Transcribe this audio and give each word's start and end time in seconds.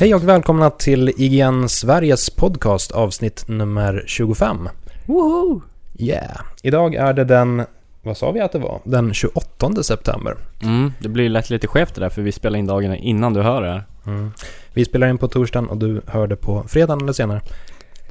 Hej 0.00 0.14
och 0.14 0.28
välkomna 0.28 0.70
till 0.70 1.08
IGN 1.16 1.68
Sveriges 1.68 2.30
podcast 2.30 2.92
avsnitt 2.92 3.48
nummer 3.48 4.04
25. 4.06 4.68
Woho! 5.06 5.62
Yeah! 5.98 6.40
Idag 6.62 6.94
är 6.94 7.12
det 7.12 7.24
den, 7.24 7.62
vad 8.02 8.16
sa 8.16 8.30
vi 8.30 8.40
att 8.40 8.52
det 8.52 8.58
var? 8.58 8.80
Den 8.84 9.14
28 9.14 9.82
september. 9.82 10.36
Mm, 10.62 10.92
det 10.98 11.08
blir 11.08 11.28
lätt 11.28 11.50
lite 11.50 11.66
skevt 11.66 11.94
det 11.94 12.00
där 12.00 12.08
för 12.08 12.22
vi 12.22 12.32
spelar 12.32 12.58
in 12.58 12.66
dagarna 12.66 12.96
innan 12.96 13.34
du 13.34 13.42
hör 13.42 13.62
det 13.62 13.68
här. 13.68 13.84
Mm. 14.06 14.32
Vi 14.74 14.84
spelar 14.84 15.08
in 15.08 15.18
på 15.18 15.28
torsdagen 15.28 15.68
och 15.68 15.76
du 15.76 16.00
hör 16.06 16.26
det 16.26 16.36
på 16.36 16.64
fredagen 16.68 17.02
eller 17.02 17.12
senare. 17.12 17.40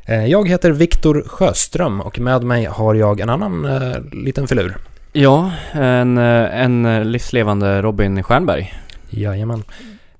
Eh, 0.05 0.25
Jag 0.25 0.49
heter 0.49 0.71
Viktor 0.71 1.23
Sjöström 1.27 2.01
och 2.01 2.19
med 2.19 2.43
mig 2.43 2.65
har 2.65 2.95
jag 2.95 3.19
en 3.19 3.29
annan 3.29 3.65
eh, 3.65 4.01
liten 4.11 4.47
filur. 4.47 4.77
Ja, 5.13 5.51
en, 5.71 6.17
eh, 6.17 6.61
en 6.61 7.11
livslevande 7.11 7.81
Robin 7.81 8.23
Stjernberg. 8.23 8.73
Jajamän. 9.09 9.63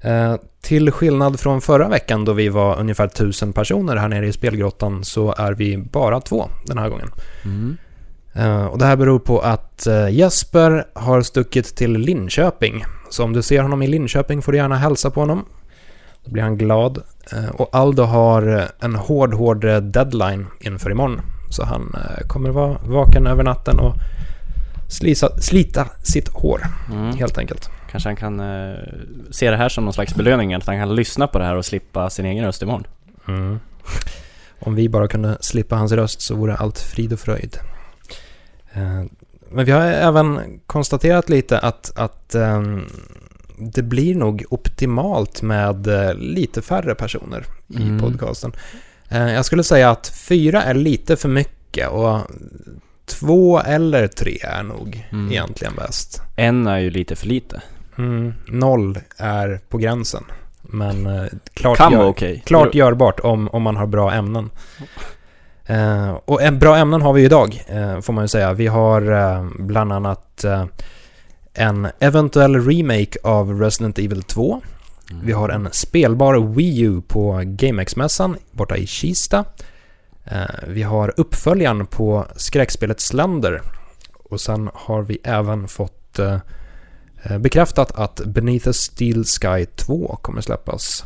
Eh, 0.02 0.36
till 0.62 0.92
skillnad 0.92 1.40
från 1.40 1.62
förra 1.62 1.90
veckan 1.90 2.26
då 2.26 2.34
vi 2.34 2.50
var 2.50 2.80
ungefär 2.80 3.08
tusen 3.08 3.54
personer 3.54 3.96
här 3.96 4.08
nere 4.08 4.28
i 4.28 4.32
spelgrottan 4.34 5.04
så 5.04 5.34
är 5.38 5.54
vi 5.54 5.78
bara 5.78 6.22
två 6.22 6.50
den 6.66 6.78
här 6.78 6.90
gången. 6.90 7.10
Mm. 7.46 7.78
Eh, 8.34 8.66
och 8.66 8.78
det 8.78 8.86
här 8.86 8.96
beror 8.96 9.20
på 9.20 9.40
att 9.40 9.88
eh, 9.88 10.10
Jesper 10.10 10.86
har 10.94 11.22
stuckit 11.22 11.76
till 11.76 11.92
Linköping. 11.94 12.86
Så 13.10 13.24
om 13.24 13.34
du 13.34 13.42
ser 13.42 13.62
honom 13.62 13.82
i 13.82 13.88
Linköping 13.88 14.42
får 14.42 14.52
du 14.52 14.58
gärna 14.58 14.76
hälsa 14.76 15.12
på 15.12 15.20
honom. 15.20 15.46
Då 16.26 16.32
blir 16.32 16.44
han 16.44 16.58
glad. 16.58 17.02
Och 17.54 17.70
Aldo 17.72 18.04
har 18.04 18.68
en 18.80 18.96
hård, 18.96 19.34
hård 19.34 19.66
deadline 19.84 20.48
inför 20.60 20.92
imorgon. 20.92 21.22
Så 21.50 21.66
han 21.66 21.96
kommer 22.28 22.50
vara 22.50 22.78
vaken 22.88 23.28
över 23.28 23.44
natten 23.44 23.80
och 23.80 23.94
slisa, 24.88 25.40
slita 25.40 25.88
sitt 26.04 26.28
hår, 26.30 26.62
Mm. 26.92 27.18
helt 27.18 27.38
enkelt. 27.38 27.70
Kanske 27.92 28.10
han 28.10 28.16
kan 28.16 28.40
eh, 28.40 28.78
se 29.32 29.50
det 29.52 29.58
här 29.58 29.70
som 29.70 29.84
någon 29.86 29.94
slags 29.94 30.16
belöning, 30.16 30.54
att 30.54 30.66
han 30.68 30.78
kan 30.80 30.96
lyssna 30.96 31.28
på 31.28 31.40
det 31.40 31.46
här 31.46 31.56
och 31.56 31.66
slippa 31.66 32.10
sin 32.10 32.26
egen 32.26 32.46
röst 32.46 32.62
imorgon. 32.62 32.88
Mm. 33.28 33.60
Om 34.60 34.76
vi 34.76 34.90
bara 34.90 35.08
kunde 35.08 35.38
slippa 35.42 35.76
hans 35.76 35.92
röst 35.92 36.22
så 36.22 36.36
vore 36.36 36.56
allt 36.56 36.80
frid 36.80 37.14
och 37.14 37.20
fröjd. 37.20 37.58
Eh, 38.74 39.04
Men 39.52 39.66
vi 39.66 39.72
har 39.72 39.82
även 39.82 40.60
konstaterat 40.66 41.30
lite 41.30 41.60
att, 41.60 41.92
att 41.96 42.36
ehm, 42.36 42.86
det 43.58 43.82
blir 43.84 44.16
nog 44.16 44.46
optimalt 44.50 45.42
med 45.42 45.88
eh, 45.88 46.14
lite 46.14 46.62
färre 46.62 46.96
personer 46.96 47.46
i 47.68 47.82
Mm. 47.82 48.00
podcasten. 48.00 48.52
Eh, 49.10 49.34
Jag 49.34 49.46
skulle 49.46 49.64
säga 49.64 49.90
att 49.90 50.08
fyra 50.08 50.64
är 50.64 50.74
lite 50.74 51.16
för 51.16 51.30
mycket 51.30 51.90
och 51.90 52.20
två 53.06 53.60
eller 53.60 54.08
tre 54.08 54.38
är 54.44 54.64
nog 54.64 55.08
Mm. 55.12 55.32
egentligen 55.32 55.74
bäst. 55.76 56.22
En 56.36 56.68
är 56.68 56.78
ju 56.78 56.90
lite 56.90 57.16
för 57.16 57.28
lite. 57.28 57.62
Mm, 58.00 58.34
noll 58.48 59.00
är 59.18 59.60
på 59.70 59.78
gränsen. 59.78 60.24
Men 60.62 61.06
eh, 61.06 61.26
klart, 61.54 61.78
Kan 61.78 61.92
gör, 61.92 62.08
okej. 62.08 62.44
klart 62.46 62.76
görbart 62.76 63.20
om, 63.20 63.48
om 63.50 63.62
man 63.62 63.76
har 63.78 63.88
bra 63.88 64.12
ämnen. 64.14 64.50
Eh, 65.66 66.12
och 66.26 66.42
en 66.42 66.60
bra 66.60 66.78
ämnen 66.78 67.02
har 67.02 67.14
vi 67.14 67.24
idag, 67.24 67.64
eh, 67.68 68.00
får 68.00 68.14
man 68.14 68.24
ju 68.24 68.28
säga. 68.28 68.54
Vi 68.54 68.68
har 68.68 69.12
eh, 69.12 69.46
bland 69.60 69.94
annat 69.94 70.44
eh, 70.44 70.66
en 71.54 71.88
eventuell 72.00 72.56
remake 72.66 73.20
av 73.24 73.60
Resident 73.62 74.00
Evil 74.00 74.24
2. 74.24 74.62
Mm. 75.12 75.26
Vi 75.26 75.32
har 75.32 75.50
en 75.50 75.70
spelbar 75.72 76.54
Wii 76.56 76.80
U 76.82 77.02
på 77.08 77.42
GameX-mässan 77.46 78.36
borta 78.52 78.78
i 78.78 78.88
Kista. 78.88 79.46
Eh, 80.26 80.42
vi 80.68 80.84
har 80.84 81.14
uppföljaren 81.18 81.86
på 81.86 82.26
skräckspelet 82.36 83.00
Slender. 83.00 83.62
Och 84.30 84.42
sen 84.42 84.70
har 84.74 85.02
vi 85.02 85.18
även 85.24 85.68
fått 85.68 86.20
bekräftat 87.40 87.92
att 88.00 88.22
Beneath 88.26 88.70
a 88.70 88.74
Steel 88.74 89.24
Sky 89.26 89.66
2 89.76 90.18
kommer 90.22 90.42
släppas. 90.42 91.06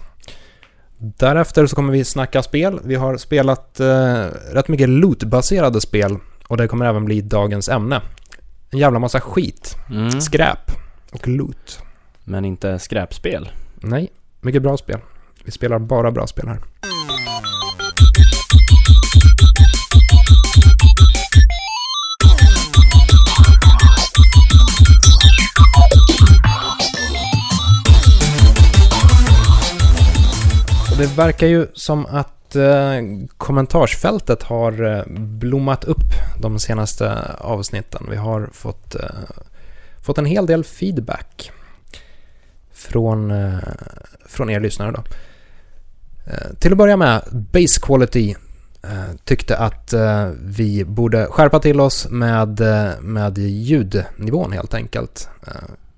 Därefter 0.97 1.67
så 1.67 1.75
kommer 1.75 1.93
vi 1.93 2.03
snacka 2.05 2.43
spel. 2.43 2.79
Vi 2.83 2.95
har 2.95 3.17
spelat 3.17 3.79
eh, 3.79 4.25
rätt 4.51 4.67
mycket 4.67 4.89
loot-baserade 4.89 5.81
spel 5.81 6.17
och 6.47 6.57
det 6.57 6.67
kommer 6.67 6.85
även 6.85 7.05
bli 7.05 7.21
dagens 7.21 7.69
ämne. 7.69 8.01
En 8.69 8.79
jävla 8.79 8.99
massa 8.99 9.21
skit, 9.21 9.75
Mm. 9.89 10.21
skräp 10.21 10.71
och 11.11 11.27
loot. 11.27 11.79
Men 12.23 12.45
inte 12.45 12.79
skräpspel. 12.79 13.49
Nej, 13.75 14.11
mycket 14.41 14.61
bra 14.61 14.77
spel. 14.77 14.99
Vi 15.45 15.51
spelar 15.51 15.79
bara 15.79 16.11
bra 16.11 16.27
spel 16.27 16.47
här. 16.47 16.59
Och 30.93 30.99
det 30.99 31.17
verkar 31.17 31.47
ju 31.47 31.67
som 31.73 32.05
att 32.05 32.55
eh, 32.55 33.01
kommentarsfältet 33.37 34.43
har 34.43 34.97
eh, 34.97 35.03
blommat 35.17 35.83
upp 35.83 36.05
de 36.41 36.59
senaste 36.59 37.35
avsnitten. 37.37 38.07
Vi 38.09 38.15
har 38.15 38.49
fått, 38.53 38.95
eh, 38.95 39.05
fått 40.01 40.17
en 40.17 40.25
hel 40.25 40.45
del 40.45 40.63
feedback 40.63 41.51
från, 42.73 43.31
eh, 43.31 43.57
från 44.25 44.49
er 44.49 44.59
lyssnare 44.59 44.91
då. 44.91 45.03
Eh, 46.31 46.53
till 46.59 46.71
att 46.71 46.77
börja 46.77 46.97
med, 46.97 47.21
Base 47.31 47.81
Quality 47.81 48.35
eh, 48.83 49.15
tyckte 49.23 49.57
att 49.57 49.93
vi 50.39 50.85
borde 50.85 51.25
skärpa 51.25 51.59
till 51.59 51.79
oss 51.79 52.07
med, 52.09 52.61
med 53.01 53.37
ljudnivån 53.37 54.51
helt 54.51 54.73
enkelt. 54.73 55.29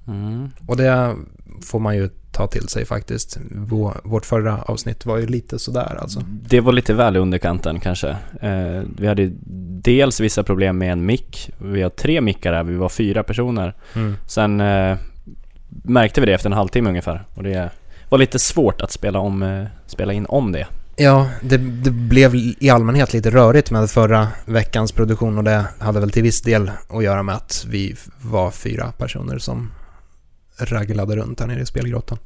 Mm. 0.08 0.50
och 0.68 0.78
det 0.78 1.16
får 1.62 1.80
man 1.80 1.96
ju 1.96 2.10
ta 2.36 2.48
till 2.48 2.68
sig 2.68 2.86
faktiskt. 2.86 3.38
Vå- 3.52 3.98
Vårt 4.04 4.26
förra 4.26 4.62
avsnitt 4.62 5.06
var 5.06 5.18
ju 5.18 5.26
lite 5.28 5.60
sådär 5.60 5.98
alltså. 6.02 6.20
Det 6.28 6.60
var 6.62 6.74
lite 6.74 6.94
väl 6.94 7.16
i 7.16 7.20
underkanten 7.20 7.80
kanske. 7.80 8.10
Eh, 8.42 8.82
vi 8.98 9.08
hade 9.08 9.32
dels 9.82 10.20
vissa 10.20 10.44
problem 10.44 10.78
med 10.78 10.92
en 10.92 11.06
mick. 11.06 11.50
Vi 11.58 11.82
har 11.82 11.90
tre 11.90 12.22
mickar 12.22 12.54
här, 12.54 12.64
vi 12.64 12.76
var 12.76 12.90
fyra 12.90 13.24
personer. 13.24 13.76
Mm. 13.96 14.16
Sen 14.28 14.62
eh, 14.62 14.98
märkte 15.84 16.22
vi 16.22 16.28
det 16.28 16.34
efter 16.34 16.50
en 16.50 16.54
halvtimme 16.54 16.90
ungefär. 16.90 17.24
Och 17.36 17.44
det 17.44 17.70
var 18.10 18.18
lite 18.18 18.40
svårt 18.40 18.82
att 18.82 18.92
spela, 18.92 19.20
om, 19.20 19.44
eh, 19.44 19.66
spela 19.88 20.14
in 20.14 20.26
om 20.26 20.52
det. 20.52 20.68
Ja, 20.98 21.30
det, 21.42 21.58
det 21.58 21.92
blev 21.92 22.36
i 22.36 22.70
allmänhet 22.70 23.14
lite 23.14 23.30
rörigt 23.30 23.72
med 23.72 23.90
förra 23.90 24.28
veckans 24.46 24.92
produktion 24.92 25.38
och 25.38 25.44
det 25.44 25.66
hade 25.80 26.00
väl 26.00 26.12
till 26.12 26.24
viss 26.24 26.42
del 26.42 26.72
att 26.90 27.04
göra 27.04 27.24
med 27.24 27.36
att 27.36 27.66
vi 27.70 27.96
var 28.22 28.52
fyra 28.52 28.92
personer 28.98 29.38
som 29.38 29.72
raglade 30.58 31.16
runt 31.16 31.40
här 31.40 31.48
nere 31.48 31.62
i 31.62 31.66
spelgrottan. 31.66 32.18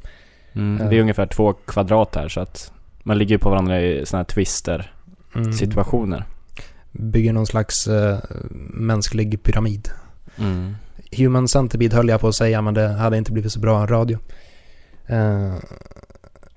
Mm. 0.54 0.90
Det 0.90 0.96
är 0.98 1.02
ungefär 1.02 1.26
två 1.26 1.54
kvadrat 1.54 2.16
här 2.16 2.28
så 2.30 2.40
att 2.42 2.72
man 3.04 3.18
ligger 3.18 3.38
på 3.38 3.50
varandra 3.50 3.82
i 3.82 4.06
sådana 4.06 4.20
här 4.20 4.26
twister 4.26 4.94
Mm. 5.36 5.54
situationer. 5.54 6.24
Bygger 6.92 7.34
någon 7.34 7.48
slags 7.48 7.88
eh, 7.88 8.18
mänsklig 8.74 9.44
pyramid. 9.44 9.90
Mm. 10.38 10.76
Human 11.18 11.48
Centipede 11.48 11.96
höll 11.96 12.10
jag 12.10 12.22
på 12.22 12.28
att 12.28 12.36
säga, 12.36 12.62
men 12.62 12.74
det 12.74 12.88
hade 12.88 13.18
inte 13.18 13.32
blivit 13.32 13.52
så 13.52 13.60
bra 13.60 13.86
radio. 13.86 14.20
Eh, 15.08 15.54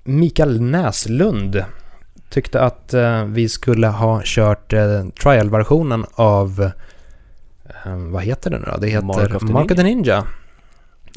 Mikael 0.03 0.61
Näslund 0.61 1.63
tyckte 2.29 2.61
att 2.61 2.93
eh, 2.93 3.25
vi 3.25 3.49
skulle 3.49 3.87
ha 3.87 4.21
kört 4.23 4.73
eh, 4.73 5.05
trial-versionen 5.23 6.05
av 6.13 6.71
eh, 7.85 7.95
vad 7.95 8.23
heter 8.23 8.49
den 8.51 8.63
då? 8.71 8.77
Det 8.77 8.87
heter 8.87 9.05
Mark 9.05 9.35
of 9.35 9.47
the 9.47 9.53
Mark 9.53 9.71
of 9.71 9.77
the 9.77 9.83
Ninja. 9.83 10.23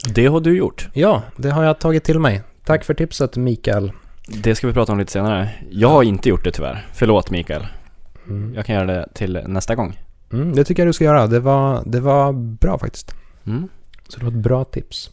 Det 0.04 0.26
har 0.26 0.40
du 0.40 0.56
gjort. 0.56 0.88
Ja, 0.92 1.22
det 1.36 1.50
har 1.50 1.64
jag 1.64 1.78
tagit 1.78 2.04
till 2.04 2.18
mig. 2.18 2.42
Tack 2.64 2.84
för 2.84 2.94
tipset 2.94 3.36
Mikael. 3.36 3.92
Det 4.28 4.54
ska 4.54 4.66
vi 4.66 4.72
prata 4.72 4.92
om 4.92 4.98
lite 4.98 5.12
senare. 5.12 5.50
Jag 5.71 5.88
har 5.88 6.03
inte 6.03 6.28
gjort 6.28 6.44
det 6.44 6.53
tyvärr. 6.53 6.86
Förlåt 6.92 7.30
Mikael. 7.30 7.66
Mm. 8.28 8.54
Jag 8.54 8.66
kan 8.66 8.74
göra 8.74 8.86
det 8.86 9.09
till 9.15 9.41
nästa 9.47 9.74
gång. 9.74 9.98
Mm, 10.32 10.54
det 10.54 10.65
tycker 10.65 10.82
jag 10.82 10.88
du 10.88 10.92
ska 10.92 11.04
göra. 11.04 11.26
Det 11.26 11.41
var, 11.41 11.82
det 11.86 12.00
var 12.00 12.32
bra 12.32 12.78
faktiskt. 12.78 13.15
Mm. 13.47 13.68
Så 14.09 14.18
det 14.18 14.24
var 14.24 14.32
ett 14.32 14.38
bra 14.38 14.65
tips. 14.65 15.10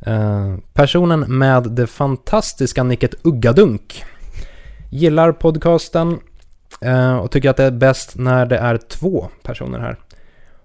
Eh, 0.00 0.56
personen 0.72 1.20
med 1.38 1.62
det 1.62 1.86
fantastiska 1.86 2.82
nicket 2.82 3.14
Uggadunk 3.22 4.04
gillar 4.90 5.32
podcasten 5.32 6.18
eh, 6.80 7.16
och 7.16 7.30
tycker 7.30 7.50
att 7.50 7.56
det 7.56 7.64
är 7.64 7.70
bäst 7.70 8.16
när 8.16 8.46
det 8.46 8.58
är 8.58 8.76
två 8.76 9.28
personer 9.42 9.78
här. 9.78 9.98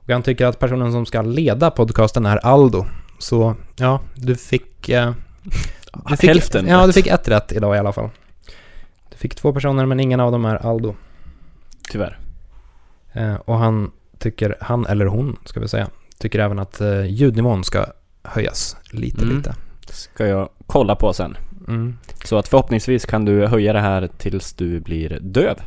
Och 0.05 0.09
han 0.09 0.23
tycker 0.23 0.45
att 0.45 0.59
personen 0.59 0.91
som 0.91 1.05
ska 1.05 1.21
leda 1.21 1.71
podcasten 1.71 2.25
är 2.25 2.37
Aldo. 2.37 2.85
Så 3.19 3.55
ja, 3.75 3.99
du 4.15 4.35
fick... 4.35 4.89
Eh, 4.89 5.13
du 6.09 6.17
fick 6.17 6.29
Hälften 6.29 6.67
Ja, 6.67 6.87
du 6.87 6.93
fick 6.93 7.07
ett 7.07 7.27
rätt 7.27 7.51
idag 7.51 7.75
i 7.75 7.79
alla 7.79 7.93
fall. 7.93 8.09
Du 9.11 9.17
fick 9.17 9.35
två 9.35 9.53
personer 9.53 9.85
men 9.85 9.99
ingen 9.99 10.19
av 10.19 10.31
dem 10.31 10.45
är 10.45 10.55
Aldo. 10.55 10.95
Tyvärr. 11.89 12.19
Eh, 13.13 13.35
och 13.35 13.57
han 13.57 13.91
tycker, 14.17 14.55
han 14.61 14.85
eller 14.85 15.05
hon 15.05 15.37
ska 15.45 15.59
vi 15.59 15.67
säga, 15.67 15.87
tycker 16.17 16.39
även 16.39 16.59
att 16.59 16.81
eh, 16.81 17.05
ljudnivån 17.05 17.63
ska 17.63 17.85
höjas 18.23 18.77
lite 18.91 19.21
Mm. 19.23 19.37
lite. 19.37 19.55
Ska 19.89 20.27
jag 20.27 20.49
kolla 20.67 20.95
på 20.95 21.13
sen. 21.13 21.37
Mm. 21.67 21.97
Så 22.23 22.37
att 22.37 22.47
förhoppningsvis 22.47 23.05
kan 23.05 23.25
du 23.25 23.47
höja 23.47 23.73
det 23.73 23.79
här 23.79 24.09
tills 24.17 24.53
du 24.53 24.79
blir 24.79 25.19
döv. 25.21 25.59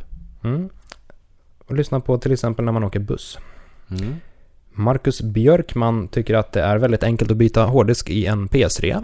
Mm. 0.43 0.69
Och 1.67 1.75
lyssna 1.75 1.99
på 1.99 2.17
till 2.17 2.31
exempel 2.31 2.65
när 2.65 2.71
man 2.71 2.83
åker 2.83 2.99
buss. 2.99 3.39
Mm. 3.91 4.15
Marcus 4.79 5.21
Björkman 5.21 6.07
tycker 6.07 6.35
att 6.35 6.51
det 6.51 6.61
är 6.61 6.77
väldigt 6.77 7.03
enkelt 7.03 7.31
att 7.31 7.37
byta 7.37 7.65
hårddisk 7.65 8.09
i 8.09 8.25
en 8.25 8.47
PS3. 8.49 9.03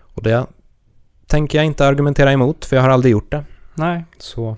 Och 0.00 0.22
det 0.22 0.46
tänker 1.26 1.58
jag 1.58 1.64
inte 1.64 1.86
argumentera 1.86 2.32
emot, 2.32 2.64
för 2.64 2.76
jag 2.76 2.82
har 2.82 2.90
aldrig 2.90 3.12
gjort 3.12 3.30
det. 3.30 3.44
Nej. 3.74 4.04
Så 4.18 4.56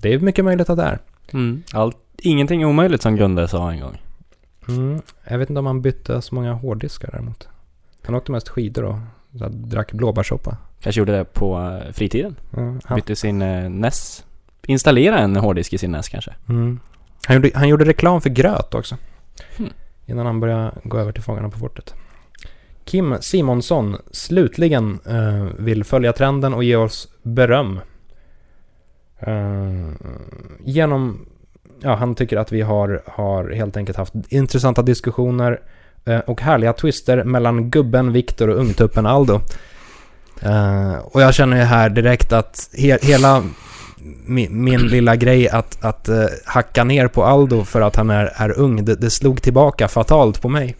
det 0.00 0.14
är 0.14 0.18
mycket 0.18 0.44
möjligt 0.44 0.70
att 0.70 0.76
det 0.76 0.84
är. 0.84 0.98
Mm. 1.32 1.62
Allt, 1.72 1.96
ingenting 2.18 2.62
är 2.62 2.66
omöjligt 2.66 3.02
som 3.02 3.16
Gunde 3.16 3.48
sa 3.48 3.72
en 3.72 3.80
gång. 3.80 4.02
Mm. 4.68 5.02
Jag 5.24 5.38
vet 5.38 5.50
inte 5.50 5.60
om 5.60 5.66
han 5.66 5.82
bytte 5.82 6.22
så 6.22 6.34
många 6.34 6.52
hårddiskar 6.52 7.08
däremot. 7.12 7.48
Han 8.02 8.14
åkte 8.14 8.32
mest 8.32 8.48
skidor 8.48 8.84
och 8.84 8.98
drack 9.50 9.92
blåbärssoppa. 9.92 10.56
Kanske 10.80 11.00
gjorde 11.00 11.16
det 11.16 11.24
på 11.24 11.58
eh, 11.58 11.92
fritiden. 11.92 12.36
Han, 12.84 12.96
Bytte 12.96 13.16
sin 13.16 13.42
eh, 13.42 13.70
NES. 13.70 14.24
Installera 14.66 15.18
en 15.18 15.36
hårddisk 15.36 15.72
i 15.72 15.78
sin 15.78 15.92
NES 15.92 16.08
kanske. 16.08 16.34
mm. 16.48 16.80
han, 17.26 17.36
gjorde, 17.36 17.50
han 17.54 17.68
gjorde 17.68 17.84
reklam 17.84 18.20
för 18.20 18.30
gröt 18.30 18.74
också. 18.74 18.96
Hmm. 19.56 19.70
Innan 20.10 20.26
han 20.26 20.40
börjar 20.40 20.74
gå 20.84 20.98
över 20.98 21.12
till 21.12 21.22
Fångarna 21.22 21.50
på 21.50 21.58
fortet. 21.58 21.94
Kim 22.84 23.16
Simonsson 23.20 23.96
slutligen 24.10 24.98
eh, 25.06 25.46
vill 25.58 25.84
följa 25.84 26.12
trenden 26.12 26.54
och 26.54 26.64
ge 26.64 26.76
oss 26.76 27.08
beröm. 27.22 27.80
Eh, 29.18 29.90
genom, 30.60 31.26
ja 31.80 31.94
han 31.94 32.14
tycker 32.14 32.36
att 32.36 32.52
vi 32.52 32.60
har, 32.60 33.02
har 33.06 33.50
helt 33.50 33.76
enkelt 33.76 33.98
haft 33.98 34.14
intressanta 34.28 34.82
diskussioner 34.82 35.60
eh, 36.04 36.18
och 36.18 36.40
härliga 36.40 36.72
twister 36.72 37.24
mellan 37.24 37.70
gubben 37.70 38.12
Viktor 38.12 38.48
och 38.48 38.56
ungtuppen 38.56 39.06
Aldo. 39.06 39.40
Eh, 40.42 40.94
och 40.94 41.22
jag 41.22 41.34
känner 41.34 41.56
ju 41.56 41.62
här 41.62 41.90
direkt 41.90 42.32
att 42.32 42.70
he, 42.72 42.98
hela 43.02 43.42
min, 44.26 44.64
min 44.64 44.80
lilla 44.88 45.16
grej 45.16 45.48
att, 45.48 45.84
att 45.84 46.08
eh, 46.08 46.24
hacka 46.44 46.84
ner 46.84 47.08
på 47.08 47.24
Aldo 47.24 47.64
för 47.64 47.80
att 47.80 47.96
han 47.96 48.10
är, 48.10 48.32
är 48.34 48.58
ung, 48.58 48.84
det, 48.84 48.94
det 48.94 49.10
slog 49.10 49.42
tillbaka 49.42 49.88
fatalt 49.88 50.42
på 50.42 50.48
mig. 50.48 50.76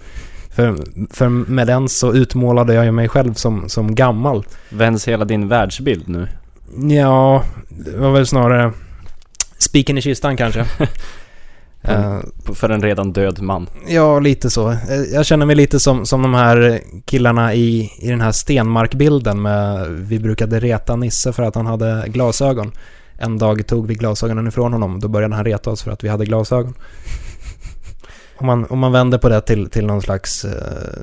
För, 0.55 0.77
för 1.11 1.29
med 1.29 1.67
den 1.67 1.89
så 1.89 2.13
utmålade 2.15 2.75
jag 2.75 2.85
ju 2.85 2.93
mig 2.93 3.09
själv 3.09 3.35
som, 3.35 3.69
som 3.69 3.95
gammal. 3.95 4.45
Vänds 4.69 5.09
hela 5.09 5.25
din 5.25 5.49
världsbild 5.49 6.09
nu? 6.09 6.29
Ja, 6.97 7.43
det 7.69 7.97
var 7.97 8.11
väl 8.11 8.27
snarare 8.27 8.73
spiken 9.59 9.99
i 9.99 10.03
kistan 10.03 10.37
kanske. 10.37 10.65
På- 12.45 12.55
För 12.55 12.69
en 12.69 12.83
redan 12.83 13.13
död 13.13 13.43
man. 13.43 13.67
ja, 13.89 14.19
lite 14.21 14.51
så. 14.51 14.71
Eh, 14.71 14.77
Jag 15.13 15.27
känner 15.27 15.47
mig 15.47 15.57
lite 15.57 15.81
som, 15.81 16.07
som 16.07 16.23
de 16.23 16.35
här 16.35 16.81
killarna 17.05 17.55
i, 17.55 17.91
i 18.01 18.09
den 18.09 18.21
här 18.21 18.33
Stenmark-bilden 18.33 19.43
med 19.43 19.87
vi 19.91 20.19
brukade 20.19 20.61
reta 20.61 20.97
Nisse 20.97 21.33
för 21.33 21.43
att 21.43 21.55
han 21.55 21.67
hade 21.67 22.05
glasögon. 22.09 22.73
En 23.21 23.39
dag 23.39 23.67
tog 23.67 23.87
vi 23.87 23.95
glasögonen 23.95 24.47
ifrån 24.47 24.73
honom, 24.73 25.01
då 25.01 25.09
började 25.09 25.35
han 25.35 25.45
reta 25.45 25.71
oss 25.71 25.83
för 25.83 25.91
att 25.91 26.05
vi 26.05 26.09
hade 26.09 26.25
glasögon. 26.25 26.75
Om 28.37 28.47
man, 28.47 28.67
om 28.71 28.79
man 28.79 28.93
vänder 28.93 29.19
på 29.19 29.29
det 29.29 29.41
till, 29.41 29.71
till 29.71 29.87
någon 29.87 30.03
slags 30.03 30.45
eh, 30.45 30.51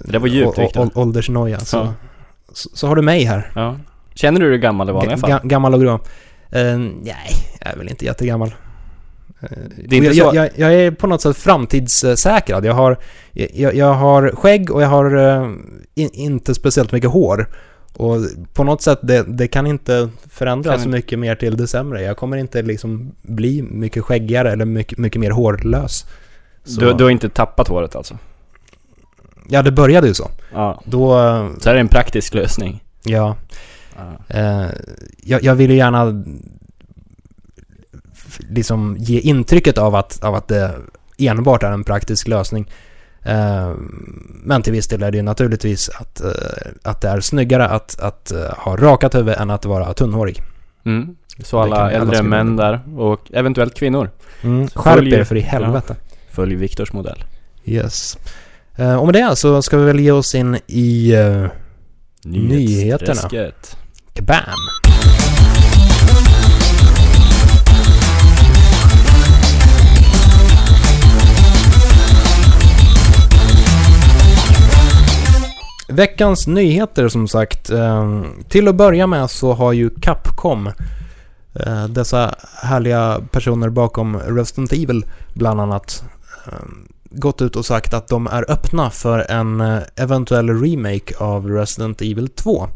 Det 0.03 0.19
var 0.19 0.27
djupt, 0.27 0.57
å- 0.59 0.69
å- 0.75 0.91
åldersnoja 1.01 1.59
så, 1.59 1.77
Ja. 1.77 1.93
så, 2.53 2.69
så 2.73 2.87
har 2.87 2.95
du 2.95 3.01
mig 3.01 3.23
här. 3.23 3.51
Ja. 3.55 3.77
Känner 4.13 4.39
du 4.39 4.49
dig 4.49 4.59
gammal 4.59 4.89
i 4.89 4.91
vanliga 4.91 5.17
fall? 5.17 5.29
Ga- 5.31 5.47
gammal 5.47 5.73
och 5.73 5.81
grå. 5.81 5.93
Eh, 6.51 6.77
nej, 6.77 7.29
jag 7.61 7.73
är 7.73 7.77
väl 7.77 7.89
inte 7.89 8.05
jättegammal. 8.05 8.47
Eh, 9.41 9.47
Det 9.87 9.95
är 9.97 10.03
inte 10.03 10.17
jag, 10.17 10.35
jag, 10.35 10.45
jag, 10.45 10.51
jag 10.55 10.73
är 10.73 10.91
på 10.91 11.07
något 11.07 11.21
sätt 11.21 11.37
framtidssäkrad. 11.37 12.65
Jag 12.65 12.73
har, 12.73 12.97
jag, 13.53 13.93
har 13.93 14.31
skägg 14.35 14.71
och 14.71 14.81
jag 14.81 14.87
har 14.87 15.15
eh, 15.17 15.49
in, 15.95 16.09
inte 16.13 16.55
speciellt 16.55 16.91
mycket 16.91 17.09
hår. 17.09 17.47
Och 17.99 18.17
på 18.53 18.63
något 18.63 18.81
sätt, 18.81 18.99
det, 19.01 19.23
det 19.27 19.47
kan 19.47 19.67
inte 19.67 20.09
förändras 20.29 20.75
Kan 20.75 20.83
så 20.83 20.89
mycket 20.89 21.19
mer 21.19 21.35
till 21.35 21.57
det 21.57 21.67
sämre. 21.67 22.01
Jag 22.01 22.17
kommer 22.17 22.37
inte 22.37 22.61
liksom 22.61 23.11
bli 23.21 23.61
mycket 23.61 24.03
skäggigare 24.03 24.51
eller 24.51 24.65
mycket, 24.65 24.97
mycket 24.97 25.19
mer 25.19 25.31
hårlös. 25.31 26.05
Så, 26.63 26.81
Du, 26.81 26.93
du 26.93 27.03
har 27.03 27.11
inte 27.11 27.29
tappat 27.29 27.67
håret 27.67 27.95
alltså? 27.95 28.17
Ja, 29.49 29.61
det 29.61 29.71
började 29.71 30.07
ju 30.07 30.13
så. 30.13 30.31
Ja. 30.53 30.81
Då, 30.85 31.09
Så 31.59 31.69
är 31.69 31.73
det 31.73 31.79
en 31.79 31.87
praktisk 31.87 32.33
lösning? 32.33 32.83
ja, 33.03 33.35
Ja. 33.95 34.35
Eh, 34.37 34.67
jag, 35.23 35.43
jag 35.43 35.55
vill 35.55 35.71
ju 35.71 35.77
gärna 35.77 36.23
liksom 38.49 38.97
ge 38.99 39.19
intrycket 39.19 39.77
av 39.77 39.95
att, 39.95 40.23
av 40.23 40.35
att 40.35 40.47
det 40.47 40.75
enbart 41.17 41.63
är 41.63 41.71
en 41.71 41.83
praktisk 41.83 42.27
lösning. 42.27 42.71
Eh, 43.27 43.71
men 44.43 44.61
till 44.61 44.73
viss 44.73 44.87
del 44.87 45.03
är 45.03 45.11
det 45.11 45.17
ju 45.17 45.23
naturligtvis 45.23 45.89
att, 45.89 46.21
eh, 46.21 46.29
att 46.83 47.01
det 47.01 47.09
är 47.09 47.19
snyggare 47.19 47.67
att, 47.67 47.99
att 47.99 48.31
eh, 48.31 48.53
ha 48.57 48.75
rakat 48.75 49.15
huvud 49.15 49.35
än 49.37 49.49
att 49.49 49.65
vara 49.65 49.93
tunnhårig. 49.93 50.41
Mm. 50.85 51.15
Så 51.43 51.59
alla 51.59 51.75
alla 51.75 51.91
äldre 51.91 52.15
skriva 52.15 52.29
män 52.29 52.55
där 52.55 52.79
och 52.97 53.31
eventuellt 53.33 53.75
kvinnor. 53.75 54.09
Mm. 54.41 54.67
Skärp 54.67 55.03
er 55.03 55.23
för 55.23 55.35
i 55.35 55.39
helvete. 55.39 55.95
Följ 56.31 56.55
Viktors 56.55 56.93
modell. 56.93 57.23
Yes. 57.65 58.17
Och 58.99 59.05
med 59.05 59.13
det 59.13 59.35
så 59.35 59.61
ska 59.61 59.77
vi 59.77 59.85
väl 59.85 59.99
ge 59.99 60.11
oss 60.11 60.35
in 60.35 60.57
i 60.67 61.15
uh, 61.15 61.47
Nyheterna. 62.23 63.51
Kabam! 64.13 64.86
Veckans 75.97 76.47
nyheter 76.47 77.07
som 77.07 77.27
sagt. 77.27 77.69
Eh, 77.69 78.21
till 78.49 78.67
att 78.67 78.75
börja 78.75 79.07
med 79.07 79.29
så 79.29 79.53
har 79.53 79.73
ju 79.73 79.89
Capcom, 79.89 80.67
eh, 81.65 81.87
dessa 81.87 82.35
härliga 82.63 83.21
personer 83.31 83.69
bakom 83.69 84.17
Resident 84.19 84.73
Evil 84.73 85.05
bland 85.33 85.61
annat, 85.61 86.03
eh, 86.47 86.53
gått 87.09 87.41
ut 87.41 87.55
och 87.55 87.65
sagt 87.65 87.93
att 87.93 88.07
de 88.07 88.27
är 88.27 88.51
öppna 88.51 88.89
för 88.89 89.19
en 89.31 89.61
eh, 89.61 89.79
eventuell 89.95 90.49
remake 90.61 91.13
av 91.17 91.47
Resident 91.49 92.01
Evil 92.01 92.27
2. 92.29 92.67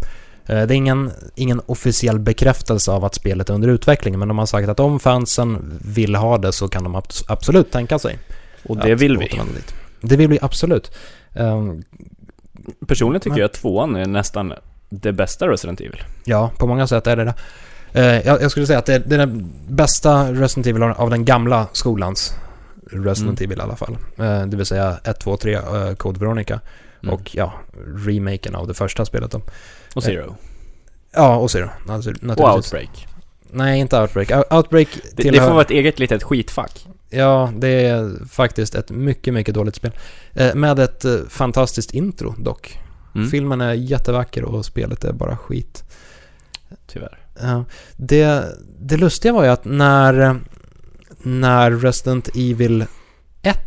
Eh, 0.46 0.56
Det 0.56 0.56
är 0.56 0.72
ingen, 0.72 1.12
ingen 1.36 1.62
officiell 1.66 2.20
bekräftelse 2.20 2.92
av 2.92 3.06
att 3.06 3.16
spelet 3.16 3.50
är 3.50 3.54
under 3.54 3.70
utveckling, 3.70 4.20
men 4.20 4.28
de 4.28 4.38
har 4.38 4.46
sagt 4.46 4.70
att 4.70 4.80
om 4.80 5.00
fansen 5.00 5.80
vill 5.86 6.16
ha 6.16 6.38
det 6.38 6.52
så 6.52 6.68
kan 6.68 6.84
de 6.84 6.96
abs- 6.96 7.24
absolut 7.28 7.72
tänka 7.72 8.00
sig. 8.00 8.20
Och 8.64 8.78
det 8.78 8.96
vill 8.96 9.18
vi. 9.18 9.26
Det 10.02 10.16
vill 10.18 10.28
vi 10.30 10.40
absolut. 10.42 10.92
Personligen 12.88 13.22
tycker 13.22 13.30
Men- 13.30 13.40
jag 13.40 13.46
att 13.46 13.54
tvåan 13.54 13.96
är 13.96 14.06
nästan 14.06 14.54
det 14.90 15.12
bästa 15.13 15.48
Resident 15.48 15.80
Evil. 15.81 16.04
Ja, 16.25 16.52
på 16.58 16.68
många 16.68 16.88
sätt 16.88 17.08
är 17.08 17.16
det 17.16 17.24
det. 17.24 17.34
Eh, 17.94 18.28
jag, 18.28 18.42
jag 18.42 18.52
skulle 18.52 18.68
säga 18.68 18.80
att 18.80 18.86
det, 18.86 19.00
det 19.00 19.15
är 19.15 19.20
den 19.20 19.51
bästa 19.70 20.32
Resident 20.34 20.68
Evil 20.68 20.84
av 20.84 21.10
den 21.10 21.25
gamla 21.25 21.68
skolans 21.74 22.34
Resident 22.91 23.39
Mm. 23.39 23.50
Evil 23.51 23.58
i 23.60 23.62
alla 23.62 23.75
fall. 23.75 23.98
Eh, 24.18 24.46
det 24.46 24.58
vill 24.58 24.65
säga 24.65 24.98
1, 25.03 25.20
2, 25.20 25.38
3, 25.38 25.58
uh, 25.58 25.94
Code 25.96 26.20
Veronica 26.20 26.60
Mm. 27.03 27.13
och 27.15 27.36
ja, 27.36 27.53
remaken 28.08 28.56
av 28.56 28.68
det 28.68 28.74
första 28.74 29.06
spelet 29.06 29.32
då. 29.32 29.41
Och 29.96 30.03
Zero. 30.03 30.36
Ja, 31.13 31.36
och 31.36 31.51
Zero. 31.51 31.70
Alltså, 31.89 32.10
Och 32.10 32.24
naturligtvis. 32.24 32.56
Outbreak. 32.74 33.08
Nej, 33.51 33.80
inte 33.80 34.01
Outbreak. 34.01 34.32
Out- 34.32 34.56
Outbreak 34.58 34.88
Det, 35.15 35.24
tillhör... 35.24 35.32
det 35.41 35.48
får 35.48 35.51
vara 35.53 35.62
ett 35.62 35.72
eget 35.72 36.00
litet 36.00 36.24
skitfack. 36.24 36.88
Ja, 37.12 37.51
det 37.58 37.68
är 37.86 38.25
faktiskt 38.30 38.75
ett 38.75 38.89
mycket, 38.89 39.34
mycket 39.34 39.56
dåligt 39.56 39.75
spel. 39.75 39.91
Eh, 40.34 40.56
med 40.56 40.80
ett 40.80 41.06
eh, 41.06 41.15
fantastiskt 41.30 41.91
intro 41.94 42.36
dock. 42.38 42.80
Mm. 43.15 43.30
Filmen 43.30 43.62
är 43.62 43.74
jättevacker 43.74 44.44
och 44.44 44.65
spelet 44.65 45.03
är 45.03 45.13
bara 45.13 45.38
skit. 45.38 45.84
Tyvärr. 46.88 47.18
Ja, 47.41 47.65
det, 47.98 48.44
det 48.80 48.98
lustiga 48.98 49.34
var 49.34 49.44
ju 49.44 49.50
att 49.50 49.65
när, 49.65 50.39
när 51.22 51.72
Resident 51.72 52.30
Evil 52.36 52.86
1 53.41 53.58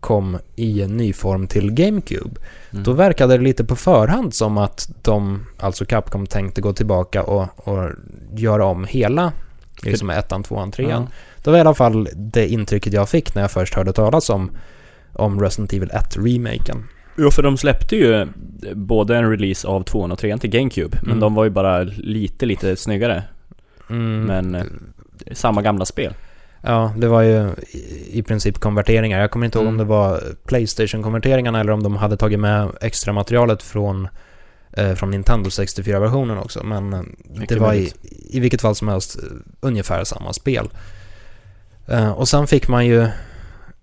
kom 0.00 0.38
i 0.56 0.82
en 0.82 0.96
ny 0.96 1.12
form 1.12 1.46
till 1.46 1.70
GameCube, 1.72 2.40
Mm. 2.70 2.84
då 2.84 2.92
verkade 2.92 3.36
det 3.36 3.42
lite 3.44 3.64
på 3.64 3.76
förhand 3.76 4.34
som 4.34 4.58
att 4.58 4.90
de, 5.02 5.46
alltså 5.58 5.84
Capcom, 5.84 6.26
tänkte 6.26 6.60
gå 6.60 6.72
tillbaka 6.72 7.22
och, 7.22 7.68
och 7.68 7.90
göra 8.34 8.64
om 8.64 8.84
hela, 8.84 9.32
liksom 9.82 10.10
ettan, 10.10 10.42
tvåan, 10.42 10.70
trean. 10.70 11.02
Ja. 11.02 11.08
Det 11.44 11.50
var 11.50 11.58
i 11.58 11.60
alla 11.60 11.74
fall 11.74 12.08
det 12.14 12.48
intrycket 12.48 12.92
jag 12.92 13.08
fick 13.08 13.34
när 13.34 13.42
jag 13.42 13.50
först 13.50 13.74
hörde 13.74 13.92
talas 13.92 14.30
om, 14.30 14.50
om 15.12 15.40
Resident 15.40 15.72
Evil 15.72 15.90
1-remaken. 15.90 16.82
Jo, 17.18 17.30
för 17.30 17.42
de 17.42 17.56
släppte 17.56 17.96
ju 17.96 18.26
både 18.74 19.16
en 19.16 19.30
release 19.30 19.68
av 19.68 19.82
tvåan 19.84 20.12
och 20.12 20.18
trean 20.18 20.38
till 20.38 20.50
GameCube. 20.50 20.98
Men 21.02 21.10
Mm. 21.10 21.20
de 21.20 21.34
var 21.34 21.44
ju 21.44 21.50
bara 21.50 21.82
lite, 21.82 22.46
lite 22.46 22.76
snyggare. 22.76 23.22
Mm. 23.90 24.20
Men 24.24 24.54
eh, 24.54 24.62
samma 25.32 25.62
gamla 25.62 25.84
spel. 25.84 26.14
Ja, 26.64 26.94
det 26.96 27.08
var 27.08 27.22
ju 27.22 27.50
i, 28.10 28.22
princip 28.22 28.58
konverteringar. 28.58 29.20
Jag 29.20 29.30
kommer 29.30 29.46
inte 29.46 29.58
ihåg 29.58 29.66
om 29.68 29.74
Mm. 29.74 29.86
det 29.86 29.90
var 29.90 30.20
Playstation-konverteringarna 30.46 31.60
eller 31.60 31.72
om 31.72 31.82
de 31.82 31.96
hade 31.96 32.16
tagit 32.16 32.40
med 32.40 32.68
extra 32.80 33.12
materialet 33.12 33.62
från, 33.62 34.08
eh, 34.72 34.94
från 34.94 35.10
Nintendo 35.10 35.50
64-versionen 35.50 36.38
också. 36.38 36.62
Men 36.64 36.92
eh, 36.92 37.00
det 37.34 37.40
Mycket 37.40 37.58
var 37.58 37.74
i, 37.74 37.92
i 38.30 38.40
vilket 38.40 38.62
fall 38.62 38.74
som 38.74 38.88
helst 38.88 39.18
eh, 39.22 39.24
ungefär 39.60 40.04
samma 40.04 40.32
spel. 40.32 40.68
Eh, 41.92 42.10
och 42.10 42.28
sen 42.28 42.46
fick 42.46 42.68
man 42.68 42.86
ju, 42.86 43.08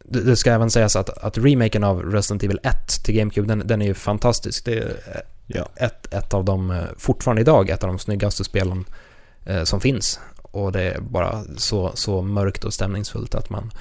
det, 0.04 0.36
ska 0.36 0.52
även 0.52 0.72
sägas 0.72 0.96
att, 0.96 1.10
att 1.10 1.38
remaken 1.38 1.84
av 1.84 2.02
Resident 2.12 2.44
Evil 2.44 2.60
1 2.64 3.04
till 3.04 3.16
GameCube, 3.16 3.48
den, 3.48 3.68
den 3.68 3.82
är 3.82 3.86
ju 3.86 3.94
fantastisk. 3.94 4.66
Det 4.66 4.78
är 4.78 4.86
eh, 4.88 5.22
Ja. 5.52 5.66
ett, 5.76 6.14
ett 6.14 6.34
av 6.34 6.46
de, 6.46 6.72
eh, 6.72 6.84
fortfarande 6.98 7.42
idag, 7.42 7.70
ett 7.70 7.84
av 7.84 7.88
de 7.88 8.00
snyggaste 8.00 8.44
spelen 8.44 8.86
som 9.64 9.82
finns. 9.82 10.20
Och 10.42 10.72
det 10.72 10.82
är 10.82 11.00
bara 11.00 11.44
så, 11.58 11.92
så 11.94 12.22
mörkt 12.22 12.64
och 12.64 12.74
stämningsfullt 12.74 13.36
att 13.36 13.50
man... 13.50 13.72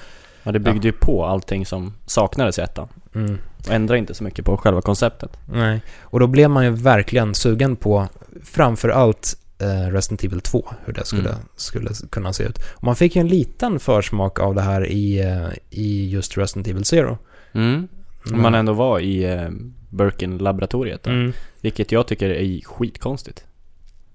Ja, 0.43 0.51
det 0.51 0.59
byggde 0.59 0.87
ju 0.87 0.91
på 0.91 1.25
allting 1.25 1.65
som 1.65 1.93
saknades 2.05 2.59
i 2.59 2.61
ettan. 2.61 2.87
Mm, 3.15 3.37
Och 3.67 3.73
ändrade 3.73 3.99
inte 3.99 4.13
så 4.13 4.23
mycket 4.23 4.45
på 4.45 4.57
själva 4.57 4.81
konceptet. 4.81 5.37
nej. 5.51 5.81
Och 6.01 6.19
då 6.19 6.27
blev 6.27 6.49
man 6.49 6.63
ju 6.65 6.69
verkligen 6.71 7.35
sugen 7.35 7.75
på 7.75 8.07
framför 8.43 8.89
allt 8.89 9.37
eh, 9.45 9.48
Resident 9.91 10.23
Evil 10.23 10.41
2, 10.41 10.67
hur 10.85 10.93
det 10.93 11.05
skulle, 11.05 11.29
Mm. 11.29 11.41
skulle 11.55 11.89
kunna 12.09 12.33
se 12.33 12.43
ut. 12.43 12.57
Och 12.75 12.83
man 12.83 12.95
fick 12.95 13.15
ju 13.15 13.19
en 13.19 13.27
liten 13.27 13.79
försmak 13.79 14.39
av 14.39 14.55
det 14.55 14.61
här 14.61 14.85
i, 14.87 15.19
eh, 15.19 15.47
i 15.69 16.09
just 16.09 16.37
Resident 16.37 16.67
Evil 16.67 16.85
Zero. 16.85 17.17
Mm. 17.53 17.87
Om 18.33 18.41
man 18.41 18.55
ändå 18.55 18.73
var 18.73 18.99
i 18.99 19.23
eh, 19.23 19.49
Birkin-laboratoriet. 19.89 21.07
Mm. 21.07 21.33
Vilket 21.61 21.91
jag 21.91 22.07
tycker 22.07 22.29
är 22.29 22.61
skitkonstigt. 22.65 23.43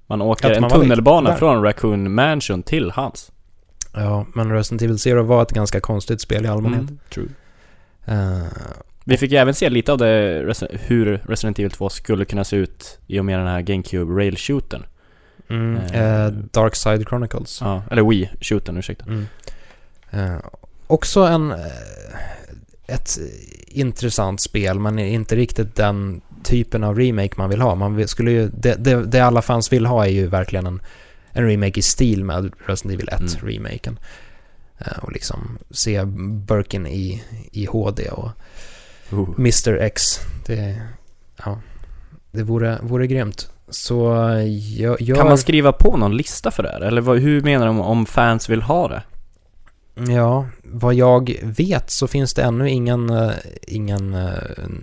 Man 0.07 0.23
åker 0.23 0.51
en 0.51 0.61
man 0.61 0.71
var 0.71 0.79
tunnelbana 0.81 1.31
där. 1.31 1.37
från 1.37 1.63
Raccoon 1.63 2.15
Mansion 2.15 2.63
till 2.63 2.91
hans. 2.91 3.33
Ja, 3.93 4.27
men 4.35 4.51
Resident 4.53 4.83
Evil 4.83 4.99
Zero 4.99 5.23
var 5.23 5.43
ett 5.43 5.51
ganska 5.53 5.81
konstigt 5.81 6.21
spel 6.21 6.45
i 6.45 6.49
allmänhet. 6.49 6.81
Mm, 6.81 6.99
true. 7.15 7.29
Eh, 8.05 8.47
Vi 9.05 9.17
fick 9.17 9.31
ju 9.33 9.37
även 9.39 9.55
se 9.55 9.71
lite 9.71 9.93
av 9.93 9.99
det, 9.99 10.45
hur 10.71 11.21
Resident 11.29 11.59
Evil 11.59 11.71
2 11.71 11.89
skulle 11.89 12.25
kunna 12.25 12.45
se 12.45 12.57
ut 12.57 12.99
i 13.07 13.21
och 13.21 13.25
med 13.25 13.39
den 13.39 13.47
här 13.49 13.61
GameCube 13.61 14.13
rail-shootern. 14.13 14.83
Mm, 15.49 15.77
Eh, 15.77 16.25
eh, 16.25 16.33
Dark 16.33 16.77
Side 16.77 17.09
Chronicles. 17.09 17.61
Ja, 17.61 17.83
eller 17.91 18.03
Wii-shootern, 18.03 18.79
ursäkta. 18.79 19.05
Mm. 19.05 19.27
Eh, 20.11 20.37
också 20.87 21.21
en, 21.21 21.53
eh, 21.53 21.57
ett 22.87 23.19
intressant 23.67 24.41
spel, 24.41 24.79
men 24.79 24.99
inte 24.99 25.37
riktigt 25.37 25.77
den 25.77 26.21
typen 26.43 26.85
av 26.85 26.99
remake 26.99 27.35
man 27.37 27.51
vill 27.51 27.61
ha. 27.61 27.75
Man 27.75 28.09
skulle 28.09 28.31
ju, 28.31 28.49
det, 28.49 28.75
det, 28.75 29.05
det 29.05 29.21
alla 29.21 29.43
fans 29.43 29.73
vill 29.73 29.87
ha 29.87 30.07
är 30.07 30.11
ju 30.11 30.27
verkligen 30.27 30.67
en, 30.67 30.81
en 31.33 31.47
remake 31.47 31.81
i 31.81 31.83
stil 31.83 32.25
med 32.25 32.53
Resident 32.67 32.95
Evil 32.95 33.09
1-remaken. 33.09 33.99
Eh, 34.79 34.99
och 34.99 35.13
liksom 35.13 35.59
se 35.71 36.05
Birkin 36.47 36.87
i, 36.87 37.23
i 37.53 37.67
HD 37.67 38.09
och 38.09 38.31
Oh. 39.13 39.35
Mr 39.39 39.79
X. 39.81 40.03
Det, 40.47 40.83
ja, 41.45 41.61
det 42.31 42.43
vore, 42.43 42.79
vore 42.83 43.07
grymt. 43.07 43.51
Så 43.75 44.05
jag, 44.79 45.01
jag 45.01 45.17
Kan 45.19 45.27
man 45.29 45.39
skriva 45.39 45.73
på 45.73 45.97
någon 45.97 46.17
lista 46.17 46.51
för 46.51 46.63
det 46.63 46.69
här? 46.69 46.81
Eller 46.81 47.01
vad, 47.01 47.19
hur 47.19 47.41
menar 47.41 47.67
de 47.67 47.81
om 47.81 48.07
fans 48.07 48.49
vill 48.49 48.63
ha 48.63 48.89
det? 48.89 49.03
Ja, 50.13 50.47
vad 50.65 50.95
jag 50.95 51.35
vet 51.43 51.91
så 51.91 52.07
finns 52.07 52.35
det 52.35 52.43
ännu 52.43 52.71
ingen, 52.71 53.11
eh, 53.11 53.31
ingen 53.67 54.15
eh, 54.15 54.29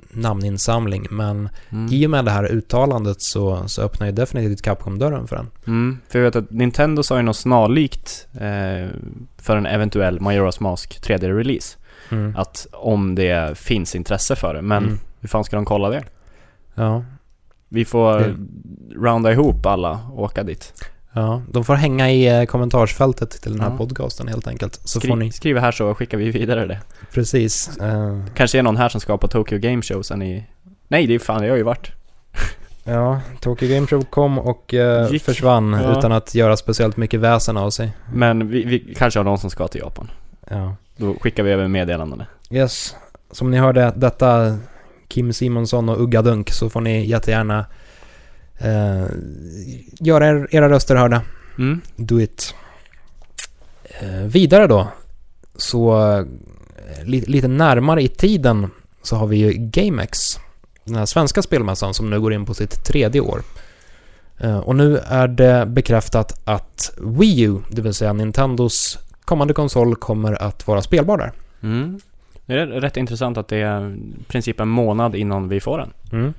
namninsamling, 0.10 1.08
men 1.10 1.50
Mm. 1.70 1.94
i 1.94 2.06
och 2.06 2.10
med 2.10 2.26
det 2.26 2.32
här 2.32 2.46
uttalandet 2.52 3.22
så, 3.22 3.64
så 3.68 3.82
öppnar 3.82 4.08
ju 4.08 4.14
definitivt 4.14 4.62
Capcom 4.62 5.00
dörren 5.00 5.28
för 5.28 5.36
den. 5.36 5.48
Mm, 5.68 6.00
för 6.10 6.20
jag 6.20 6.24
vet 6.26 6.36
att 6.36 6.52
Nintendo 6.52 7.04
sa 7.04 7.18
ju 7.18 7.22
något 7.24 7.36
snarlikt 7.38 8.28
eh, 8.34 8.90
för 9.38 9.58
en 9.58 9.66
eventuell 9.66 10.20
Majora's 10.20 10.62
Mask 10.64 11.02
3D-release. 11.08 11.78
Mm. 12.10 12.36
Att 12.38 12.68
om 12.74 13.16
det 13.16 13.58
finns 13.58 13.96
intresse 13.96 14.36
för 14.36 14.54
det, 14.54 14.62
men 14.62 14.84
Mm. 14.84 15.00
hur 15.20 15.28
fan 15.30 15.44
ska 15.44 15.56
de 15.56 15.66
kolla 15.66 15.90
det? 15.90 16.04
Ja, 16.76 17.04
Vi 17.74 17.86
får 17.86 18.20
Det- 18.20 18.36
rounda 18.96 19.32
ihop 19.32 19.66
alla 19.66 20.00
och 20.14 20.24
åka 20.24 20.44
dit. 20.44 20.74
ja, 21.14 21.42
de 21.52 21.64
får 21.66 21.76
hänga 21.76 22.12
i 22.12 22.28
eh, 22.40 22.44
kommentarsfältet 22.46 23.30
till 23.42 23.52
den 23.52 23.62
här 23.62 23.70
Ja. 23.70 23.78
podcasten 23.78 24.28
helt 24.28 24.48
enkelt. 24.48 24.76
Så 24.84 25.00
Skri- 25.00 25.08
får 25.10 25.16
ni, 25.16 25.32
Skriv 25.32 25.58
här 25.58 25.72
så 25.72 25.96
skickar 25.96 26.18
vi 26.18 26.32
vidare 26.32 26.66
det. 26.66 26.80
precis. 27.14 27.78
eh, 27.78 28.24
Kanske 28.36 28.60
är 28.60 28.64
någon 28.64 28.78
här 28.78 28.90
som 28.90 29.02
ska 29.02 29.18
på 29.18 29.28
Tokyo 29.28 29.60
Game 29.60 29.82
Show 29.82 30.02
sen 30.02 30.22
i... 30.22 30.44
Nej, 30.88 31.08
det 31.08 31.16
är 31.16 31.20
fan, 31.20 31.44
jag 31.44 31.52
har 31.52 31.58
ju 31.58 31.64
varit. 31.64 31.92
ja, 32.84 33.22
Tokyo 33.42 33.70
Game 33.76 33.88
Show 33.88 34.02
kom 34.06 34.40
och 34.40 34.74
Gick. 35.12 35.24
försvann 35.24 35.74
Ja. 35.84 35.98
utan 35.98 36.12
att 36.12 36.36
göra 36.36 36.58
speciellt 36.58 36.98
mycket 36.98 37.20
väsen 37.20 37.58
av 37.58 37.70
sig. 37.70 37.92
Men 38.14 38.50
vi, 38.50 38.64
vi 38.66 38.94
kanske 38.98 39.20
har 39.20 39.24
någon 39.24 39.38
som 39.40 39.50
ska 39.50 39.68
till 39.68 39.82
Japan. 39.82 40.12
Ja. 40.50 40.76
Då 40.98 41.14
skickar 41.22 41.44
vi 41.44 41.52
över 41.52 41.68
meddelanden. 41.68 42.24
Yes, 42.50 42.96
som 43.32 43.52
ni 43.52 43.58
hörde 43.58 43.94
detta 43.96 44.58
Kim 45.12 45.34
Simonsson 45.34 45.90
och 45.90 46.02
Ugga 46.02 46.22
Dunk 46.22 46.50
så 46.50 46.70
får 46.70 46.82
ni 46.82 47.06
jättegärna 47.06 47.66
eh, 48.58 49.06
göra 50.00 50.28
er, 50.28 50.48
era 50.52 50.70
röster 50.70 50.96
hörda. 50.96 51.22
Mm. 51.58 51.82
Do 51.96 52.22
it. 52.22 52.56
Eh, 53.84 54.26
vidare 54.26 54.68
då, 54.68 54.88
så 55.56 56.10
eh, 56.18 56.26
li, 57.04 57.22
lite 57.22 57.48
närmare 57.48 58.02
i 58.02 58.08
tiden 58.08 58.70
så 59.04 59.16
har 59.16 59.28
vi 59.28 59.38
ju 59.38 59.54
GameX. 59.54 60.40
Den 60.84 60.96
här 60.96 61.06
svenska 61.06 61.42
spelmässan 61.42 61.94
som 61.94 62.10
nu 62.10 62.22
går 62.22 62.34
in 62.34 62.46
på 62.46 62.54
sitt 62.54 62.86
tredje 62.86 63.22
år. 63.22 63.42
Eh, 64.38 64.58
och 64.58 64.76
nu 64.76 64.98
är 64.98 65.28
det 65.28 65.66
bekräftat 65.66 66.42
att 66.46 66.94
Wii 66.98 67.42
U, 67.42 67.58
det 67.70 67.82
vill 67.82 67.94
säga 67.94 68.14
Nintendos 68.14 69.00
kommande 69.26 69.54
konsol, 69.54 69.96
kommer 69.96 70.44
att 70.44 70.68
vara 70.68 70.82
spelbar 70.82 71.18
där. 71.18 71.32
Mm. 71.62 72.00
Det 72.52 72.62
är 72.62 72.68
rätt 72.68 72.98
intressant 72.98 73.38
att 73.38 73.48
det 73.48 73.58
är 73.58 73.90
i 74.20 74.24
princip 74.28 74.60
en 74.60 74.68
månad 74.68 75.16
innan 75.16 75.50
vi 75.50 75.60
får 75.60 75.78
den. 75.78 75.94
Mm. 76.12 76.34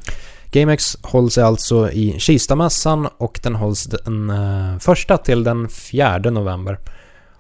GameX 0.51 0.97
hålls 1.03 1.39
alltså 1.39 1.91
i 1.91 2.15
Kistamässan 2.19 3.09
och 3.17 3.41
den 3.43 3.55
hålls 3.55 3.85
den 3.85 4.31
eh, 4.31 4.79
första 4.79 5.19
till 5.19 5.45
den 5.45 5.69
4 5.69 6.19
november. 6.19 6.79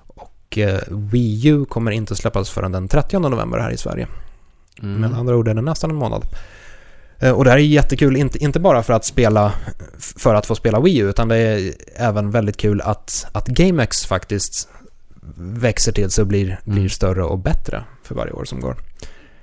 Och 0.06 0.58
eh, 0.58 0.80
Wii 0.88 1.48
U 1.48 1.64
kommer 1.64 1.90
inte 1.90 2.16
släppas 2.16 2.50
förrän 2.50 2.72
den 2.72 2.88
30 2.88 3.18
november 3.18 3.58
här 3.58 3.70
i 3.70 3.76
Sverige. 3.76 4.06
Mm. 4.82 5.00
Med 5.00 5.18
andra 5.18 5.36
ord 5.36 5.48
är 5.48 5.54
det 5.54 5.62
nästan 5.62 5.90
en 5.90 5.96
månad. 5.96 6.26
Eh, 7.18 7.30
och 7.30 7.44
det 7.44 7.50
här 7.50 7.58
är 7.58 7.62
jättekul, 7.62 8.16
inte, 8.16 8.38
inte 8.38 8.60
bara 8.60 8.82
för 8.82 8.92
att 8.92 9.04
spela 9.04 9.52
för 10.16 10.34
att 10.34 10.46
få 10.46 10.54
spela 10.54 10.80
Wii 10.80 10.98
U, 10.98 11.08
utan 11.10 11.28
det 11.28 11.36
är 11.36 11.72
även 11.96 12.30
väldigt 12.30 12.56
kul 12.56 12.80
att, 12.80 13.26
att 13.32 13.48
GameX 13.48 14.06
faktiskt 14.06 14.68
växer 15.36 15.92
till 15.92 16.10
sig 16.10 16.22
och 16.22 16.28
blir, 16.28 16.60
blir 16.64 16.78
Mm. 16.78 16.88
större 16.88 17.22
och 17.22 17.38
bättre 17.38 17.84
för 18.12 18.18
varje 18.18 18.32
år 18.32 18.44
som 18.44 18.60
går. 18.60 18.76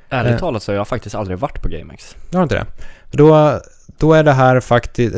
Ärligt 0.09 0.33
Eh. 0.33 0.39
talat 0.39 0.63
så 0.63 0.71
har 0.71 0.77
jag 0.77 0.87
faktiskt 0.87 1.15
aldrig 1.15 1.37
varit 1.39 1.61
på 1.61 1.69
GameX. 1.69 2.15
Jag 2.29 2.37
har 2.39 2.43
inte 2.43 2.55
det. 2.55 2.65
Då, 3.11 3.59
då 3.97 4.13
är 4.13 4.23
det 4.23 4.33
här 4.33 4.59
faktiskt... 4.59 5.15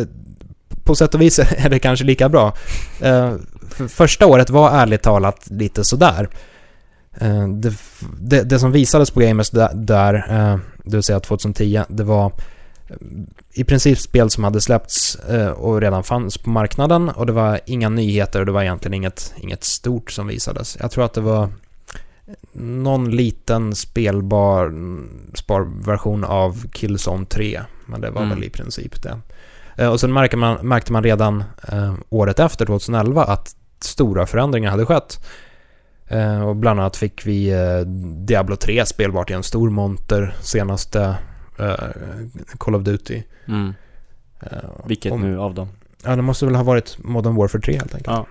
På 0.84 0.96
sätt 0.96 1.16
och 1.16 1.22
vis 1.22 1.40
är 1.58 1.70
det 1.70 1.80
kanske 1.80 2.06
lika 2.06 2.30
bra. 2.30 2.54
Eh, 3.02 3.34
för 3.70 3.88
första 3.88 4.26
året 4.26 4.50
var 4.50 4.72
ärligt 4.72 5.02
talat 5.02 5.48
lite 5.52 5.84
sådär. 5.84 6.30
Eh, 7.20 7.48
det, 7.48 7.74
det, 8.20 8.44
det 8.44 8.60
som 8.60 8.72
visades 8.72 9.12
på 9.12 9.20
Gamers 9.20 9.50
där, 9.50 9.70
där 9.74 10.14
eh, 10.14 10.60
det 10.84 10.98
vill 10.98 11.04
säga 11.04 11.20
2010, 11.20 11.84
det 11.90 12.04
var 12.04 12.26
eh, 12.90 12.96
i 13.54 13.64
princip 13.64 14.00
spel 14.00 14.30
som 14.30 14.44
hade 14.44 14.62
släppts 14.62 15.18
och 15.56 15.82
redan 15.82 16.04
fanns 16.04 16.38
på 16.38 16.50
marknaden 16.50 17.10
och 17.10 17.26
det 17.26 17.32
var 17.34 17.60
inga 17.66 17.90
nyheter 17.90 18.40
och 18.40 18.46
det 18.46 18.52
var 18.52 18.62
egentligen 18.62 18.94
inget, 18.94 19.34
inget 19.38 19.64
stort 19.64 20.12
som 20.12 20.28
visades. 20.28 20.78
Jag 20.80 20.92
tror 20.92 21.06
att 21.06 21.14
det 21.14 21.22
var 21.22 21.50
någon 22.54 23.12
liten 23.12 23.76
spelbar 23.76 24.74
spar 25.38 25.86
version 25.86 26.24
av 26.24 26.68
Killzone 26.72 27.26
3. 27.26 27.62
Men 27.86 28.02
det 28.02 28.10
var 28.12 28.22
Mm. 28.22 28.36
väl 28.36 28.44
i 28.44 28.50
princip 28.50 29.02
det. 29.04 29.20
Eh, 29.78 29.90
Och 29.92 30.00
sen 30.00 30.14
märker 30.14 30.38
man, 30.38 30.68
märkte 30.68 30.92
man 30.94 31.04
redan 31.04 31.44
eh, 31.72 31.94
året 32.10 32.40
efter, 32.40 32.66
2011, 32.66 33.24
att 33.24 33.56
stora 33.80 34.26
förändringar 34.26 34.72
hade 34.72 34.86
skett. 34.86 35.26
Eh, 36.08 36.42
och 36.48 36.56
bland 36.56 36.80
annat 36.80 36.98
fick 36.98 37.26
vi 37.26 37.50
eh, 37.52 37.80
Diablo 38.26 38.56
3 38.56 38.86
spelbart 38.86 39.30
i 39.30 39.34
en 39.34 39.44
stor 39.44 39.70
monter 39.70 40.36
senaste 40.42 41.16
eh, 41.60 41.74
Call 42.58 42.76
of 42.76 42.84
Duty. 42.84 43.24
Mm. 43.48 43.74
Eh, 44.42 44.58
Vilket 44.86 45.12
och- 45.12 45.20
nu 45.20 45.40
av 45.40 45.54
dem? 45.54 45.68
Ja, 46.04 46.16
det 46.16 46.22
måste 46.22 46.46
väl 46.46 46.56
ha 46.56 46.64
varit 46.64 46.98
Modern 47.04 47.36
Warfare 47.36 47.62
3 47.62 47.74
helt 47.78 47.96
enkelt. 47.96 48.08
Ja. 48.18 48.26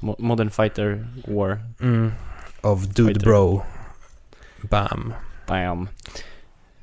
Mo- 0.00 0.16
Modern 0.18 0.50
Fighter 0.50 1.08
War. 1.28 1.58
Mm. 1.80 2.12
Of 2.64 2.82
Dude. 2.82 3.20
Bro. 3.20 3.62
Bam. 4.60 5.12
Bam. 5.46 5.88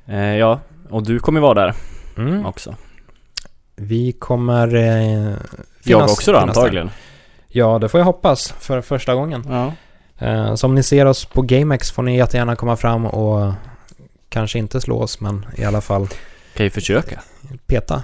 Eh, 0.06 0.18
ja, 0.36 0.60
och 0.90 1.02
du 1.02 1.18
kommer 1.18 1.40
vara 1.40 1.54
där 1.66 1.74
Mm. 2.16 2.46
också. 2.46 2.76
Vi 3.76 4.12
kommer... 4.12 4.74
Eh, 4.74 4.82
jag 5.22 5.38
finnas- 5.82 6.12
också 6.12 6.32
då 6.32 6.40
finnas 6.40 6.54
där. 6.54 6.60
antagligen. 6.62 6.90
Ja, 7.48 7.78
det 7.78 7.88
får 7.88 8.00
jag 8.00 8.04
hoppas 8.04 8.52
för 8.60 8.80
första 8.80 9.14
gången. 9.14 9.44
Ja. 9.48 9.72
Eh, 10.26 10.54
så 10.54 10.66
om 10.66 10.74
ni 10.74 10.82
ser 10.82 11.06
oss 11.06 11.24
på 11.24 11.42
GameX 11.42 11.90
får 11.90 12.02
ni 12.02 12.16
jättegärna 12.16 12.56
komma 12.56 12.76
fram 12.76 13.06
och 13.06 13.52
kanske 14.28 14.58
inte 14.58 14.80
slå 14.80 15.00
oss, 15.02 15.20
men 15.20 15.46
i 15.56 15.64
alla 15.64 15.80
fall 15.80 16.08
Kan 16.56 16.66
ju 16.66 16.70
försöka. 16.70 17.20
peta. 17.66 18.02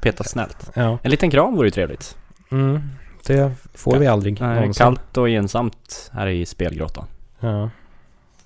Peta 0.00 0.24
snällt. 0.24 0.70
Ja, 0.74 0.98
En 1.02 1.10
liten 1.10 1.30
kram 1.30 1.56
vore 1.56 1.66
ju 1.66 1.70
trevligt. 1.70 2.16
mm, 2.50 2.90
det 3.26 3.52
får 3.74 3.98
vi 3.98 4.06
aldrig 4.06 4.40
Nej, 4.40 4.54
någonsin. 4.54 4.84
kallt 4.84 5.16
och 5.16 5.28
ensamt 5.28 6.10
här 6.12 6.26
i 6.26 6.46
spelgrottan. 6.46 7.04
Ja, 7.40 7.70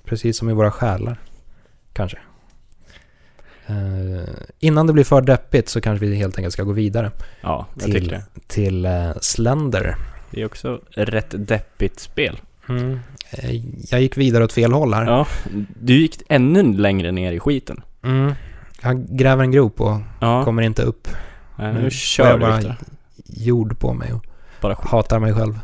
precis 0.05 0.39
som 0.39 0.51
i 0.51 0.53
våra 0.53 0.71
själar. 0.71 1.17
Kanske. 1.93 2.19
Eh, 3.67 4.29
innan 4.59 4.87
det 4.87 4.93
blir 4.93 5.05
för 5.05 5.21
deppigt 5.23 5.69
så 5.69 5.81
kanske 5.81 6.07
vi 6.07 6.17
helt 6.17 6.39
enkelt 6.39 6.53
ska 6.53 6.63
gå 6.63 6.73
vidare 6.73 7.11
Ja, 7.41 7.67
jag 7.75 7.85
Till- 7.85 7.95
tycker 7.95 8.11
det. 8.17 8.41
till 8.47 8.85
eh, 8.85 9.11
Slender. 9.21 9.97
Det 10.31 10.41
är 10.43 10.47
också 10.47 10.81
rätt 10.91 11.35
deppigt 11.49 12.01
spel. 12.01 12.41
Mm. 12.69 12.99
Eh, 13.31 13.51
jag 13.91 14.01
gick 14.01 14.17
vidare 14.17 14.45
åt 14.45 14.53
fel 14.53 14.73
håll 14.73 14.95
här. 14.95 15.05
Ja, 15.07 15.27
du 15.81 15.95
gick 16.01 16.23
ännu 16.29 16.63
längre 16.77 17.13
ner 17.13 17.33
i 17.33 17.41
skiten. 17.41 17.83
Mm. 18.03 18.33
Jag 18.83 19.07
gräver 19.09 19.43
en 19.45 19.51
grop 19.53 19.81
och 19.81 19.99
Ja, 20.21 20.45
kommer 20.45 20.63
inte 20.63 20.83
upp. 20.83 21.09
Nej, 21.57 21.75
nu 21.75 21.83
nu 21.83 21.91
kör 21.91 22.33
du 22.35 22.41
bara-. 22.41 22.77
Jord 23.27 23.79
på 23.79 23.93
mig 23.93 24.13
och 24.13 24.25
Bara 24.65 24.75
skit. 24.75 24.91
hatar 24.91 25.19
mig 25.19 25.35
själv. 25.35 25.59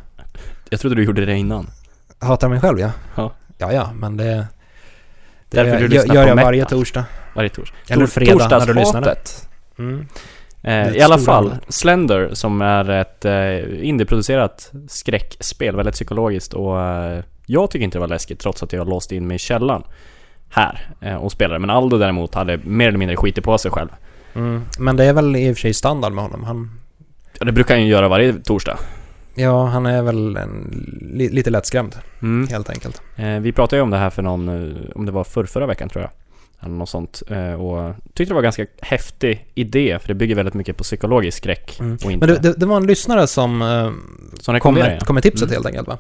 Jag 0.71 0.81
trodde 0.81 0.97
du 0.97 1.05
gjorde 1.05 1.27
det 1.27 1.37
innan. 1.37 1.71
Hatar 2.19 2.49
mig 2.49 2.61
själv 2.61 2.79
ja. 2.79 2.91
Ja. 3.15 3.33
Ja, 3.59 3.73
ja, 3.73 3.93
men 3.95 4.17
det... 4.17 4.25
Det 4.25 4.47
Därför 5.51 5.71
gör, 5.73 5.81
du 5.81 5.89
lyssnar 5.89 6.15
gör 6.15 6.23
på 6.23 6.29
jag 6.29 6.37
varje 6.37 6.63
metal. 6.63 6.79
torsdag. 6.79 7.05
Varje 7.35 7.49
torsdag. 7.49 7.77
Eller 7.89 8.07
fredag 8.07 8.49
när 8.49 8.67
du 8.67 8.75
lyssnar. 8.75 9.03
Torsdagshatet. 9.03 9.49
Mm. 9.79 10.07
Eh, 10.63 10.97
I 10.97 11.01
alla 11.01 11.19
fall, 11.19 11.47
ordet. 11.47 11.65
Slender 11.69 12.31
som 12.33 12.63
är 12.63 12.91
ett 12.91 13.25
eh, 13.25 13.89
indieproducerat 13.89 14.73
skräckspel, 14.89 15.77
väldigt 15.77 15.95
psykologiskt 15.95 16.55
och 16.55 16.81
eh, 16.81 17.25
jag 17.47 17.71
tycker 17.71 17.85
inte 17.85 17.99
det 17.99 18.01
var 18.01 18.09
läskigt 18.09 18.39
trots 18.39 18.63
att 18.63 18.73
jag 18.73 18.89
låst 18.89 19.13
in 19.13 19.27
mig 19.27 19.35
i 19.35 19.39
källaren 19.39 19.83
här 20.51 20.89
eh, 21.01 21.15
och 21.15 21.33
spelade. 21.33 21.59
Men 21.59 21.71
Aldo 21.71 21.99
däremot 21.99 22.35
hade 22.35 22.59
mer 22.65 22.89
eller 22.89 22.99
mindre 22.99 23.17
skitit 23.17 23.45
på 23.45 23.59
sig 23.59 23.71
själv. 23.71 23.89
Mm. 24.35 24.63
Men 24.79 24.97
det 24.97 25.05
är 25.05 25.13
väl 25.13 25.37
i 25.37 25.53
och 25.53 25.57
för 25.57 25.61
sig 25.61 25.75
standard 25.75 26.13
med 26.13 26.25
honom. 26.25 26.45
Han, 26.45 26.80
Ja, 27.41 27.47
det 27.47 27.53
brukar 27.53 27.75
han 27.75 27.83
ju 27.85 27.89
göra 27.91 28.09
varje 28.09 28.33
torsdag. 28.33 28.79
ja, 29.35 29.65
han 29.67 29.87
är 29.87 30.03
väl 30.03 30.37
en, 30.37 30.85
li, 31.15 31.29
lite 31.29 31.51
lättskrämd 31.51 31.97
Mm. 32.23 32.49
helt 32.49 32.71
enkelt. 32.71 33.03
Eh, 33.17 33.39
vi 33.39 33.53
pratade 33.53 33.77
ju 33.77 33.83
om 33.83 33.91
det 33.91 33.97
här 33.97 34.11
för 34.11 34.23
någon, 34.23 34.49
eh, 34.49 34.77
om 34.95 35.07
det 35.07 35.13
var 35.13 35.25
förr, 35.25 35.45
förra 35.45 35.67
veckan 35.67 35.89
tror 35.89 36.03
jag. 36.03 36.11
Eller 36.67 36.75
något 36.75 36.89
sånt. 36.89 37.23
Eh, 37.29 37.53
och 37.53 37.95
tyckte 38.15 38.25
det 38.31 38.35
var 38.35 38.41
en 38.41 38.45
ganska 38.45 38.67
häftig 38.83 39.47
idé 39.55 39.99
för 40.01 40.09
det 40.09 40.15
bygger 40.15 40.35
väldigt 40.35 40.55
mycket 40.55 40.77
på 40.77 40.83
psykologisk 40.83 41.39
skräck 41.39 41.77
Mm. 41.81 41.99
och 42.05 42.13
inte... 42.13 42.27
Men 42.27 42.35
det, 42.35 42.49
det, 42.49 42.55
det 42.61 42.67
var 42.67 42.77
en 42.77 42.87
lyssnare 42.87 43.27
som 43.27 43.63
eh, 43.63 43.91
som 44.41 44.61
kom, 44.61 44.75
med, 44.75 45.03
kom 45.07 45.15
med 45.15 45.23
tipset 45.23 45.43
Mm. 45.49 45.55
helt 45.55 45.67
enkelt 45.67 45.89
va? 45.89 45.99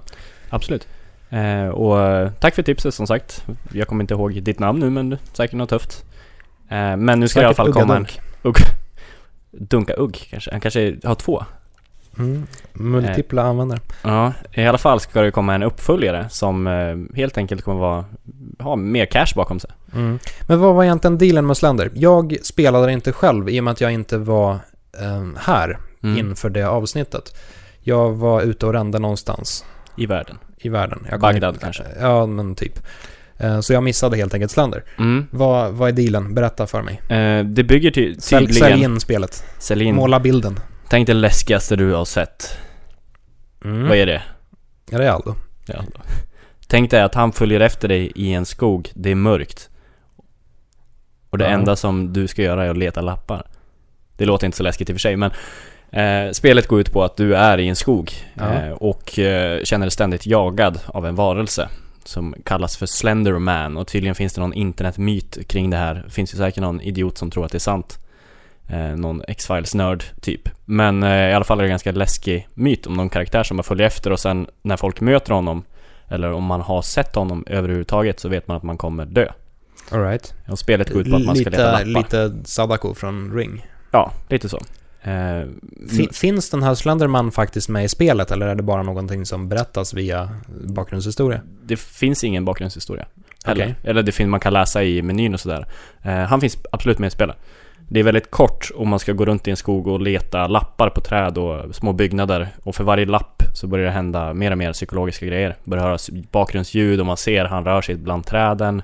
Absolut. 0.50 0.88
Eh, 1.30 1.68
och 1.68 2.00
eh, 2.02 2.30
tack 2.40 2.54
för 2.54 2.62
tipset 2.62 2.94
som 2.94 3.06
sagt. 3.06 3.44
Jag 3.72 3.88
kommer 3.88 4.02
inte 4.04 4.14
ihåg 4.14 4.42
ditt 4.42 4.58
namn 4.58 4.78
nu 4.80 4.90
men 4.90 5.16
säkert 5.32 5.56
något 5.56 5.68
tufft. 5.70 6.04
Eh, 6.68 6.96
men 6.96 7.20
nu 7.20 7.28
ska 7.28 7.40
det 7.40 7.44
i 7.44 7.46
alla 7.46 7.54
fall 7.54 7.72
komma 7.72 7.96
en 7.96 8.06
Ugga-dunk. 8.42 8.64
Dunka 9.50 9.94
Ugg 9.94 10.26
kanske. 10.30 10.50
Han 10.50 10.60
kanske 10.60 10.96
har 11.04 11.14
två. 11.14 11.44
Mm. 12.18 12.46
Multipla 12.72 13.42
användare. 13.42 13.80
Ja, 14.02 14.32
i 14.52 14.64
alla 14.66 14.78
fall 14.78 15.00
ska 15.00 15.22
det 15.22 15.30
komma 15.30 15.54
en 15.54 15.62
uppföljare 15.62 16.26
som 16.30 16.66
eh, 16.66 17.16
helt 17.16 17.38
enkelt 17.38 17.62
kommer 17.62 17.80
vara, 17.80 18.04
ha 18.58 18.76
mer 18.76 19.06
cash 19.06 19.32
bakom 19.36 19.60
sig. 19.60 19.70
Mm. 19.94 20.18
Men 20.48 20.60
vad 20.60 20.74
var 20.74 20.84
egentligen 20.84 21.18
dealen 21.18 21.46
med 21.46 21.56
Slender? 21.56 21.90
Jag 21.94 22.36
spelade 22.42 22.86
det 22.86 22.92
inte 22.92 23.12
själv 23.12 23.48
i 23.48 23.60
och 23.60 23.64
med 23.64 23.72
att 23.72 23.80
jag 23.80 23.92
inte 23.92 24.18
var 24.18 24.52
eh, 25.00 25.26
här 25.36 25.78
Mm. 26.02 26.18
inför 26.18 26.50
det 26.50 26.62
avsnittet. 26.68 27.36
Jag 27.80 28.12
var 28.12 28.42
ute 28.42 28.66
och 28.66 28.72
rände 28.72 28.98
någonstans 28.98 29.64
I 29.96 30.06
världen. 30.06 30.38
i 30.58 30.68
världen. 30.68 31.06
Bagdad 31.20 31.60
kanske? 31.60 31.84
Ja, 32.00 32.26
men 32.26 32.54
typ. 32.54 32.78
Eh, 33.40 33.60
Så 33.60 33.72
jag 33.72 33.82
missade 33.82 34.16
helt 34.16 34.34
enkelt 34.34 34.52
Slender. 34.52 34.84
Mm. 34.98 35.26
Vad, 35.30 35.72
vad 35.72 35.88
är 35.88 35.92
dealen? 35.92 36.34
Berätta 36.34 36.66
för 36.66 36.82
mig. 36.82 37.00
Eh, 37.08 37.44
det 37.44 37.64
bygger 37.64 37.90
Sälj, 38.20 38.46
tydligen... 38.46 38.70
sälj 38.70 38.82
in 38.84 39.00
spelet. 39.00 39.44
Sälj 39.58 39.84
in. 39.84 39.94
Måla 39.94 40.20
bilden. 40.20 40.60
Tänk 40.88 41.06
det 41.06 41.14
läskigaste 41.14 41.76
du 41.76 41.92
har 41.92 42.04
sett. 42.04 42.56
Mm. 43.64 43.88
Vad 43.88 43.96
är 43.96 44.06
det? 44.06 44.22
Ja, 44.90 44.98
det 44.98 45.04
är 45.06 45.10
Aldo. 45.10 45.34
Ja. 45.66 45.84
Tänk 46.66 46.90
dig 46.90 47.00
att 47.00 47.14
han 47.14 47.32
följer 47.32 47.60
efter 47.60 47.88
dig 47.88 48.12
i 48.14 48.32
en 48.32 48.46
skog, 48.46 48.90
det 48.94 49.10
är 49.10 49.14
mörkt. 49.14 49.68
Och 51.30 51.38
det 51.38 51.44
Ja. 51.44 51.50
enda 51.50 51.76
som 51.76 52.12
du 52.12 52.26
ska 52.28 52.42
göra 52.42 52.64
är 52.64 52.70
att 52.70 52.76
leta 52.78 53.00
lappar. 53.00 53.46
Det 54.16 54.24
låter 54.24 54.46
inte 54.46 54.56
så 54.56 54.62
läskigt 54.62 54.90
i 54.90 54.92
och 54.92 54.96
för 54.96 55.00
sig 55.00 55.16
men 55.16 55.30
eh, 55.92 56.32
Spelet 56.32 56.66
går 56.68 56.80
ut 56.80 56.92
på 56.92 57.04
att 57.04 57.16
du 57.16 57.34
är 57.34 57.58
i 57.58 57.68
en 57.68 57.76
skog 57.76 58.12
Ja. 58.34 58.52
eh, 58.54 58.70
och 58.70 59.18
eh, 59.18 59.62
känner 59.64 59.86
dig 59.86 59.90
ständigt 59.90 60.26
jagad 60.26 60.80
av 60.86 61.06
en 61.06 61.14
varelse 61.14 61.68
som 62.04 62.34
kallas 62.44 62.76
för 62.76 62.86
Slenderman 62.86 63.76
och 63.76 63.86
tydligen 63.86 64.14
finns 64.14 64.32
det 64.32 64.40
någon 64.40 64.54
internetmyt 64.54 65.48
kring 65.48 65.70
det 65.70 65.76
här. 65.76 65.94
Det 65.94 66.10
finns 66.10 66.34
ju 66.34 66.38
säkert 66.38 66.60
någon 66.60 66.80
idiot 66.80 67.18
som 67.18 67.30
tror 67.30 67.44
att 67.44 67.52
det 67.52 67.58
är 67.58 67.60
sant. 67.60 67.98
Eh, 68.68 68.96
någon 68.96 69.22
X-Files-nörd 69.28 70.04
typ. 70.20 70.48
Men 70.64 71.02
eh, 71.02 71.30
i 71.30 71.32
alla 71.32 71.44
fall 71.44 71.58
är 71.58 71.62
det 71.62 71.66
en 71.66 71.72
ganska 71.72 71.92
läskig 71.92 72.48
myt 72.54 72.86
om 72.86 72.94
någon 72.94 73.08
karaktär 73.08 73.42
som 73.42 73.56
man 73.56 73.64
följer 73.64 73.86
efter 73.86 74.12
och 74.12 74.20
sen 74.20 74.46
när 74.62 74.76
folk 74.76 75.00
möter 75.00 75.34
honom 75.34 75.64
eller 76.08 76.32
om 76.32 76.44
man 76.44 76.60
har 76.60 76.82
sett 76.82 77.14
honom 77.14 77.44
överhuvudtaget 77.46 78.20
så 78.20 78.28
vet 78.28 78.48
man 78.48 78.56
att 78.56 78.62
man 78.62 78.76
kommer 78.76 79.06
dö. 79.06 79.28
All 79.90 80.02
right. 80.02 80.34
Och 80.48 80.58
spelet 80.58 80.90
går 80.90 81.00
ut 81.00 81.10
på 81.10 81.16
att 81.16 81.24
man 81.24 81.36
ska 81.36 81.50
leta 81.50 81.78
lite, 81.78 81.90
lappar. 81.90 82.28
lite 82.28 82.48
Sadako 82.48 82.94
från 82.94 83.34
Ring. 83.36 83.66
Ja, 83.90 84.12
lite 84.28 84.48
så. 84.48 84.60
Fin, 85.90 86.08
finns 86.12 86.50
den 86.50 86.62
här 86.62 86.74
Slenderman 86.74 87.30
faktiskt 87.30 87.68
med 87.68 87.84
i 87.84 87.88
spelet 87.88 88.30
eller 88.30 88.46
är 88.46 88.54
det 88.54 88.62
bara 88.62 88.82
någonting 88.82 89.26
som 89.26 89.48
berättas 89.48 89.94
via 89.94 90.30
bakgrundshistoria? 90.64 91.40
det 91.70 91.76
finns 91.76 92.24
ingen 92.24 92.44
bakgrundshistoria. 92.44 93.06
Heller. 93.44 93.64
Okej. 93.64 93.90
Eller 93.90 94.02
det 94.02 94.12
finns, 94.12 94.28
man 94.28 94.40
kan 94.40 94.52
läsa 94.52 94.84
i 94.84 95.02
menyn 95.02 95.34
och 95.34 95.40
sådär. 95.40 95.66
Eh, 96.02 96.12
han 96.12 96.40
finns 96.40 96.58
absolut 96.72 96.98
med 96.98 97.06
i 97.06 97.10
spelet. 97.10 97.36
Det 97.88 98.00
är 98.00 98.04
väldigt 98.04 98.30
kort 98.30 98.70
om 98.74 98.88
man 98.88 98.98
ska 98.98 99.12
gå 99.12 99.24
runt 99.24 99.48
i 99.48 99.50
en 99.50 99.56
skog 99.56 99.86
och 99.86 100.00
leta 100.00 100.46
lappar 100.46 100.90
på 100.90 101.00
träd 101.00 101.38
och 101.38 101.74
små 101.74 101.92
byggnader. 101.92 102.48
Och 102.62 102.74
för 102.74 102.84
varje 102.84 103.06
lapp 103.06 103.42
så 103.54 103.66
börjar 103.66 103.86
det 103.86 103.92
hända 103.92 104.34
mer 104.34 104.50
och 104.50 104.58
mer 104.58 104.72
psykologiska 104.72 105.26
grejer. 105.26 105.56
Börjar 105.64 105.84
höras 105.84 106.10
bakgrundsljud 106.10 107.00
och 107.00 107.06
man 107.06 107.16
ser 107.16 107.44
han 107.44 107.64
rör 107.64 107.82
sig 107.82 107.94
bland 107.94 108.26
träden. 108.26 108.82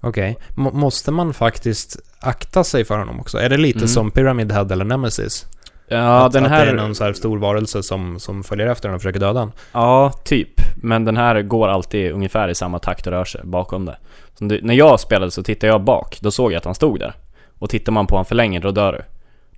Okej. 0.00 0.38
Må- 0.54 0.70
Måste 0.72 1.10
man 1.10 1.34
faktiskt 1.34 1.96
akta 2.20 2.64
sig 2.64 2.84
för 2.84 2.98
honom 2.98 3.20
också? 3.20 3.38
Är 3.38 3.48
det 3.48 3.56
lite 3.56 3.78
Mm. 3.78 3.88
som 3.88 4.10
Pyramid 4.10 4.52
Head 4.52 4.66
eller 4.72 4.84
Nemesis? 4.84 5.46
Ja, 5.88 6.26
att, 6.26 6.32
den 6.32 6.44
att 6.44 6.50
här... 6.50 6.64
det 6.66 6.70
är 6.72 6.76
någon 6.76 6.94
så 6.94 7.04
här 7.04 7.12
stor 7.12 7.38
varelse 7.38 7.82
som, 7.82 8.20
som 8.20 8.44
följer 8.44 8.66
efter 8.66 8.88
den 8.88 8.94
och 8.96 9.00
försöker 9.00 9.20
döda 9.20 9.40
den? 9.40 9.52
Ja, 9.72 10.12
typ. 10.24 10.50
Men 10.76 11.04
den 11.04 11.16
här 11.16 11.42
går 11.42 11.68
alltid 11.68 12.12
ungefär 12.12 12.48
i 12.48 12.54
samma 12.54 12.78
takt 12.78 13.06
och 13.06 13.12
rör 13.12 13.24
sig 13.24 13.40
bakom 13.44 13.84
det. 13.84 13.96
Det, 14.38 14.60
när 14.62 14.74
jag 14.74 15.00
spelade 15.00 15.30
så 15.30 15.42
tittade 15.42 15.66
jag 15.72 15.84
bak, 15.84 16.18
då 16.20 16.30
såg 16.30 16.52
jag 16.52 16.58
att 16.58 16.64
han 16.64 16.74
stod 16.74 17.00
där. 17.00 17.14
Och 17.58 17.70
tittar 17.70 17.92
man 17.92 18.06
på 18.06 18.14
honom 18.14 18.24
för 18.24 18.34
länge, 18.34 18.60
då 18.60 18.70
dör 18.70 18.92
du. 18.92 19.02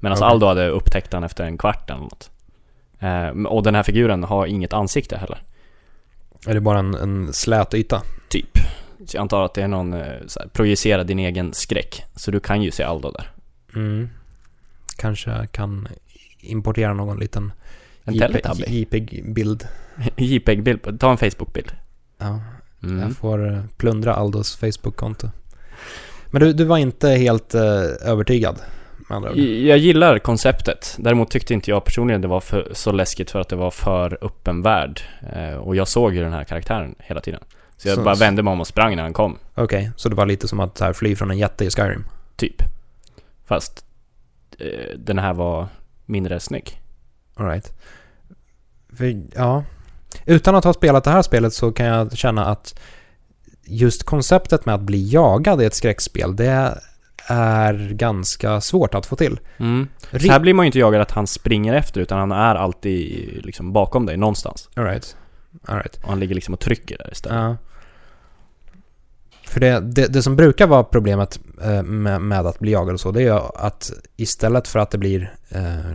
Medan 0.00 0.18
Okej. 0.18 0.28
Aldo 0.28 0.46
hade 0.46 0.68
upptäckt 0.68 1.12
han 1.12 1.24
efter 1.24 1.44
en 1.44 1.58
kvart 1.58 1.90
eller 1.90 2.00
något. 2.00 2.30
Eh, 2.98 3.46
och 3.46 3.62
den 3.62 3.74
här 3.74 3.82
figuren 3.82 4.24
har 4.24 4.46
inget 4.46 4.72
ansikte 4.72 5.16
heller. 5.16 5.42
Är 6.46 6.54
det 6.54 6.60
bara 6.60 6.78
en, 6.78 6.94
en 6.94 7.32
slät 7.32 7.74
yta? 7.74 8.02
Typ. 8.28 8.58
Så 9.06 9.16
jag 9.16 9.22
antar 9.22 9.42
att 9.44 9.54
det 9.54 9.62
är 9.62 9.68
någon, 9.68 9.92
eh, 9.92 10.06
så 10.26 10.40
här, 10.40 10.48
projicera 10.48 11.04
din 11.04 11.18
egen 11.18 11.52
skräck. 11.54 12.04
Så 12.16 12.30
du 12.30 12.40
kan 12.40 12.62
ju 12.62 12.70
se 12.70 12.82
Aldo 12.82 13.10
där. 13.10 13.30
Mm. 13.74 14.08
Kanske 14.96 15.46
kan 15.52 15.88
importera 16.40 16.92
någon 16.92 17.18
liten 17.18 17.52
En. 18.04 18.14
JPEG-bild. 18.68 19.68
JPEG-bild, 20.16 21.00
ta 21.00 21.10
en 21.10 21.18
Facebook-bild. 21.18 21.72
Ja, 22.18 22.40
Mm. 22.82 23.00
jag 23.00 23.16
får 23.16 23.52
eh, 23.52 23.62
plundra 23.76 24.14
Aldos 24.14 24.56
Facebook-konto. 24.56 25.30
Men 26.30 26.42
du, 26.42 26.52
du 26.52 26.64
var 26.64 26.78
inte 26.78 27.08
helt 27.08 27.54
eh, 27.54 27.62
övertygad 28.04 28.60
med 29.08 29.16
andra 29.16 29.30
ord? 29.30 29.38
Jag 29.38 29.78
gillar 29.78 30.18
konceptet. 30.18 30.96
Däremot 30.98 31.30
tyckte 31.30 31.54
inte 31.54 31.70
jag 31.70 31.84
personligen 31.84 32.20
det 32.20 32.28
var 32.28 32.40
för, 32.40 32.70
så 32.72 32.92
läskigt 32.92 33.30
för 33.30 33.40
att 33.40 33.48
det 33.48 33.56
var 33.56 33.70
för 33.70 34.18
öppen 34.24 34.62
värld. 34.62 35.00
Eh, 35.36 35.54
och 35.54 35.76
jag 35.76 35.88
såg 35.88 36.14
ju 36.14 36.20
den 36.22 36.32
här 36.32 36.44
karaktären 36.44 36.94
hela 36.98 37.20
tiden. 37.20 37.40
Så 37.80 37.88
jag 37.88 37.96
Så- 37.96 38.02
bara 38.02 38.14
vände 38.14 38.42
mig 38.42 38.52
om 38.52 38.60
och 38.60 38.66
sprang 38.66 38.96
när 38.96 39.02
han 39.02 39.12
kom. 39.12 39.38
Okej, 39.54 39.90
så 39.96 40.08
det 40.08 40.14
var 40.14 40.26
lite 40.26 40.48
som 40.48 40.60
att 40.60 40.80
här, 40.80 40.92
fly 40.92 41.16
från 41.16 41.30
en 41.30 41.38
jätte 41.38 41.64
i 41.64 41.70
Skyrim? 41.70 42.04
Typ. 42.36 42.62
Fast 43.46 43.84
eh, 44.58 44.98
den 44.98 45.18
här 45.18 45.34
var 45.34 45.68
mindre 46.06 46.40
snygg. 46.40 46.80
Alright. 47.34 47.72
Ja. 49.34 49.64
Utan 50.26 50.54
att 50.54 50.64
ha 50.64 50.72
spelat 50.72 51.04
det 51.04 51.10
här 51.10 51.22
spelet 51.22 51.52
så 51.54 51.72
kan 51.72 51.86
jag 51.86 52.16
känna 52.16 52.46
att 52.46 52.80
just 53.64 54.04
konceptet 54.04 54.66
med 54.66 54.74
att 54.74 54.80
bli 54.80 55.12
jagad 55.12 55.62
i 55.62 55.64
ett 55.64 55.74
skräckspel, 55.74 56.36
det 56.36 56.80
är 57.26 57.92
ganska 57.92 58.60
svårt 58.60 58.94
att 58.94 59.06
få 59.06 59.16
till. 59.16 59.40
Mm. 59.58 59.88
Så 60.12 60.18
här 60.32 60.40
blir 60.40 60.54
man 60.54 60.64
ju 60.64 60.66
inte 60.66 60.78
jagad 60.78 61.00
att 61.00 61.10
han 61.10 61.26
springer 61.26 61.74
efter 61.74 62.00
utan 62.00 62.18
han 62.18 62.32
är 62.32 62.54
alltid 62.54 63.40
liksom 63.44 63.72
bakom 63.72 64.06
dig 64.06 64.16
någonstans. 64.16 64.68
Alright. 64.74 65.16
Alright. 65.66 65.96
Och 66.02 66.08
han 66.08 66.20
ligger 66.20 66.34
liksom 66.34 66.54
och 66.54 66.60
trycker 66.60 66.98
där 66.98 67.12
istället. 67.12 67.38
Ja. 67.38 67.56
För 69.50 69.60
det, 69.60 69.80
det, 69.80 70.06
det 70.06 70.22
som 70.22 70.36
brukar 70.36 70.66
vara 70.66 70.84
problemet 70.84 71.40
eh, 71.62 71.82
med, 71.82 72.20
med 72.20 72.46
att 72.46 72.58
bli 72.58 72.72
jagad 72.72 72.94
och 72.94 73.00
så, 73.00 73.10
det 73.10 73.20
är 73.20 73.24
ju 73.24 73.40
att 73.54 73.92
istället 74.16 74.68
för 74.68 74.78
att 74.78 74.90
det 74.90 74.98
blir 74.98 75.34
eh, 75.48 75.92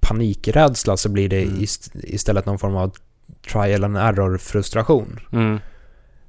panikrädsla 0.00 0.96
så 0.96 1.08
blir 1.08 1.28
det 1.28 1.42
Mm. 1.42 1.62
ist, 1.62 1.90
istället 1.94 2.46
någon 2.46 2.58
form 2.58 2.76
av 2.76 2.92
trial 3.52 3.84
and 3.84 3.96
error-frustration. 3.96 5.20
Mm. 5.32 5.58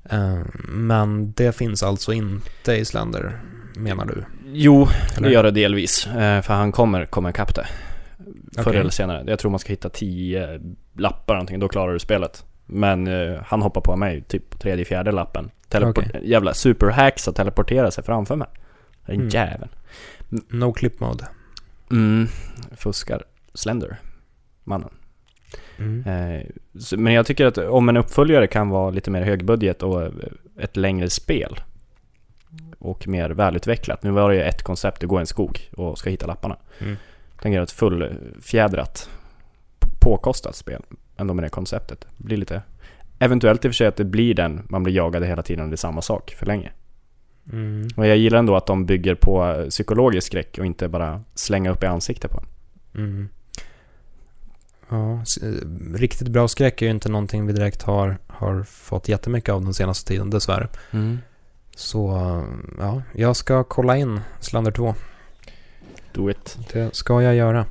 Eh, 0.09 0.39
men 0.67 1.31
det 1.31 1.55
finns 1.55 1.83
alltså 1.83 2.13
inte 2.13 2.73
i 2.73 2.85
Slender, 2.85 3.39
menar 3.75 4.05
du? 4.05 4.23
Jo, 4.53 4.87
Eller? 5.17 5.27
det 5.27 5.33
gör 5.33 5.43
det 5.43 5.51
delvis. 5.51 6.07
Eh, 6.07 6.41
för 6.41 6.53
han 6.53 6.71
kommer 6.71 7.05
komma 7.05 7.29
ikapp 7.29 7.55
det. 7.55 7.67
Förr 8.55 8.67
Okej. 8.67 8.79
eller 8.79 8.89
senare. 8.91 9.23
Jag 9.27 9.39
tror 9.39 9.51
man 9.51 9.59
ska 9.59 9.69
hitta 9.69 9.89
tio 9.89 10.61
lappar 10.97 11.33
någonting, 11.33 11.59
då 11.59 11.67
klarar 11.69 11.93
du 11.93 11.99
spelet. 11.99 12.45
Men 12.65 13.08
eh, 13.08 13.41
han 13.45 13.62
hoppar 13.62 13.82
på 13.82 13.95
mig 13.95 14.21
typ 14.21 14.49
på 14.49 14.58
tredje, 14.58 14.86
fjärde 14.86 15.12
lappen. 15.12 15.52
Teleport- 15.69 16.19
Jävla 16.23 16.54
superhacks 16.54 17.28
att 17.28 17.36
teleportera 17.36 17.91
sig 17.91 18.04
framför 18.04 18.36
mig. 18.36 18.47
Den 19.06 19.15
Mm. 19.15 19.30
jäveln. 19.30 19.69
No 20.49 20.73
clip 20.73 20.99
mode. 20.99 21.28
Mm, 21.91 22.28
fuskar. 22.76 23.23
Slender. 23.54 23.97
Mannen. 24.63 24.89
Mm. 25.78 26.04
Eh, 26.08 26.41
så, 26.80 26.97
men 26.97 27.13
jag 27.13 27.26
tycker 27.26 27.45
att 27.45 27.58
om 27.58 27.89
en 27.89 27.97
uppföljare 27.97 28.47
kan 28.47 28.69
vara 28.69 28.89
lite 28.89 29.12
mer 29.12 29.21
högbudget 29.21 29.84
och 29.84 30.02
eh, 30.04 30.12
ett 30.60 30.78
längre 30.78 31.10
spel 31.10 31.56
och 32.80 33.08
mer 33.08 33.30
välutvecklat. 33.30 34.04
Nu 34.04 34.12
var 34.12 34.30
det 34.30 34.36
ju 34.36 34.41
ett 34.41 34.63
koncept, 34.63 35.02
du 35.02 35.08
går 35.08 35.19
i 35.19 35.21
en 35.21 35.26
skog 35.28 35.60
och 35.78 35.97
ska 35.97 36.10
hitta 36.10 36.26
lapparna. 36.28 36.58
Mm. 36.80 36.95
Tänker 37.41 37.56
jag 37.58 37.63
ett 37.63 37.71
fullfjädrat, 37.71 39.10
påkostat 39.99 40.56
spel 40.56 40.82
ändå 41.17 41.34
med 41.34 41.43
det 41.43 41.49
konceptet. 41.49 42.08
Det 42.17 42.23
blir 42.23 42.38
lite... 42.38 42.62
Eventuellt 43.19 43.65
i 43.65 43.67
och 43.67 43.71
för 43.71 43.76
sig 43.76 43.88
att 43.88 43.95
det 43.95 44.06
blir 44.06 44.34
den, 44.34 44.65
man 44.69 44.84
blir 44.84 44.93
jagad 44.93 45.23
hela 45.23 45.43
tiden 45.43 45.63
och 45.63 45.69
det 45.69 45.76
är 45.76 45.78
samma 45.78 46.02
sak 46.02 46.36
för 46.39 46.45
länge. 46.45 46.71
Mm. 47.52 47.88
Och 47.95 48.08
jag 48.08 48.17
gillar 48.17 48.39
ändå 48.39 48.56
att 48.56 48.65
de 48.65 48.86
bygger 48.86 49.15
på 49.15 49.65
psykologisk 49.69 50.28
skräck 50.28 50.58
och 50.60 50.65
inte 50.65 50.88
bara 50.88 51.23
slänga 51.36 51.71
upp 51.71 51.84
i 51.84 51.86
ansiktet 51.86 52.32
på 52.32 52.38
en. 52.38 52.45
Mm. 53.04 53.30
Ja, 54.89 55.13
eh, 55.41 55.95
riktigt 55.95 56.28
bra 56.28 56.47
skräck 56.47 56.82
är 56.82 56.86
ju 56.86 56.91
inte 56.91 57.10
någonting 57.10 57.47
vi 57.47 57.54
direkt 57.54 57.82
har, 57.84 58.17
har 58.28 58.63
fått 58.63 59.10
jättemycket 59.10 59.54
av 59.54 59.63
den 59.63 59.73
senaste 59.73 60.08
tiden, 60.08 60.30
dessvärre. 60.30 60.67
Så 61.76 62.15
eh, 62.15 62.43
ja, 62.80 63.02
jag 63.13 63.36
ska 63.36 63.63
kolla 63.63 63.97
in 63.97 64.19
Slander 64.39 64.71
2. 64.71 64.95
Do 66.13 66.30
it. 66.30 66.58
Det 66.73 66.95
ska 66.95 67.21
jag 67.21 67.36
göra. 67.36 67.65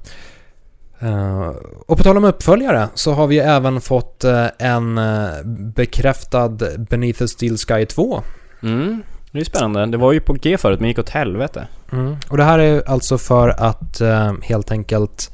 Eh, 1.03 1.49
och 1.87 1.97
på 1.99 2.03
tal 2.05 2.17
om 2.17 2.25
uppföljare 2.25 2.89
så 2.95 3.13
har 3.13 3.27
vi 3.27 3.39
även 3.39 3.81
fått 3.81 4.25
eh, 4.25 4.47
en 4.59 4.99
eh, 4.99 5.29
bekräftad 5.75 6.49
Beneath 6.79 7.19
the 7.19 7.29
Steel 7.29 7.57
Sky 7.59 7.87
2. 7.87 8.23
Mm. 8.63 9.03
Det 9.31 9.41
är 9.41 9.45
spännande. 9.45 9.87
Det 9.87 9.97
var 9.97 10.13
ju 10.13 10.21
på 10.21 10.33
G 10.33 10.59
förut 10.59 10.81
men 10.81 10.89
gick 10.89 10.99
åt 10.99 11.09
helvete. 11.09 11.67
Mm. 11.93 12.17
Och 12.29 12.37
det 12.37 12.45
här 12.45 12.59
är 12.59 12.89
alltså 12.89 13.19
för 13.19 13.49
att 13.49 14.01
helt 14.43 14.71
enkelt 14.73 15.31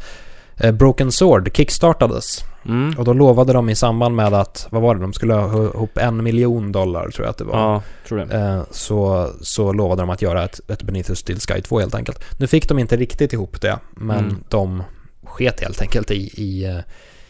Broken 0.72 1.12
Sword 1.12 1.50
kickstartades. 1.56 2.44
Mm. 2.64 2.94
Och 2.98 3.04
då 3.04 3.12
lovade 3.12 3.52
de 3.52 3.68
i 3.68 3.74
samband 3.74 4.16
med 4.16 4.34
att, 4.34 4.66
vad 4.70 4.82
var 4.82 4.94
det, 4.94 5.00
de 5.00 5.12
skulle 5.12 5.34
ha 5.34 5.62
ihop 5.64 5.98
en 5.98 6.22
miljon 6.24 6.72
dollar 6.72 7.08
tror 7.10 7.26
jag 7.26 7.30
att 7.30 7.38
det 7.38 7.44
var. 7.44 7.58
Ja, 7.58 7.82
tror 8.08 8.18
det. 8.18 8.64
Så, 8.70 9.28
så 9.40 9.72
lovade 9.72 10.02
de 10.02 10.10
att 10.10 10.22
göra 10.22 10.44
ett, 10.44 10.60
ett 10.70 10.82
Beneath 10.82 11.08
the 11.08 11.16
Steel 11.16 11.38
Sky 11.40 11.60
2 11.60 11.80
helt 11.80 11.94
enkelt. 11.94 12.24
Nu 12.38 12.46
fick 12.46 12.68
de 12.68 12.78
inte 12.78 12.96
riktigt 12.96 13.32
ihop 13.32 13.60
det, 13.60 13.78
men 13.94 14.18
Mm. 14.18 14.36
de 14.48 14.82
sket 15.38 15.60
helt 15.60 15.82
enkelt 15.82 16.10
i, 16.10 16.42
i, 16.42 16.64
eh, 16.64 16.80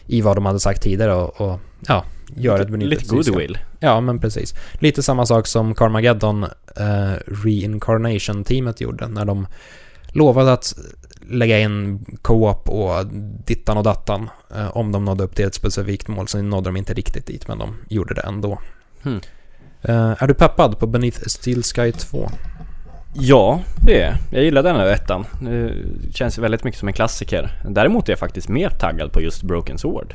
i 0.05 0.21
vad 0.21 0.37
de 0.37 0.45
hade 0.45 0.59
sagt 0.59 0.81
tidigare 0.81 1.13
och, 1.13 1.41
och 1.41 1.59
ja, 1.87 2.05
gör 2.35 2.65
Lite 2.77 3.05
Sky. 3.05 3.15
goodwill. 3.15 3.57
Ja, 3.79 4.01
men 4.01 4.19
precis. 4.19 4.55
Lite 4.73 5.03
samma 5.03 5.25
sak 5.25 5.47
som 5.47 5.75
Carmageddon 5.75 6.43
eh, 6.75 7.13
Reincarnation-teamet 7.25 8.81
gjorde 8.81 9.07
när 9.07 9.25
de 9.25 9.47
lovade 10.13 10.53
att 10.53 10.73
lägga 11.29 11.59
in 11.59 12.05
co-op 12.21 12.69
och 12.69 13.05
dittan 13.45 13.77
och 13.77 13.83
dattan 13.83 14.29
eh, 14.55 14.77
om 14.77 14.91
de 14.91 15.05
nådde 15.05 15.23
upp 15.23 15.35
till 15.35 15.45
ett 15.45 15.55
specifikt 15.55 16.07
mål. 16.07 16.27
Så 16.27 16.41
nådde 16.41 16.69
de 16.69 16.77
inte 16.77 16.93
riktigt 16.93 17.25
dit, 17.25 17.47
men 17.47 17.57
de 17.57 17.75
gjorde 17.89 18.13
det 18.13 18.21
ändå. 18.21 18.61
Hmm. 19.01 19.19
Eh, 19.81 20.23
är 20.23 20.27
du 20.27 20.33
peppad 20.33 20.79
på 20.79 20.87
Beneath 20.87 21.27
Steel 21.27 21.63
Sky 21.63 21.91
2? 21.91 22.29
Ja, 23.13 23.59
det 23.85 24.01
är 24.01 24.17
jag. 24.31 24.43
gillar 24.43 24.63
den 24.63 24.75
här 24.75 24.87
ettan. 24.87 25.25
Det 25.41 25.73
känns 26.13 26.37
väldigt 26.37 26.63
mycket 26.63 26.79
som 26.79 26.87
en 26.87 26.93
klassiker. 26.93 27.51
Däremot 27.69 28.09
är 28.09 28.11
jag 28.11 28.19
faktiskt 28.19 28.49
mer 28.49 28.69
taggad 28.69 29.11
på 29.11 29.21
just 29.21 29.43
Broken 29.43 29.77
Sword. 29.77 30.13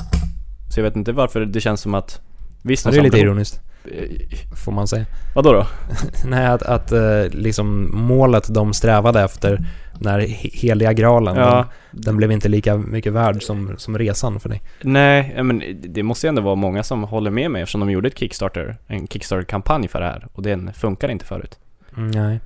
Så 0.75 0.81
jag 0.81 0.85
vet 0.85 0.97
inte 0.97 1.13
varför 1.13 1.41
det 1.41 1.61
känns 1.61 1.81
som 1.81 1.95
att... 1.95 2.21
Visst, 2.63 2.85
Ja, 2.87 2.91
det 2.93 2.99
är 2.99 3.03
lite 3.03 3.19
ironiskt, 3.19 3.61
Eh, 3.93 4.57
får 4.57 4.73
man 4.73 4.89
säga. 4.89 5.05
Vadå 5.35 5.53
då? 5.53 5.67
Nej, 6.27 6.47
att, 6.47 6.63
att 6.63 6.93
eh, 6.93 7.25
liksom 7.31 7.91
målet 7.93 8.55
de 8.55 8.73
strävade 8.73 9.21
efter 9.21 9.67
när 9.99 10.21
he- 10.21 10.51
heliga 10.57 10.93
graalen, 10.93 11.37
Ja, 11.37 11.67
den, 11.91 12.01
den 12.03 12.17
blev 12.17 12.33
inte 12.33 12.49
lika 12.49 12.77
mycket 12.77 13.13
värd 13.13 13.43
som, 13.43 13.75
som 13.79 13.99
resan 13.99 14.41
för 14.41 14.49
dig. 14.49 14.63
nej, 14.83 15.43
men 15.43 15.63
det 15.85 16.03
måste 16.03 16.27
ju 16.27 16.29
ändå 16.29 16.43
vara 16.43 16.55
många 16.55 16.83
som 16.83 17.03
håller 17.05 17.31
med 17.31 17.51
mig 17.51 17.63
eftersom 17.63 17.81
de 17.81 17.91
gjorde 17.91 18.09
ett 18.09 18.19
Kickstarter, 18.19 18.77
en 18.87 19.07
Kickstarter-kampanj 19.07 19.89
för 19.89 20.01
det 20.01 20.07
här 20.07 20.27
och 20.33 20.43
den 20.43 20.73
funkar 20.73 21.09
inte 21.11 21.25
förut. 21.25 21.59
Mm, 21.97 22.11
nej. 22.11 22.41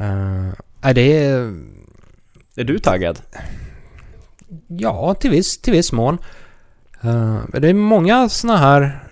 Uh, 0.00 0.52
nej, 0.80 0.94
det 0.94 1.16
är... 1.16 1.54
Är 2.56 2.64
du 2.64 2.78
taggad? 2.78 3.18
Ja, 4.66 5.14
till 5.14 5.30
viss, 5.30 5.58
till 5.58 5.72
viss 5.72 5.92
mån. 5.92 6.18
Eh, 7.02 7.38
det 7.60 7.68
är 7.68 7.74
många 7.74 8.28
såna 8.28 8.56
här 8.56 9.04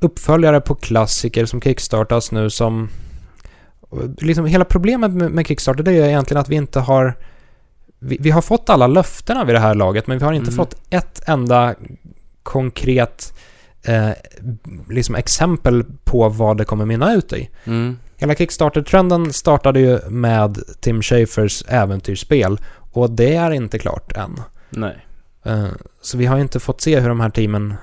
uppföljare 0.00 0.60
på 0.60 0.74
klassiker 0.74 1.46
som 1.46 1.60
kickstartas 1.60 2.32
nu 2.32 2.50
som... 2.50 2.88
Liksom 4.18 4.46
hela 4.46 4.64
problemet 4.64 5.10
med, 5.10 5.30
med 5.30 5.46
Kickstarter 5.46 5.82
det 5.82 5.92
är 5.92 6.06
egentligen 6.06 6.40
att 6.40 6.48
vi 6.48 6.56
inte 6.56 6.80
har... 6.80 7.14
Vi, 7.98 8.16
vi 8.20 8.30
har 8.30 8.42
fått 8.42 8.70
alla 8.70 8.86
löftena 8.86 9.44
vid 9.44 9.54
det 9.54 9.60
här 9.60 9.74
laget 9.74 10.06
men 10.06 10.18
vi 10.18 10.24
har 10.24 10.32
inte 10.32 10.50
Mm. 10.50 10.56
fått 10.56 10.76
ett 10.90 11.28
enda 11.28 11.74
konkret 12.42 13.34
eh, 13.82 14.10
liksom 14.90 15.14
exempel 15.14 15.84
på 16.04 16.28
vad 16.28 16.56
det 16.58 16.64
kommer 16.64 16.84
mynna 16.84 17.14
ut 17.14 17.32
i. 17.32 17.50
Mm. 17.64 17.98
Hela 18.24 18.34
Kickstarter-trenden 18.34 19.32
startade 19.32 19.80
ju 19.80 19.98
med 20.08 20.58
Tim 20.80 21.02
Schafers 21.02 21.64
äventyrsspel 21.68 22.58
och 22.92 23.10
det 23.10 23.34
är 23.34 23.50
inte 23.50 23.78
klart 23.78 24.12
än. 24.16 24.40
Nej. 24.70 25.06
Eh, 25.44 25.66
Så 26.00 26.18
vi 26.18 26.26
har 26.26 26.36
ju 26.36 26.42
inte 26.42 26.60
fått 26.60 26.80
se 26.80 27.00
hur 27.00 27.08
de 27.08 27.20
här 27.20 27.30
teamen 27.30 27.74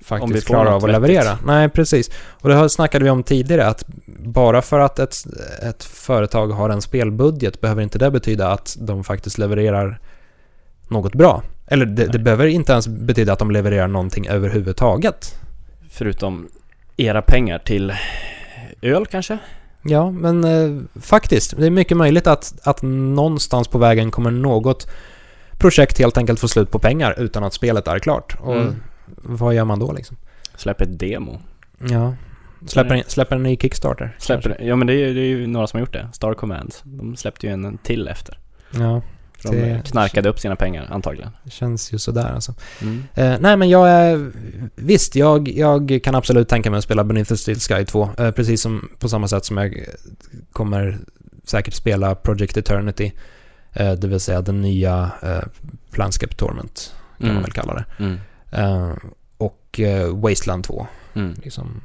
faktiskt 0.00 0.46
klarar 0.46 0.66
av 0.70 0.76
att 0.76 0.82
vettigt. 0.82 0.92
leverera. 0.92 1.38
Nej, 1.46 1.68
precis. 1.68 2.10
Och 2.40 2.48
det 2.48 2.68
snackade 2.68 3.04
vi 3.04 3.10
om 3.10 3.22
tidigare, 3.22 3.66
att 3.66 3.84
bara 4.06 4.62
för 4.62 4.78
att 4.80 4.98
ett, 4.98 5.14
ett 5.62 5.84
företag 5.84 6.46
har 6.48 6.70
en 6.70 6.82
spelbudget 6.82 7.60
behöver 7.60 7.82
inte 7.82 7.98
det 7.98 8.10
betyda 8.10 8.48
att 8.50 8.76
de 8.80 9.04
faktiskt 9.04 9.38
levererar 9.38 10.00
något 10.88 11.14
bra. 11.14 11.42
Eller 11.66 11.86
det, 11.86 12.06
det 12.06 12.18
behöver 12.18 12.46
inte 12.46 12.72
ens 12.72 12.88
betyda 12.88 13.32
att 13.32 13.38
de 13.38 13.50
levererar 13.50 13.88
någonting 13.88 14.28
överhuvudtaget. 14.28 15.34
Förutom 15.90 16.48
era 16.96 17.22
pengar 17.22 17.58
till 17.58 17.92
öl 18.82 19.06
kanske? 19.06 19.38
Ja, 19.82 20.10
men 20.10 20.44
eh, 20.44 20.82
faktiskt. 21.00 21.56
Det 21.56 21.66
är 21.66 21.70
mycket 21.70 21.96
möjligt 21.96 22.26
att, 22.26 22.54
att 22.62 22.82
någonstans 22.82 23.68
på 23.68 23.78
vägen 23.78 24.10
kommer 24.10 24.30
något 24.30 24.90
projekt 25.58 25.98
helt 25.98 26.18
enkelt 26.18 26.40
få 26.40 26.48
slut 26.48 26.70
på 26.70 26.78
pengar 26.78 27.14
utan 27.18 27.44
att 27.44 27.54
spelet 27.54 27.88
är 27.88 27.98
klart. 27.98 28.36
Och 28.40 28.56
Mm. 28.56 28.74
vad 29.22 29.54
gör 29.54 29.64
man 29.64 29.78
då 29.78 29.92
liksom? 29.92 30.16
Släpp 30.56 30.80
ett 30.80 30.98
demo. 30.98 31.40
Ja. 31.90 32.14
Släpper, 32.66 32.94
en, 32.94 33.02
släpper 33.06 33.36
en 33.36 33.42
ny 33.42 33.56
Kickstarter? 33.56 34.16
Släpper, 34.18 34.56
ja 34.62 34.76
men 34.76 34.86
det 34.86 34.94
är, 34.94 35.14
det 35.14 35.20
är 35.20 35.26
ju 35.26 35.46
några 35.46 35.66
som 35.66 35.76
har 35.76 35.80
gjort 35.80 35.92
det. 35.92 36.08
Star 36.12 36.34
Command. 36.34 36.74
De 36.84 37.16
släppte 37.16 37.46
ju 37.46 37.52
en, 37.52 37.78
till 37.78 38.08
efter. 38.08 38.38
Ja, 38.70 39.02
För 39.38 39.48
de 39.48 39.56
Det- 39.56 39.82
knarkade 39.90 40.28
upp 40.28 40.38
sina 40.40 40.56
pengar 40.56 40.88
antagligen. 40.90 41.30
det 41.44 41.50
känns 41.50 41.92
ju 41.92 41.98
sådär 41.98 42.32
alltså. 42.34 42.54
Mm. 42.82 43.04
Eh, 43.14 43.36
nej 43.40 43.56
men 43.56 43.68
jag 43.68 43.88
är... 43.90 44.30
Visst, 44.74 45.16
jag, 45.16 45.48
jag 45.48 46.00
kan 46.04 46.14
absolut 46.14 46.48
tänka 46.48 46.70
mig 46.70 46.78
att 46.78 46.84
spela 46.84 47.04
Beneath 47.04 47.28
the 47.28 47.36
Steel 47.36 47.58
Sky 47.60 47.84
2. 47.84 48.10
Eh, 48.18 48.30
precis 48.30 48.60
som 48.62 48.88
på 48.98 49.08
samma 49.08 49.28
sätt 49.28 49.44
som 49.44 49.56
jag 49.56 49.84
kommer 50.52 50.98
säkert 51.44 51.74
spela 51.74 52.14
Project 52.14 52.56
Eternity. 52.56 53.12
Eh, 53.72 53.92
det 53.92 54.06
vill 54.08 54.20
säga 54.20 54.40
den 54.42 54.60
nya 54.60 55.10
eh, 55.22 55.42
Planscape 55.90 56.34
Torment, 56.34 56.92
kan 57.18 57.26
man 57.26 57.30
Mm. 57.30 57.42
väl 57.42 57.52
kalla 57.52 57.74
det. 57.74 57.84
Mm. 58.04 58.18
Eh, 58.50 58.96
och 59.38 59.80
eh, 59.80 60.16
Wasteland 60.16 60.64
2. 60.64 60.86
Mm. 61.14 61.34
Liksom. 61.42 61.80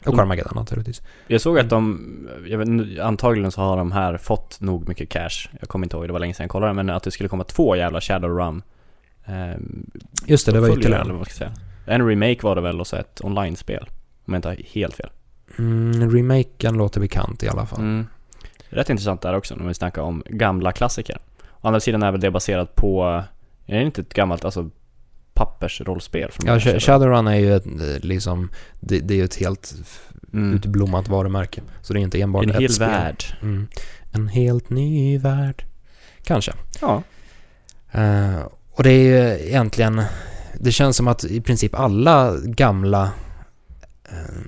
Och 0.00 0.06
Mm. 0.06 0.18
Carmageddon 0.18 0.52
naturligtvis. 0.54 1.02
Jag 1.26 1.40
såg 1.40 1.58
att 1.58 1.70
de, 1.70 2.08
jag 2.46 2.58
vet, 2.58 3.00
antagligen 3.00 3.52
så 3.52 3.60
har 3.60 3.76
de 3.76 3.92
här 3.92 4.16
fått 4.16 4.60
nog 4.60 4.88
mycket 4.88 5.08
cash. 5.08 5.48
Jag 5.60 5.68
kommer 5.68 5.86
inte 5.86 5.96
ihåg, 5.96 6.06
det 6.06 6.12
var 6.12 6.20
länge 6.20 6.34
sedan 6.34 6.44
jag 6.44 6.50
kollade, 6.50 6.72
men 6.72 6.90
att 6.90 7.02
det 7.02 7.10
skulle 7.10 7.28
komma 7.28 7.44
två 7.44 7.76
jävla 7.76 8.00
Shadowrun. 8.00 8.62
Ehm, 9.24 9.90
Just 10.26 10.46
det, 10.46 10.52
det 10.52 10.60
var 10.60 10.78
ytterligare 10.78 11.24
en. 11.44 11.52
En 11.84 12.08
remake 12.08 12.38
var 12.42 12.54
det 12.54 12.60
väl 12.60 12.80
och 12.80 12.86
så 12.86 12.96
ett 12.96 13.20
online-spel. 13.24 13.88
Om 14.24 14.34
jag 14.34 14.38
inte 14.38 14.48
har 14.48 14.56
helt 14.74 14.94
fel. 14.94 15.10
Mm, 15.58 16.10
remaken 16.10 16.74
låter 16.74 17.00
bekant 17.00 17.42
i 17.42 17.48
alla 17.48 17.66
fall. 17.66 17.80
Mm. 17.80 18.06
Rätt 18.68 18.90
intressant 18.90 19.20
där 19.22 19.34
också 19.36 19.54
när 19.56 19.66
vi 19.66 19.74
snackar 19.74 20.02
om 20.02 20.22
gamla 20.26 20.72
klassiker. 20.72 21.18
Å 21.60 21.66
andra 21.66 21.80
sidan 21.80 22.02
är 22.02 22.10
väl 22.12 22.20
det 22.20 22.30
baserat 22.30 22.74
på, 22.74 23.24
är 23.66 23.78
det 23.78 23.84
inte 23.84 24.00
ett 24.00 24.14
gammalt, 24.14 24.44
alltså 24.44 24.70
pappersrollspel 25.44 26.30
från 26.30 26.46
Ja, 26.46 26.60
Shadowrun 26.80 27.26
är 27.26 27.34
ju 27.36 27.56
ett, 27.56 27.66
eh, 27.66 27.72
liksom, 28.00 28.50
det, 28.80 28.98
det 29.00 29.20
är 29.20 29.24
ett 29.24 29.36
helt 29.36 29.74
Mm. 30.32 30.54
utblommat 30.56 31.08
varumärke. 31.08 31.62
Så 31.82 31.92
det 31.92 32.00
är 32.00 32.02
inte 32.02 32.20
enbart 32.20 32.44
En 32.44 32.50
ett 32.50 32.60
hel 32.60 32.72
spel. 32.72 32.88
värld. 32.88 33.24
Mm. 33.42 33.66
En 34.12 34.28
helt 34.28 34.70
ny 34.70 35.18
värld. 35.18 35.64
Kanske. 36.24 36.52
Ja. 36.80 37.02
Eh, 37.92 38.40
och 38.70 38.82
det 38.82 38.90
är 38.90 39.02
ju 39.02 39.46
egentligen, 39.48 40.02
det 40.60 40.72
känns 40.72 40.96
som 40.96 41.08
att 41.08 41.24
i 41.24 41.40
princip 41.40 41.74
alla 41.74 42.36
gamla, 42.44 43.10
eh, 44.10 44.40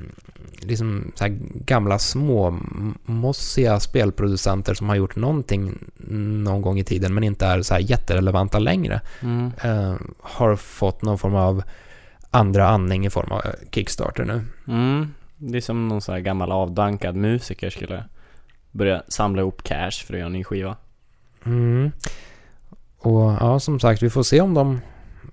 liksom 0.64 1.12
så 1.14 1.26
gamla 1.54 1.98
små 1.98 2.46
m- 2.48 2.98
mossiga 3.04 3.80
spelproducenter 3.80 4.74
som 4.74 4.88
har 4.88 4.96
gjort 4.96 5.16
någonting 5.16 5.78
någon 6.44 6.62
gång 6.62 6.78
i 6.78 6.84
tiden 6.84 7.14
men 7.14 7.24
inte 7.24 7.46
är 7.46 7.62
så 7.62 7.74
här 7.74 7.80
jätterelevanta 7.80 8.58
längre 8.58 9.00
Mm. 9.22 9.50
eh, 9.64 9.94
har 10.20 10.56
fått 10.56 11.02
någon 11.02 11.18
form 11.18 11.34
av 11.34 11.62
andra 12.30 12.68
andning 12.68 13.06
i 13.06 13.10
form 13.10 13.32
av 13.32 13.42
Kickstarter 13.70 14.24
nu. 14.24 14.44
Mm. 14.68 15.08
Det 15.36 15.56
är 15.56 15.60
som 15.60 15.88
någon 15.88 16.00
sån 16.00 16.12
här 16.14 16.20
gammal 16.22 16.52
avdankad 16.52 17.16
musiker 17.16 17.70
skulle 17.70 18.04
börja 18.70 19.02
samla 19.08 19.42
ihop 19.42 19.62
cash 19.62 19.90
för 20.06 20.14
att 20.14 20.18
göra 20.18 20.26
en 20.26 20.32
ny 20.32 20.44
skiva. 20.44 20.76
Mm. 21.44 21.90
Och 22.98 23.20
ja, 23.40 23.60
som 23.60 23.80
sagt, 23.80 24.02
vi 24.02 24.10
får 24.10 24.22
se 24.22 24.40
om 24.40 24.54
de, 24.54 24.80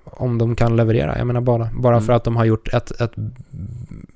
om 0.03 0.38
de 0.38 0.55
kan 0.55 0.75
leverera. 0.75 1.17
Jag 1.17 1.27
menar 1.27 1.41
bara, 1.41 1.69
bara 1.73 1.95
Mm. 1.95 2.05
för 2.05 2.13
att 2.13 2.23
de 2.23 2.35
har 2.35 2.45
gjort 2.45 2.73
ett, 2.73 3.01
ett 3.01 3.12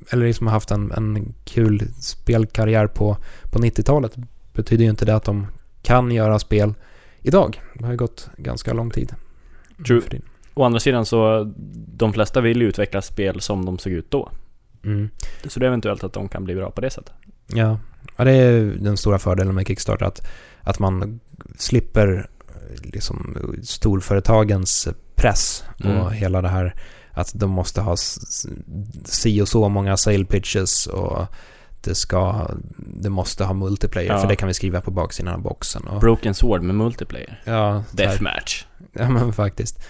eller 0.10 0.26
liksom 0.28 0.48
haft 0.48 0.72
en, 0.72 0.92
en 0.92 1.34
kul 1.46 1.88
spelkarriär 2.00 2.88
på, 2.88 3.18
på 3.52 3.60
90-talet 3.60 4.16
betyder 4.54 4.84
ju 4.84 4.90
inte 4.90 5.06
det 5.06 5.16
att 5.16 5.24
de 5.24 5.48
kan 5.82 6.12
göra 6.12 6.40
spel 6.40 6.74
idag. 7.22 7.62
Det 7.74 7.86
har 7.86 7.92
ju 7.92 7.98
gått 7.98 8.30
ganska 8.38 8.74
lång 8.74 8.90
tid. 8.90 9.14
True. 9.88 10.02
Å 10.54 10.64
andra 10.64 10.80
sidan 10.80 11.06
så, 11.06 11.52
de 11.98 12.14
flesta 12.14 12.42
vill 12.42 12.62
ju 12.62 12.68
utveckla 12.68 13.02
spel 13.02 13.42
som 13.42 13.66
de 13.66 13.78
såg 13.78 13.94
ut 13.94 14.12
då. 14.12 14.30
Mm. 14.84 15.10
Så 15.48 15.60
det 15.60 15.66
är 15.66 15.68
eventuellt 15.68 16.04
att 16.04 16.14
de 16.14 16.28
kan 16.28 16.44
bli 16.44 16.56
bra 16.56 16.72
på 16.72 16.82
det 16.82 16.90
sättet. 16.90 17.14
Ja, 17.48 17.80
ja 18.18 18.24
det 18.24 18.32
är 18.32 18.62
den 18.64 18.98
stora 18.98 19.20
fördelen 19.20 19.56
med 19.56 19.68
Kickstarter 19.68 20.06
att, 20.06 20.28
att 20.62 20.80
man 20.80 21.20
slipper 21.58 22.28
liksom 22.84 23.38
storföretagens 23.64 24.88
press 25.16 25.64
och 25.80 25.86
Mm. 25.86 26.10
hela 26.12 26.42
det 26.42 26.50
här 26.50 26.76
att 27.12 27.32
de 27.36 27.50
måste 27.52 27.82
ha 27.82 27.96
si 29.06 29.42
och 29.42 29.48
så 29.48 29.70
många 29.70 29.98
sale 29.98 30.26
pitches 30.26 30.88
och 30.88 31.26
det 31.82 31.96
ska, 31.96 32.52
det 32.78 33.10
måste 33.10 33.44
ha 33.44 33.54
multiplayer 33.54 34.12
Ja. 34.14 34.22
för 34.22 34.28
det 34.28 34.36
kan 34.36 34.48
vi 34.48 34.54
skriva 34.54 34.82
på 34.82 34.92
baksidan 34.92 35.34
av 35.34 35.42
boxen. 35.42 35.84
Och, 35.88 36.00
Broken 36.02 36.34
Sword 36.34 36.62
med 36.62 36.76
multiplayer. 36.76 37.42
ja, 37.46 37.84
Deathmatch. 37.92 38.66
ja, 38.94 39.10
men 39.10 39.34
faktiskt. 39.34 39.84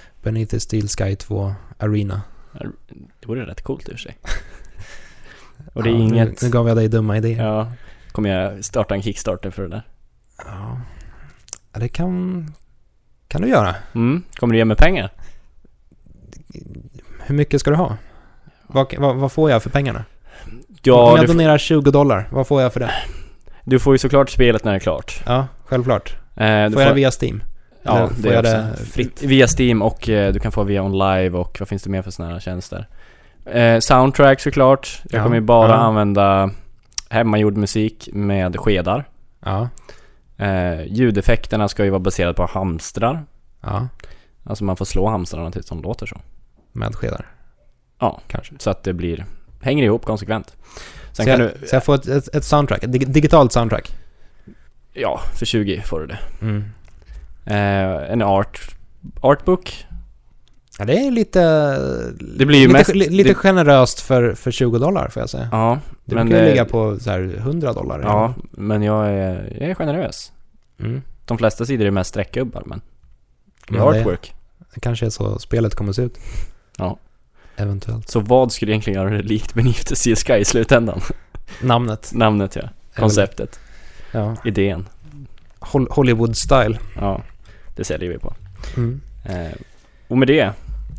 The 0.50 0.60
Steel 0.60 0.88
Sky 0.88 1.16
2 1.16 1.54
Arena. 1.78 2.22
Det 3.20 3.28
vore 3.28 3.46
rätt 3.46 3.62
coolt 3.62 3.90
i 3.90 3.92
och 3.92 3.96
för 3.96 4.00
sig. 4.00 4.18
Och 5.74 5.84
det 5.84 5.90
är 5.90 5.94
Ja, 5.94 6.00
inget... 6.00 6.42
Nu, 6.42 6.48
nu 6.48 6.50
gav 6.50 6.68
jag 6.68 6.78
dig 6.78 6.88
dumma 6.90 7.18
idéer. 7.18 7.44
Ja, 7.46 7.72
kommer 8.12 8.30
jag 8.30 8.66
starta 8.66 8.96
en 8.96 9.02
Kickstarter 9.02 9.52
för 9.52 9.62
det 9.64 9.70
där. 9.70 9.88
Ja, 10.46 10.82
det 11.80 11.88
kan, 11.90 12.54
kan 13.34 13.42
du 13.42 13.48
göra. 13.48 13.76
Mm, 13.96 14.24
kommer 14.36 14.52
du 14.54 14.58
ge 14.58 14.66
mig 14.66 14.78
pengar? 14.78 15.10
Hur 17.26 17.36
mycket 17.36 17.60
ska 17.60 17.70
du 17.70 17.76
ha? 17.76 17.98
Vad, 18.68 18.94
vad, 18.98 19.16
vad 19.16 19.32
får 19.32 19.50
jag 19.52 19.64
för 19.64 19.70
pengarna? 19.70 20.04
Om 20.46 20.64
Ja, 20.84 21.18
jag 21.18 21.24
du, 21.24 21.28
donerar 21.34 21.58
20 21.58 21.92
dollar, 21.92 22.28
vad 22.32 22.48
får 22.48 22.62
jag 22.62 22.74
för 22.74 22.80
det? 22.80 22.92
du 23.64 23.80
får 23.80 23.94
ju 23.94 23.98
såklart 23.98 24.30
spelet 24.30 24.64
när 24.64 24.72
det 24.72 24.78
är 24.78 24.80
klart. 24.80 25.24
Ja, 25.26 25.48
självklart. 25.66 26.16
Eh, 26.36 26.66
du 26.66 26.72
Får 26.72 26.82
jag 26.82 26.92
det 26.92 26.96
via 26.96 27.12
Steam? 27.22 27.44
Ja, 27.82 27.98
Eller 27.98 28.08
det 28.08 28.22
får 28.24 28.32
jag 28.34 28.44
det 28.44 28.76
fritt? 28.92 29.24
Via 29.24 29.48
Steam 29.60 29.82
och 29.82 30.10
eh, 30.10 30.34
du 30.34 30.40
kan 30.40 30.52
få 30.52 30.64
via 30.64 30.84
OnLive 30.84 31.38
och 31.38 31.56
vad 31.60 31.68
finns 31.70 31.84
det 31.84 31.90
mer 31.90 32.02
för 32.02 32.12
sådana 32.12 32.34
här 32.34 32.40
tjänster? 32.40 32.88
Eh, 33.46 33.80
soundtrack 33.80 34.40
såklart. 34.40 35.02
Jag 35.10 35.20
Ja, 35.20 35.24
kommer 35.24 35.36
ju 35.36 35.42
bara 35.42 35.70
ja. 35.72 35.76
använda 35.76 36.50
hemmagjord 37.10 37.58
musik 37.58 38.10
med 38.14 38.58
skedar. 38.60 39.04
Ja, 39.46 39.70
Eh, 40.38 40.84
ljudeffekterna 40.88 41.68
ska 41.68 41.84
ju 41.84 41.90
vara 41.90 42.00
baserade 42.00 42.34
på 42.34 42.46
hamstrar. 42.46 43.26
ja. 43.62 43.88
Alltså 44.46 44.64
man 44.64 44.76
får 44.76 44.86
slå 44.86 45.10
hamstrarna 45.10 45.52
tills 45.52 45.66
de 45.66 45.82
låter 45.82 46.06
så. 46.06 46.22
Med 46.72 46.96
skedar. 46.96 47.26
Ja. 48.00 48.22
Kanske. 48.28 48.54
Så 48.60 48.70
att 48.70 48.84
det 48.84 48.94
blir, 48.94 49.26
hänger 49.62 49.84
ihop 49.84 50.06
konsekvent. 50.06 50.56
Sen 51.12 51.26
så, 51.26 51.30
jag, 51.32 51.40
du, 51.40 51.54
så 51.68 51.76
jag 51.76 51.84
får 51.84 51.96
ett, 51.96 52.08
ett, 52.08 52.36
ett 52.36 52.44
soundtrack, 52.44 52.84
ett 52.84 52.92
dig- 52.92 53.06
digitalt 53.06 53.52
soundtrack? 53.52 53.92
ja, 54.94 55.20
för 55.34 55.46
20 55.46 55.82
får 55.82 56.00
du 56.00 56.08
det. 56.08 56.20
Mm. 56.42 56.64
Eh, 57.46 58.12
en 58.12 58.22
art, 58.22 58.62
artbook. 59.22 59.86
Ja, 60.80 60.86
det 60.86 60.98
är 61.08 61.12
lite... 61.12 61.42
Det 62.38 62.46
blir 62.46 62.60
ju 62.60 62.68
lite, 62.68 62.80
mest- 62.80 62.96
li- 62.96 63.10
lite 63.10 63.30
det- 63.30 63.36
generöst 63.36 64.00
för, 64.00 64.34
för 64.34 64.52
20 64.52 64.78
dollar 64.80 65.10
får 65.10 65.22
jag 65.22 65.30
säga. 65.30 65.50
Ja, 65.52 65.80
Det 66.06 66.16
men, 66.16 66.28
brukar 66.30 66.44
ju 66.44 66.50
ligga 66.50 66.66
på 66.66 67.00
så 67.00 67.10
här 67.12 67.34
100 67.38 67.74
dollar. 67.74 68.00
ja, 68.02 68.34
men 68.52 68.84
jag 68.84 69.08
är, 69.10 69.58
jag 69.60 69.70
är 69.70 69.76
generös. 69.76 70.32
Mm. 70.80 71.02
De 71.26 71.38
flesta 71.38 71.66
sidor 71.66 71.86
är 71.86 71.92
mest 71.92 72.10
streckgubbar 72.10 72.64
men 72.66 72.82
det 73.70 73.76
är 73.76 73.80
Ja, 73.80 73.92
det- 73.92 74.00
artwork. 74.00 74.34
Det 74.74 74.80
kanske 74.80 75.06
är 75.06 75.10
så 75.10 75.40
spelet 75.40 75.76
kommer 75.76 75.94
se 75.94 76.02
ut. 76.02 76.18
Ja. 76.78 76.98
Eventuellt. 77.56 78.10
Så 78.10 78.20
vad 78.20 78.52
skulle 78.52 78.72
egentligen 78.72 79.02
göra 79.04 79.10
det 79.18 79.22
likt 79.22 79.88
the 79.88 79.96
Sea 79.96 80.16
Sky 80.16 80.34
i 80.34 80.46
slutändan? 80.46 81.02
Namnet. 81.62 82.12
Namnet 82.14 82.56
ja, 82.56 82.70
konceptet, 82.96 83.60
Ja. 84.12 84.36
idén. 84.46 84.88
Hol- 85.60 85.90
Hollywood-style. 85.90 86.78
Ja, 86.96 87.22
det 87.76 87.84
säljer 87.84 88.10
vi 88.10 88.18
på. 88.18 88.34
Mm. 88.78 89.02
Eh, 89.26 89.52
och 90.08 90.18
med 90.18 90.28
det 90.28 90.52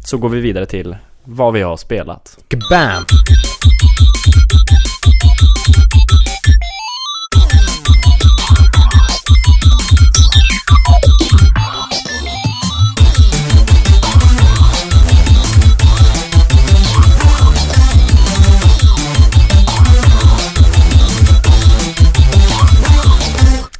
så 0.05 0.17
går 0.17 0.29
vi 0.29 0.41
vidare 0.41 0.67
till 0.67 0.97
vad 1.25 1.53
vi 1.53 1.63
har 1.63 1.77
spelat. 1.77 2.39
Kabam! 2.49 3.05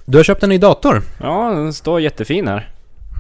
Du 0.07 0.19
har 0.19 0.25
köpt 0.25 0.43
en 0.43 0.49
ny 0.49 0.59
dator. 0.59 1.03
Ja, 1.21 1.51
den 1.51 1.73
står 1.73 2.01
jättefin 2.01 2.49
här. 2.49 2.71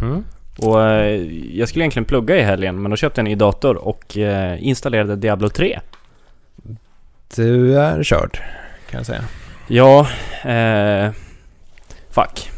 Mm. 0.02 0.24
Och 0.58 0.82
eh, 0.82 1.22
jag 1.58 1.68
skulle 1.68 1.82
egentligen 1.82 2.04
plugga 2.04 2.36
i 2.36 2.42
helgen 2.42 2.82
men 2.82 2.90
då 2.90 2.96
köpte 2.96 3.20
jag 3.20 3.26
en 3.26 3.30
ny 3.30 3.34
dator 3.36 3.76
och 3.76 4.16
eh, 4.18 4.66
installerade 4.68 5.16
Diablo 5.16 5.48
3. 5.48 5.80
Du 7.36 7.78
är 7.80 8.02
körd, 8.02 8.38
kan 8.90 8.98
jag 8.98 9.06
säga. 9.06 9.24
Ja, 9.66 10.00
eh, 10.50 11.10
fuck. 12.10 12.50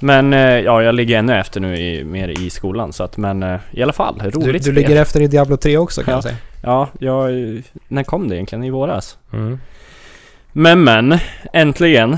Men 0.00 0.32
eh, 0.32 0.40
ja, 0.40 0.82
jag 0.82 0.94
ligger 0.94 1.18
ännu 1.18 1.34
efter 1.38 1.60
nu 1.60 1.76
i, 1.76 2.04
mer 2.04 2.28
i 2.28 2.50
skolan 2.50 2.92
så 2.92 3.04
att 3.04 3.16
men 3.16 3.58
i 3.70 3.82
alla 3.82 3.92
fall, 3.92 4.20
roligt 4.20 4.44
Du, 4.44 4.52
du 4.52 4.60
spel. 4.62 4.74
ligger 4.74 5.00
efter 5.02 5.20
i 5.20 5.26
Diablo 5.26 5.56
3 5.56 5.78
också 5.78 6.02
kan 6.02 6.12
Ja. 6.12 6.16
jag 6.16 6.22
säga. 6.22 6.36
Ja, 6.62 6.88
jag, 6.98 7.30
när 7.88 8.02
kom 8.02 8.28
det 8.28 8.36
egentligen? 8.36 8.64
I 8.64 8.70
våras? 8.70 9.18
Mm. 9.32 9.58
Men 10.52 10.84
men, 10.84 11.18
äntligen. 11.52 12.12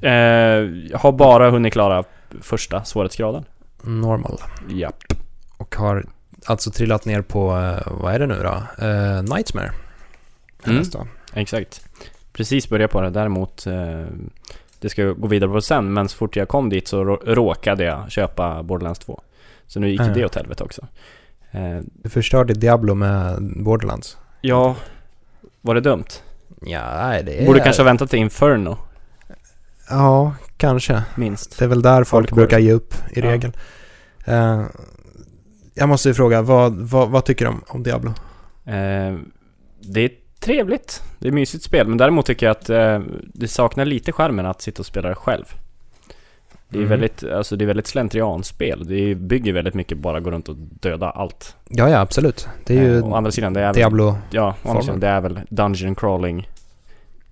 Eh, 0.00 0.98
har 0.98 1.12
bara 1.12 1.50
hunnit 1.50 1.72
klara 1.72 2.04
första 2.42 2.84
svårighetsgraden. 2.84 3.44
Normal. 3.82 4.38
Ja. 4.68 4.92
Och 5.58 5.74
har 5.76 6.04
alltså 6.46 6.70
trillat 6.70 7.04
ner 7.04 7.22
på, 7.22 7.56
eh, 7.56 7.92
vad 7.92 8.14
är 8.14 8.18
det 8.18 8.26
nu 8.26 8.42
då? 8.42 8.84
Uh, 8.86 9.22
Nightmare. 9.36 9.72
Mm. 10.66 10.84
Exakt. 11.34 11.86
Precis 12.32 12.68
började 12.68 12.92
på 12.92 13.00
det. 13.00 13.10
Däremot, 13.10 13.66
eh, 13.66 14.04
det 14.80 14.88
ska 14.88 15.02
jag 15.02 15.20
gå 15.20 15.26
vidare 15.26 15.50
på 15.50 15.60
sen. 15.60 15.92
Men 15.92 16.08
så 16.08 16.16
fort 16.16 16.36
jag 16.36 16.48
kom 16.48 16.68
dit 16.68 16.88
så 16.88 17.04
rå- 17.04 17.34
råkade 17.34 17.84
jag 17.84 18.10
köpa 18.10 18.62
Borderlands 18.62 18.98
2. 19.00 19.22
Så 19.66 19.80
nu 19.80 19.90
gick 19.90 20.00
Ah. 20.00 20.04
det 20.04 20.24
åt 20.24 20.34
helvete 20.34 20.64
också. 20.64 20.86
Eh, 21.50 21.78
Du 21.82 22.10
förstörde 22.10 22.54
Diablo 22.54 22.94
med 22.94 23.36
Borderlands. 23.64 24.16
ja, 24.40 24.76
var 25.60 25.74
det 25.74 25.80
dumt? 25.80 26.04
Ja, 26.60 26.96
nej 26.96 27.22
det 27.24 27.42
är... 27.42 27.46
Borde 27.46 27.60
kanske 27.60 27.82
ha 27.82 27.84
väntat 27.84 28.10
till 28.10 28.18
Inferno, 28.18 28.78
Ja, 29.90 30.34
kanske. 30.66 31.02
minst. 31.14 31.58
Det 31.58 31.64
är 31.64 31.68
väl 31.68 31.82
där 31.82 32.04
folk 32.04 32.30
Hardcore. 32.30 32.40
brukar 32.46 32.58
ge 32.58 32.72
upp 32.72 32.94
i 33.10 33.20
Ja. 33.20 33.26
regel. 33.26 33.52
Eh, 34.24 34.62
jag 35.74 35.88
måste 35.88 36.08
ju 36.08 36.14
fråga, 36.14 36.42
vad, 36.42 36.74
vad, 36.74 37.08
vad 37.08 37.24
tycker 37.24 37.44
du 37.44 37.48
om, 37.50 37.60
om 37.68 37.82
Diablo? 37.82 38.10
Eh, 38.64 39.18
det 39.80 40.00
är 40.00 40.10
trevligt. 40.40 41.02
Det 41.18 41.28
är 41.28 41.32
mysigt 41.32 41.64
spel. 41.64 41.86
Men 41.88 41.98
däremot 41.98 42.26
tycker 42.26 42.46
jag 42.46 42.50
att 42.50 42.70
eh, 42.70 43.00
det 43.34 43.48
saknar 43.48 43.84
lite 43.84 44.12
skärmen 44.12 44.46
att 44.46 44.62
sitta 44.62 44.82
och 44.82 44.86
spela 44.86 45.08
det 45.08 45.14
själv. 45.14 45.44
Det 46.68 46.78
är 46.78 46.80
Mm. 46.82 46.90
väldigt, 46.90 47.24
alltså 47.24 47.56
det 47.56 47.64
är 47.64 47.66
väldigt 47.66 47.86
slentrianspel. 47.86 48.84
Det 48.88 49.14
bygger 49.14 49.52
väldigt 49.52 49.74
mycket 49.74 49.98
bara 49.98 50.20
gå 50.20 50.30
runt 50.30 50.48
och 50.48 50.56
döda 50.56 51.10
allt. 51.10 51.56
Ja, 51.68 51.88
ja, 51.88 52.00
absolut. 52.00 52.48
Det 52.64 52.78
är 52.78 52.82
ju 52.82 53.02
å 53.02 53.14
andra 53.14 53.30
sidan, 53.30 53.52
det 53.52 53.60
är 53.60 53.64
väl, 53.66 53.74
Diablo. 53.74 54.16
ja, 54.30 54.54
å 54.62 54.68
andra 54.70 54.82
sidan, 54.82 55.00
det 55.00 55.08
är 55.08 55.20
väl 55.20 55.40
Dungeon 55.50 55.94
crawling 55.94 56.48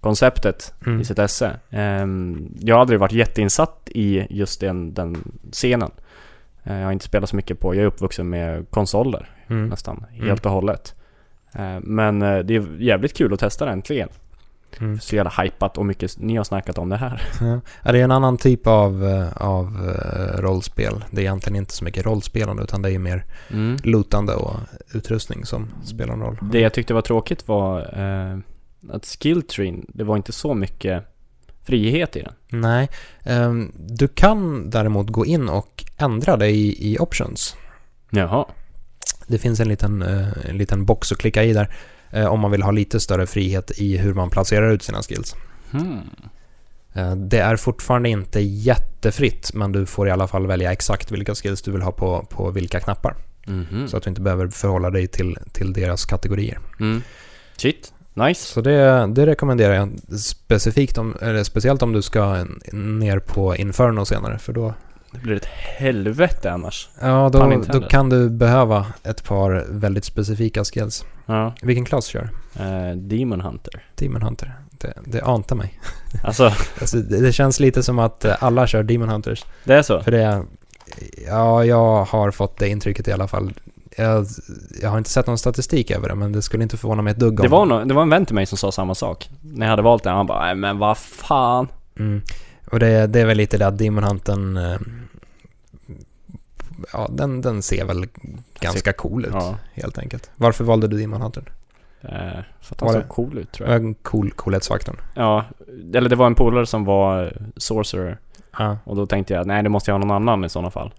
konceptet 0.01 0.75
Mm. 0.87 1.01
i 1.01 1.05
sitt 1.05 1.19
esse. 1.19 1.57
Ehm, 1.71 2.55
jag 2.61 2.75
har 2.75 2.81
aldrig 2.81 3.01
varit 3.01 3.13
jätteinsatt 3.13 3.89
i 3.95 4.27
just 4.31 4.61
den, 4.61 4.95
den 4.95 5.17
scenen. 5.53 5.91
Eh, 6.65 6.77
jag 6.79 6.85
har 6.85 6.93
inte 6.93 7.05
spelat 7.05 7.31
så 7.31 7.37
mycket 7.37 7.61
på, 7.61 7.75
jag 7.75 7.83
är 7.83 7.87
uppvuxen 7.87 8.29
med 8.31 8.71
konsoler 8.71 9.29
Mm. 9.49 9.69
nästan 9.69 10.05
Mm. 10.15 10.27
helt 10.29 10.47
och 10.47 10.53
hållet. 10.53 10.95
Eh, 11.55 11.81
Men 11.81 12.23
eh, 12.23 12.39
det 12.39 12.57
är 12.57 12.83
jävligt 12.83 13.17
kul 13.17 13.33
att 13.33 13.41
testa 13.41 13.65
det 13.65 13.71
äntligen. 13.73 14.09
Mm. 14.81 15.01
Så 15.01 15.17
jävla 15.17 15.33
hypat 15.43 15.79
och 15.79 15.87
mycket 15.87 16.19
ni 16.19 16.37
har 16.37 16.45
snackat 16.45 16.79
om 16.79 16.89
det 16.89 16.97
här. 16.97 17.23
Ja. 17.85 17.93
Det 17.93 17.99
är 18.01 18.05
en 18.05 18.11
annan 18.11 18.37
typ 18.37 18.67
av, 18.67 19.05
eh, 19.05 19.33
av 19.37 19.77
rollspel. 20.39 21.05
Det 21.11 21.21
är 21.21 21.23
egentligen 21.23 21.57
inte 21.57 21.73
så 21.73 21.85
mycket 21.85 22.07
rollspelande 22.07 22.63
utan 22.63 22.83
det 22.83 22.93
är 22.93 22.99
mer 22.99 23.25
lootande 23.83 24.35
och 24.35 24.57
utrustning 24.95 25.45
som 25.45 25.69
spelar 25.85 26.15
en 26.15 26.21
roll. 26.21 26.39
Det 26.53 26.61
jag 26.61 26.73
tyckte 26.75 26.95
var 26.95 27.03
tråkigt 27.03 27.49
var 27.49 27.81
eh, 27.81 28.39
att 28.89 29.07
skilltreen, 29.07 29.87
det 29.89 30.05
var 30.05 30.17
inte 30.17 30.33
så 30.33 30.55
mycket 30.55 31.05
frihet 31.63 32.17
i 32.17 32.23
den. 32.23 32.61
Nej, 32.61 32.89
ehm, 33.25 33.73
du 33.79 34.09
kan 34.09 34.71
däremot 34.71 35.09
gå 35.09 35.27
in 35.27 35.49
och 35.49 35.85
ändra 35.97 36.37
det 36.37 36.49
i, 36.49 36.93
i 36.93 36.99
options. 36.99 37.57
Jaha. 38.11 38.45
Det 39.27 39.39
finns 39.39 39.61
en 39.61 39.69
liten, 39.69 40.03
eh, 40.03 40.29
en 40.49 40.59
liten 40.59 40.85
box 40.85 41.13
att 41.13 41.19
klicka 41.19 41.45
i 41.45 41.53
där 41.53 41.75
eh, 42.11 42.27
om 42.27 42.41
man 42.41 42.51
vill 42.51 42.63
ha 42.63 42.71
lite 42.71 43.01
större 43.01 43.27
frihet 43.27 43.71
i 43.79 43.97
hur 43.97 44.15
man 44.15 44.31
placerar 44.31 44.71
ut 44.73 44.83
sina 44.83 45.03
skills. 45.03 45.35
Hmm. 45.71 46.01
Eh, 46.93 47.17
Det 47.17 47.39
är 47.39 47.57
fortfarande 47.57 48.09
inte 48.09 48.41
jättefritt 48.41 49.51
men 49.55 49.73
du 49.73 49.87
får 49.87 50.09
i 50.09 50.11
alla 50.11 50.29
fall 50.29 50.47
välja 50.47 50.73
exakt 50.73 51.11
vilka 51.11 51.35
skills 51.35 51.63
du 51.63 51.71
vill 51.73 51.83
ha 51.83 51.93
på, 51.93 52.27
på 52.31 52.51
vilka 52.51 52.81
knappar. 52.81 53.17
Mhm. 53.47 53.89
Så 53.89 53.97
att 53.97 54.03
du 54.03 54.09
inte 54.11 54.21
behöver 54.21 54.49
förhålla 54.49 54.91
dig 54.91 55.07
till, 55.07 55.39
till 55.53 55.73
deras 55.73 56.05
kategorier. 56.05 56.59
Mm. 56.81 57.03
Shit. 57.57 57.93
Nice. 58.27 58.47
Så 58.53 58.61
det, 58.61 59.07
det 59.07 59.27
rekommenderar 59.27 59.75
jag 59.75 59.99
specifikt 60.21 60.99
om, 60.99 61.15
eller 61.21 61.45
speciellt 61.45 61.83
om 61.83 61.93
du 61.93 62.03
ska 62.03 62.45
ner 62.73 63.19
på 63.19 63.57
Inferno 63.57 64.05
senare 64.05 64.39
för 64.39 64.53
då, 64.53 64.75
Det 65.11 65.19
blir 65.19 65.37
ett 65.37 65.45
helvete 65.79 66.53
annars. 66.53 66.89
ja, 67.01 67.31
då, 67.33 67.63
då 67.73 67.81
kan 67.81 68.09
du 68.09 68.31
behöva 68.31 68.87
ett 69.03 69.25
par 69.25 69.65
väldigt 69.71 70.05
specifika 70.05 70.65
skills. 70.65 71.05
Ja. 71.27 71.55
Vilken 71.63 71.85
klass 71.85 72.07
kör? 72.07 72.31
Eh, 72.57 72.97
Demon 72.97 73.41
Hunter. 73.41 73.85
Demon 73.95 74.23
Hunter. 74.23 74.55
Det, 74.71 74.93
det 75.05 75.23
ante 75.23 75.55
mig. 75.55 75.81
Alltså, 76.25 76.45
Alltså, 76.81 76.97
det, 76.97 77.21
det 77.21 77.33
känns 77.33 77.61
lite 77.61 77.83
som 77.83 77.99
att 77.99 78.25
eh, 78.25 78.37
alla 78.41 78.67
kör 78.67 78.83
Demon 78.83 79.09
Hunters. 79.09 79.45
det 79.65 79.75
är 79.75 79.83
så? 79.83 80.01
För 80.01 80.11
det... 80.11 80.43
Ja, 81.27 81.65
jag 81.65 82.05
har 82.05 82.31
fått 82.31 82.59
det 82.59 82.69
intrycket 82.69 83.09
i 83.09 83.13
alla 83.13 83.29
fall. 83.29 83.53
Jag, 83.97 84.27
jag 84.83 84.91
har 84.91 84.99
inte 84.99 85.11
sett 85.11 85.27
någon 85.27 85.39
statistik 85.39 85.91
över 85.91 86.09
det, 86.09 86.15
men 86.15 86.33
det 86.33 86.43
skulle 86.43 86.63
inte 86.63 86.77
förvåna 86.77 87.03
mig 87.03 87.11
ett 87.11 87.19
dugg 87.19 87.41
om... 87.41 87.43
Det 87.45 87.49
var, 87.49 87.67
no, 87.67 87.85
det 87.85 87.95
var 87.95 88.03
en 88.03 88.11
vän 88.11 88.27
till 88.27 88.35
mig 88.35 88.47
som 88.47 88.59
sa 88.59 88.73
samma 88.73 88.95
sak. 88.95 89.31
När 89.41 89.67
jag 89.67 89.71
hade 89.71 89.83
valt 89.83 90.03
den, 90.05 90.17
han 90.17 90.27
bara 90.27 90.45
nej 90.45 90.55
men 90.55 90.79
vad 90.79 90.99
fan. 90.99 91.69
Mm. 91.99 92.23
Och 92.73 92.79
det, 92.79 93.07
det 93.07 93.21
är 93.21 93.27
väl 93.27 93.37
lite 93.37 93.59
det 93.59 93.67
att 93.67 93.79
Demon 93.79 94.05
Hunten... 94.05 94.57
eh, 94.57 94.77
Ja, 96.93 97.09
den, 97.13 97.41
den 97.41 97.63
ser 97.63 97.85
väl 97.85 98.07
ganska 98.61 98.93
cool 98.93 99.25
ut, 99.25 99.31
Ja, 99.35 99.59
helt 99.75 99.99
enkelt. 99.99 100.31
Varför 100.37 100.65
valde 100.65 100.89
du 100.89 100.99
Demon 100.99 101.21
Hunter? 101.23 101.43
eh, 102.03 102.09
för 102.61 102.75
att 102.75 102.81
han 102.81 102.93
såg 102.93 103.09
cool 103.09 103.39
ut 103.39 103.53
tror 103.53 103.69
jag. 103.69 103.89
Ja, 103.91 103.95
cool, 104.03 104.31
coolhetsfaktorn. 104.31 104.97
Ja, 105.15 105.45
eller 105.95 106.09
det 106.11 106.17
var 106.17 106.27
en 106.27 106.35
polare 106.35 106.67
som 106.67 106.85
var 106.85 107.25
eh, 107.25 107.31
sorcerer. 107.57 108.19
Ja. 108.59 108.79
Och 108.85 108.97
då 108.97 109.07
tänkte 109.07 109.35
jag, 109.35 109.47
nej 109.47 109.63
det 109.63 109.69
måste 109.69 109.91
jag 109.91 109.99
ha 109.99 110.05
någon 110.07 110.17
annan 110.17 110.45
i 110.45 110.49
sådana 110.49 110.71
fall. 110.71 110.93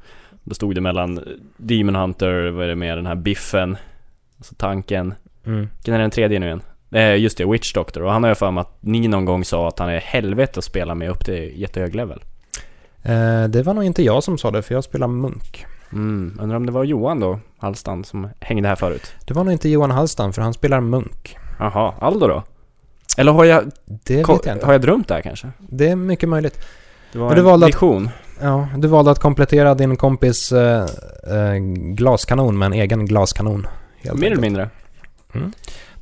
Då 0.44 0.56
stod 0.56 0.76
det 0.76 0.82
mellan 0.82 1.20
Demon 1.58 1.96
Hunter, 1.96 2.50
vad 2.52 2.64
är 2.64 2.68
det 2.70 2.76
mer, 2.76 2.96
den 2.96 3.06
här 3.06 3.16
biffen, 3.16 3.78
alltså 4.38 4.56
tanken. 4.58 5.14
Mm. 5.46 5.70
Vilken 5.78 5.94
är 5.94 6.00
den 6.00 6.12
tredje 6.12 6.40
nu 6.40 6.46
igen? 6.46 6.62
Eh, 6.92 7.16
just 7.16 7.38
det, 7.38 7.46
Witch 7.46 7.74
Doctor. 7.74 8.04
Och 8.04 8.12
han 8.12 8.24
har 8.24 8.30
ju 8.32 8.36
för 8.36 8.52
mig 8.52 8.62
att 8.62 8.78
ni 8.80 9.08
någon 9.08 9.26
gång 9.26 9.46
sa 9.46 9.68
att 9.68 9.80
han 9.80 9.90
är 9.90 10.00
helvete 10.00 10.58
att 10.60 10.64
spela 10.64 10.96
med 10.96 11.10
upp 11.10 11.26
till 11.26 11.62
jättehög 11.62 11.96
level. 11.96 12.24
Eh, 13.04 13.44
det 13.44 13.64
var 13.64 13.74
nog 13.74 13.84
inte 13.84 14.04
jag 14.04 14.24
som 14.24 14.38
sa 14.38 14.52
det, 14.52 14.62
för 14.62 14.74
jag 14.74 14.84
spelar 14.84 15.08
munk. 15.08 15.66
Mm, 15.92 16.38
undrar 16.42 16.56
om 16.58 16.66
det 16.66 16.72
var 16.72 16.84
Johan 16.84 17.20
då, 17.20 17.40
Hallstan, 17.58 18.04
som 18.04 18.28
hängde 18.40 18.68
här 18.68 18.76
förut? 18.76 19.14
Det 19.26 19.34
var 19.34 19.44
nog 19.44 19.54
inte 19.54 19.70
Johan 19.70 19.92
Hallstam, 19.92 20.34
för 20.34 20.42
han 20.42 20.54
spelar 20.54 20.82
munk. 20.82 21.38
Jaha, 21.60 21.94
Aldo 22.00 22.28
då? 22.28 22.44
Eller 23.18 23.32
har 23.32 23.46
jag, 23.46 23.64
Det 23.86 24.16
vet 24.16 24.28
jag 24.46 24.56
inte. 24.56 24.66
har 24.66 24.74
jag 24.74 24.82
drömt 24.82 25.08
det 25.08 25.14
här 25.14 25.22
kanske? 25.22 25.48
Det 25.60 25.90
är 25.90 25.96
mycket 25.96 26.30
möjligt. 26.30 26.66
Det 27.12 27.20
var 27.20 27.28
Men 27.28 27.36
du 27.36 27.40
en 27.42 27.46
valde 27.46 27.66
att- 27.66 27.70
vision. 27.70 28.10
Ja, 28.42 28.68
du 28.78 28.88
valde 28.88 29.12
att 29.12 29.20
komplettera 29.20 29.76
din 29.76 29.96
kompis 29.96 30.52
eh, 30.52 30.86
eh, 31.28 31.56
glaskanon 31.74 32.58
med 32.58 32.66
en 32.66 32.74
egen 32.74 33.06
glaskanon. 33.06 33.68
Mer 34.16 34.32
eller 34.32 34.42
mindre. 34.42 34.70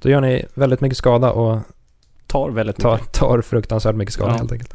Då 0.01 0.09
gör 0.09 0.21
ni 0.21 0.45
väldigt 0.53 0.81
mycket 0.81 0.97
skada 0.97 1.31
och 1.31 1.59
Tar 2.27 2.49
väldigt 2.49 2.77
tar, 2.77 2.95
mycket. 2.97 3.11
tar 3.13 3.41
fruktansvärt 3.41 3.95
mycket 3.95 4.13
skada 4.13 4.31
Ja. 4.31 4.37
helt 4.37 4.51
enkelt. 4.51 4.73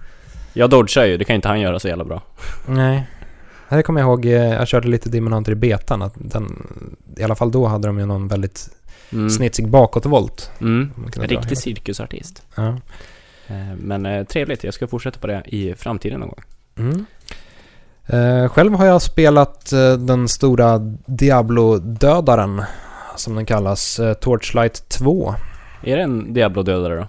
Jag 0.52 0.70
dodgar 0.70 1.04
ju, 1.04 1.16
det 1.16 1.24
kan 1.24 1.36
inte 1.36 1.48
han 1.48 1.60
göra 1.60 1.78
så 1.78 1.88
jävla 1.88 2.04
bra. 2.04 2.22
Nej. 2.66 3.06
Det 3.68 3.82
kommer 3.82 4.00
jag 4.00 4.08
ihåg, 4.08 4.26
eh, 4.26 4.32
jag 4.32 4.68
körde 4.68 4.88
lite 4.88 5.08
Demon 5.10 5.32
Hunter 5.32 5.52
i 5.52 5.54
betan. 5.54 6.02
Att 6.02 6.14
den, 6.16 6.66
I 7.16 7.22
alla 7.22 7.34
fall 7.34 7.50
då 7.50 7.66
hade 7.66 7.88
de 7.88 7.98
ju 7.98 8.06
någon 8.06 8.28
väldigt 8.28 8.70
Mm. 9.12 9.30
snitsig 9.30 9.68
bakåtvolt. 9.68 10.50
Mm. 10.60 10.90
En 11.16 11.22
riktig 11.28 11.58
cirkusartist. 11.58 12.42
Ja. 12.54 12.68
Eh, 13.46 13.74
Men 13.78 14.06
eh, 14.06 14.24
trevligt, 14.24 14.64
jag 14.64 14.74
ska 14.74 14.86
fortsätta 14.86 15.18
på 15.20 15.26
det 15.26 15.42
i 15.46 15.74
framtiden 15.74 16.20
någon 16.20 16.28
gång. 16.28 16.42
Mm. 16.78 17.06
Eh, 18.06 18.48
själv 18.48 18.74
har 18.74 18.86
jag 18.86 19.02
spelat 19.02 19.72
eh, 19.72 19.92
den 19.92 20.28
stora 20.28 20.78
Diablo-dödaren, 21.06 22.62
som 23.16 23.34
den 23.34 23.46
kallas, 23.46 23.98
eh, 23.98 24.14
Torchlight 24.14 24.88
2. 24.88 25.34
Är 25.82 25.96
det 25.96 26.02
en 26.02 26.34
Diablo-dödare 26.34 26.96
då? 26.96 27.06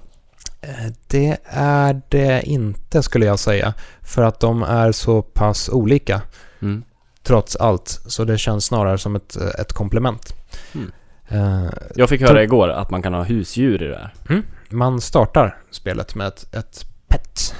Det 1.08 1.38
är 1.49 2.01
det 2.10 2.41
inte 2.45 3.03
skulle 3.03 3.25
jag 3.25 3.39
säga. 3.39 3.73
För 4.01 4.23
att 4.23 4.39
de 4.39 4.63
är 4.63 4.91
så 4.91 5.21
pass 5.21 5.69
olika 5.69 6.21
Mm. 6.62 6.84
trots 7.23 7.55
allt. 7.55 7.88
Så 8.05 8.23
det 8.23 8.38
känns 8.38 8.65
snarare 8.65 8.97
som 8.97 9.15
ett, 9.15 9.36
ett 9.60 9.73
komplement. 9.73 10.34
Mm. 10.75 10.91
Eh, 11.27 11.69
Jag 11.95 12.10
fick 12.10 12.21
höra 12.21 12.43
igår 12.43 12.69
att 12.69 12.89
man 12.89 13.01
kan 13.01 13.13
ha 13.13 13.23
husdjur 13.23 13.84
i 13.84 13.88
det 13.88 13.97
här. 14.27 14.41
man 14.69 15.01
startar 15.01 15.58
spelet 15.71 16.15
med 16.15 16.27
ett, 16.27 16.55
ett 16.55 16.86
pet. 17.08 17.55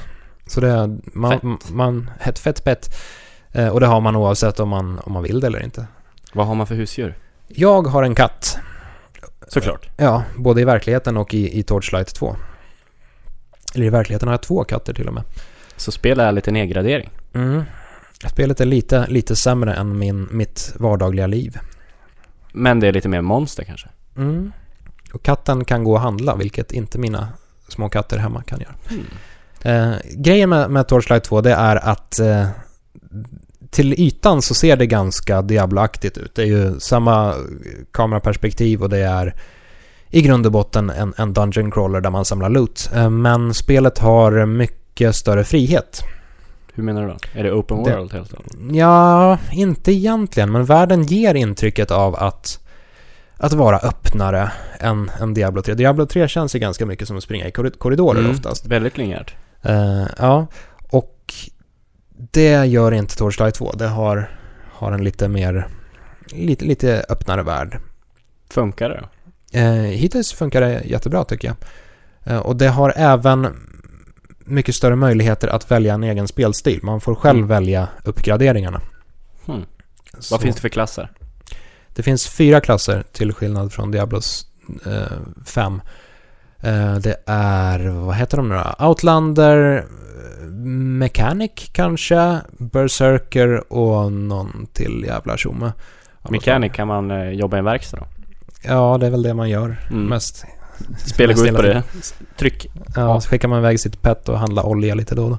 Så 0.48 0.62
det 0.62 0.69
är 0.69 0.98
man, 1.13 1.32
Fett. 1.32 1.69
man, 1.71 2.10
ett 2.24 2.39
fett 2.39 2.63
pet. 2.63 2.95
Eh, 3.56 3.68
och 3.68 3.80
det 3.80 3.86
har 3.86 4.02
man 4.02 4.15
oavsett 4.15 4.60
om 4.60 4.70
man, 4.70 5.00
om 5.00 5.13
man 5.13 5.24
vill 5.24 5.39
det 5.39 5.48
eller 5.48 5.63
inte. 5.63 5.88
Vad 6.34 6.48
har 6.48 6.56
man 6.56 6.68
för 6.68 6.76
husdjur? 6.76 7.18
Jag 7.48 7.88
har 7.88 8.04
en 8.04 8.15
katt. 8.15 8.58
Såklart. 9.48 9.89
Ja, 9.98 10.24
både 10.38 10.62
i 10.62 10.65
verkligheten 10.65 11.18
och 11.18 11.34
i, 11.34 11.60
i 11.60 11.63
Torchlight 11.63 12.15
2. 12.15 12.36
Eller 13.76 13.86
i 13.86 13.89
verkligheten 13.89 14.28
har 14.28 14.34
jag 14.34 14.41
två 14.41 14.63
katter 14.63 14.94
till 14.94 15.08
och 15.08 15.13
med. 15.13 15.24
Så 15.78 15.91
spel 15.91 16.20
är 16.20 16.32
lite 16.32 16.52
nedgradering. 16.52 17.10
Mm. 17.34 17.63
Spelet 18.28 18.62
är 18.62 18.65
lite, 18.65 19.08
lite 19.08 19.36
sämre 19.36 19.74
än 19.74 19.98
min, 19.98 20.28
mitt 20.32 20.74
vardagliga 20.80 21.28
liv. 21.28 21.60
Men 22.52 22.80
det 22.80 22.88
är 22.88 22.94
lite 22.94 23.10
mer 23.10 23.22
monster 23.22 23.63
kanske. 23.63 23.89
Mm. 24.18 24.52
Och 25.13 25.24
katten 25.24 25.65
kan 25.65 25.84
gå 25.84 25.94
och 25.94 26.00
handla, 26.00 26.36
vilket 26.36 26.72
inte 26.72 27.00
mina 27.00 27.28
små 27.68 27.89
katter 27.89 28.18
hemma 28.18 28.44
kan 28.44 28.60
göra. 28.60 28.76
Mm. 28.89 29.06
Eh, 29.62 29.98
grejen 30.13 30.50
med, 30.50 30.72
med 30.72 30.88
Torchlight 30.88 31.24
2 31.24 31.41
det 31.41 31.54
är 31.54 31.76
att 31.76 32.20
eh, 32.20 32.48
till 33.76 33.94
ytan 33.94 34.42
så 34.42 34.54
ser 34.54 34.76
det 34.78 34.86
ganska 34.86 35.42
Diablo-aktigt 35.42 36.18
ut. 36.18 36.36
Det 36.36 36.42
är 36.42 36.46
ju 36.46 36.80
samma 36.80 37.34
kameraperspektiv 37.92 38.84
och 38.84 38.90
det 38.90 38.98
är 38.98 39.34
i 40.10 40.22
grund 40.22 40.46
och 40.46 40.52
botten 40.52 40.90
en, 40.90 41.14
en 41.18 41.34
Dungeon 41.34 41.72
Crawler 41.72 42.02
där 42.02 42.10
man 42.10 42.26
samlar 42.26 42.50
loot. 42.50 42.90
Eh, 42.96 43.10
men 43.10 43.54
spelet 43.54 43.98
har 44.00 44.46
mycket 44.46 45.16
större 45.16 45.44
frihet. 45.44 46.04
Hur 46.74 46.84
menar 46.84 47.02
du 47.02 47.08
då? 47.08 47.16
Är 47.40 47.44
det 47.44 47.52
open 47.52 47.84
Det- 47.84 47.96
world 47.96 48.14
helt 48.14 48.34
enkelt? 48.34 48.56
Ja, 48.72 49.38
inte 49.52 49.92
egentligen, 49.92 50.52
men 50.52 50.66
världen 50.66 51.04
ger 51.04 51.36
intrycket 51.36 51.92
av 51.92 52.16
att, 52.16 52.60
att 53.38 53.54
vara 53.54 53.78
öppnare 53.80 54.52
än, 54.80 55.12
än 55.22 55.34
Diablo 55.34 55.62
3. 55.62 55.74
Diablo 55.74 56.06
3 56.06 56.28
känns 56.28 56.56
ju 56.56 56.60
ganska 56.60 56.86
mycket 56.86 57.08
som 57.08 57.18
att 57.18 57.24
springa 57.24 57.48
i 57.48 57.52
korri- 57.52 57.78
korridorer 57.78 58.20
Mm. 58.20 58.32
oftast. 58.32 58.66
Väldigt 58.66 58.98
linjärt. 58.98 59.36
Eh, 59.62 60.06
ja, 60.18 60.48
och 60.90 61.34
det 62.17 62.65
gör 62.65 62.91
inte 62.91 63.15
Torchlight 63.17 63.56
2. 63.56 63.71
Det 63.71 63.88
har, 63.88 64.30
har 64.71 64.91
en 64.91 65.04
lite 65.04 65.28
mer, 65.28 65.67
lite, 66.32 66.65
lite 66.65 67.06
öppnare 67.10 67.43
värld. 67.43 67.80
Funkar 68.49 68.89
det 68.89 69.01
då? 69.01 69.60
Eh, 69.60 69.73
hittills 69.73 70.34
funkar 70.34 70.62
det 70.62 70.82
jättebra 70.86 71.23
tycker 71.23 71.47
jag. 71.47 71.58
Eh, 72.23 72.39
och 72.39 72.56
det 72.56 72.67
har 72.67 72.93
även 72.95 73.47
mycket 74.39 74.75
större 74.75 74.95
möjligheter 74.95 75.47
att 75.47 75.71
välja 75.71 75.93
en 75.93 76.04
egen 76.04 76.28
spelstil. 76.28 76.80
Man 76.84 77.01
får 77.01 77.15
själv 77.15 77.38
Mm. 77.38 77.47
välja 77.47 77.88
uppgraderingarna. 78.04 78.82
Hmm. 79.45 79.65
Vad 80.32 80.41
finns 80.41 80.56
det 80.56 80.62
för 80.62 80.69
klasser? 80.69 81.12
det 81.95 82.04
finns 82.04 82.28
fyra 82.28 82.62
klasser 82.62 83.04
till 83.12 83.34
skillnad 83.34 83.73
från 83.73 83.91
Diablos 83.91 84.47
5. 85.45 85.82
Det 87.02 87.15
är, 87.26 87.88
vad 87.89 88.15
heter 88.15 88.38
de 88.38 88.50
nu? 88.50 88.60
Outlander, 88.80 89.78
eh, 89.78 89.84
Mechanic 91.00 91.52
kanske, 91.72 92.39
Berserker 92.58 93.74
och 93.74 94.12
någon 94.12 94.68
till 94.74 95.04
jävla 95.08 95.38
tjomme. 95.38 95.72
Mechanic, 96.30 96.72
kan 96.74 96.88
man 96.88 97.12
eh, 97.12 97.30
jobba 97.30 97.58
i 97.58 97.60
en 97.60 97.65
verkstad 97.65 97.98
då? 97.98 98.06
Ja, 98.62 98.98
det 98.98 99.06
är 99.06 99.12
väl 99.12 99.22
det 99.24 99.34
man 99.34 99.50
gör 99.50 99.78
Mm. 99.91 100.06
mest. 100.08 100.46
Spelet 101.06 101.38
går 101.38 101.48
ut 101.48 101.56
på 101.56 101.62
det. 101.62 101.84
Tryck. 102.38 102.68
Ja, 102.96 103.22
så 103.22 103.30
skickar 103.30 103.48
man 103.48 103.60
iväg 103.60 103.80
sitt 103.80 104.02
pet 104.02 104.30
och 104.30 104.39
handlar 104.39 104.65
olja 104.65 104.96
lite 104.96 105.15
då 105.15 105.24
och 105.24 105.30
då. 105.30 105.38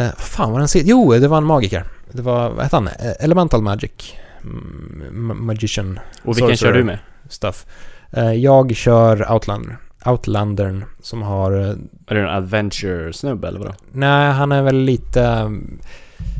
Eh, 0.00 0.10
fan 0.18 0.52
var 0.52 0.58
den 0.58 0.68
sist? 0.68 0.86
Jo, 0.88 1.12
det 1.12 1.28
var 1.28 1.36
en 1.38 1.44
magiker. 1.44 1.84
Det 2.12 2.22
var, 2.22 2.50
vad 2.50 2.62
hette 2.62 2.76
han? 2.76 2.86
Eh, 2.86 3.12
Elemental 3.20 3.62
Magic. 3.62 4.14
Ma- 4.42 5.34
Magician 5.34 5.98
Och 6.24 6.36
vilken 6.36 6.56
Sorcerer. 6.56 6.72
kör 6.72 6.78
du 6.78 6.84
med? 6.84 6.98
stuff. 7.28 7.66
Eh, 8.10 8.32
jag 8.32 8.76
kör 8.76 9.32
Outlander. 9.32 9.76
Outlandern 10.04 10.84
som 11.00 11.22
har... 11.22 11.52
eh, 11.52 11.68
Är 12.06 12.14
det 12.14 12.20
en 12.20 12.28
adventure-snubbe 12.28 13.48
eller 13.48 13.58
vadå? 13.60 13.74
Nej, 13.92 14.32
han 14.32 14.52
är 14.52 14.62
väl 14.62 14.76
lite... 14.76 15.52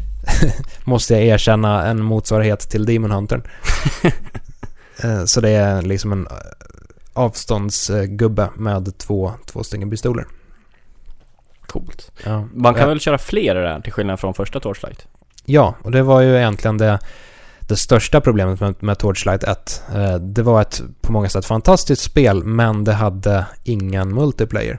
måste 0.84 1.14
jag 1.14 1.22
erkänna, 1.22 1.86
en 1.86 2.02
motsvarighet 2.02 2.60
till 2.70 2.84
Demon 2.86 3.10
Huntern. 3.10 3.42
Eh, 5.04 5.24
Så 5.24 5.40
det 5.40 5.50
är 5.50 5.82
liksom 5.82 6.12
en 6.12 6.26
eh, 6.26 6.32
avståndsgubbe 7.12 8.50
med 8.56 8.98
två, 8.98 9.32
två 9.46 9.62
stycken 9.64 9.90
pistoler. 9.90 10.24
Coolt. 11.66 12.12
Ja. 12.24 12.44
Man 12.54 12.74
kan 12.74 12.82
Eh, 12.82 12.88
väl 12.88 13.00
köra 13.00 13.18
fler 13.18 13.56
i 13.56 13.62
det 13.62 13.68
här 13.68 13.80
till 13.80 13.92
skillnad 13.92 14.20
från 14.20 14.34
första 14.34 14.60
Torchlight? 14.60 15.06
Ja, 15.44 15.74
och 15.82 15.90
det 15.90 16.02
var 16.02 16.20
ju 16.20 16.36
egentligen 16.36 16.78
det, 16.78 16.98
det 17.68 17.76
största 17.76 18.20
problemet 18.20 18.60
med, 18.60 18.74
med 18.82 18.98
Torchlight 18.98 19.44
1. 19.44 19.82
Eh, 19.94 20.14
Det 20.14 20.42
var 20.42 20.60
ett 20.60 20.82
på 21.00 21.12
många 21.12 21.28
sätt 21.28 21.44
fantastiskt 21.46 22.02
spel, 22.02 22.44
men 22.44 22.84
det 22.84 22.92
hade 22.92 23.46
ingen 23.64 24.14
multiplayer. 24.14 24.78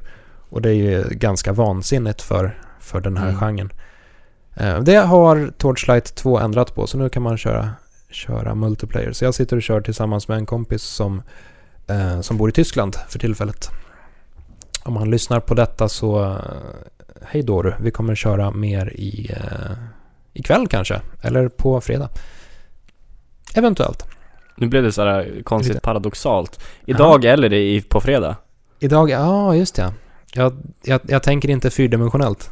Och 0.50 0.62
det 0.62 0.70
är 0.70 0.74
ju 0.74 1.04
ganska 1.12 1.54
vansinnigt 1.54 2.22
för, 2.22 2.60
för 2.80 3.02
den 3.02 3.18
här 3.18 3.28
Mm. 3.30 3.40
genren. 3.40 3.70
Eh, 4.56 4.80
Det 4.80 4.96
har 4.96 5.52
Torchlight 5.58 6.16
2 6.16 6.40
ändrat 6.40 6.76
på, 6.76 6.88
så 6.88 6.98
nu 6.98 7.10
kan 7.10 7.24
man 7.24 7.38
köra, 7.38 7.70
köra 8.10 8.56
multiplayer. 8.56 9.12
Så 9.12 9.26
jag 9.26 9.34
sitter 9.36 9.56
och 9.58 9.64
kör 9.64 9.82
tillsammans 9.82 10.28
med 10.28 10.38
en 10.38 10.46
kompis 10.46 10.84
som, 10.84 11.22
eh, 11.88 12.22
som 12.22 12.38
bor 12.38 12.50
i 12.50 12.52
Tyskland 12.52 12.96
för 13.10 13.20
tillfället. 13.20 13.70
Om 14.84 14.96
han 14.98 15.12
lyssnar 15.12 15.40
på 15.40 15.54
detta 15.54 15.90
så, 15.90 16.38
hej 17.22 17.44
då 17.44 17.62
du, 17.62 17.74
vi 17.80 17.92
kommer 17.92 18.16
köra 18.16 18.52
mer 18.52 18.94
i, 18.96 19.32
eh, 19.32 19.72
ikväll 20.34 20.68
kanske, 20.68 21.02
eller 21.22 21.48
på 21.50 21.82
fredag. 21.82 22.10
Eventuellt. 23.58 24.06
Nu 24.56 24.68
blev 24.68 24.84
det 24.84 24.92
så 24.92 25.02
här 25.06 25.42
konstigt 25.44 25.74
Lite. 25.74 25.82
paradoxalt. 25.82 26.64
Idag 26.86 27.26
eller 27.26 27.50
det 27.50 27.60
i, 27.60 27.82
på 27.82 28.02
fredag? 28.02 28.36
Idag, 28.80 29.10
ja 29.10 29.56
just 29.56 29.76
det. 29.76 29.94
Jag, 30.34 30.54
jag, 30.84 31.02
jag 31.08 31.24
tänker 31.24 31.50
inte 31.50 31.70
fyrdimensionellt. 31.70 32.52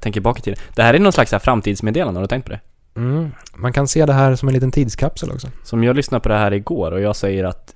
Tänker 0.00 0.20
bak 0.20 0.38
i 0.38 0.42
tiden. 0.42 0.58
Det 0.74 0.82
här 0.82 0.94
är 0.94 0.98
någon 0.98 1.12
slags 1.12 1.32
här 1.32 1.38
framtidsmeddelande, 1.38 2.18
har 2.18 2.22
du 2.22 2.28
tänkt 2.28 2.44
på 2.44 2.50
det? 2.50 2.60
Mm. 2.96 3.30
Man 3.54 3.72
kan 3.72 3.88
se 3.88 4.06
det 4.06 4.12
här 4.12 4.36
som 4.36 4.48
en 4.48 4.54
liten 4.54 4.70
tidskapsel 4.70 5.30
också. 5.30 5.48
Som 5.64 5.84
jag 5.84 5.96
lyssnade 5.96 6.22
på 6.22 6.28
det 6.28 6.38
här 6.38 6.52
igår 6.52 6.92
och 6.92 7.00
jag 7.00 7.16
säger 7.16 7.44
att 7.44 7.74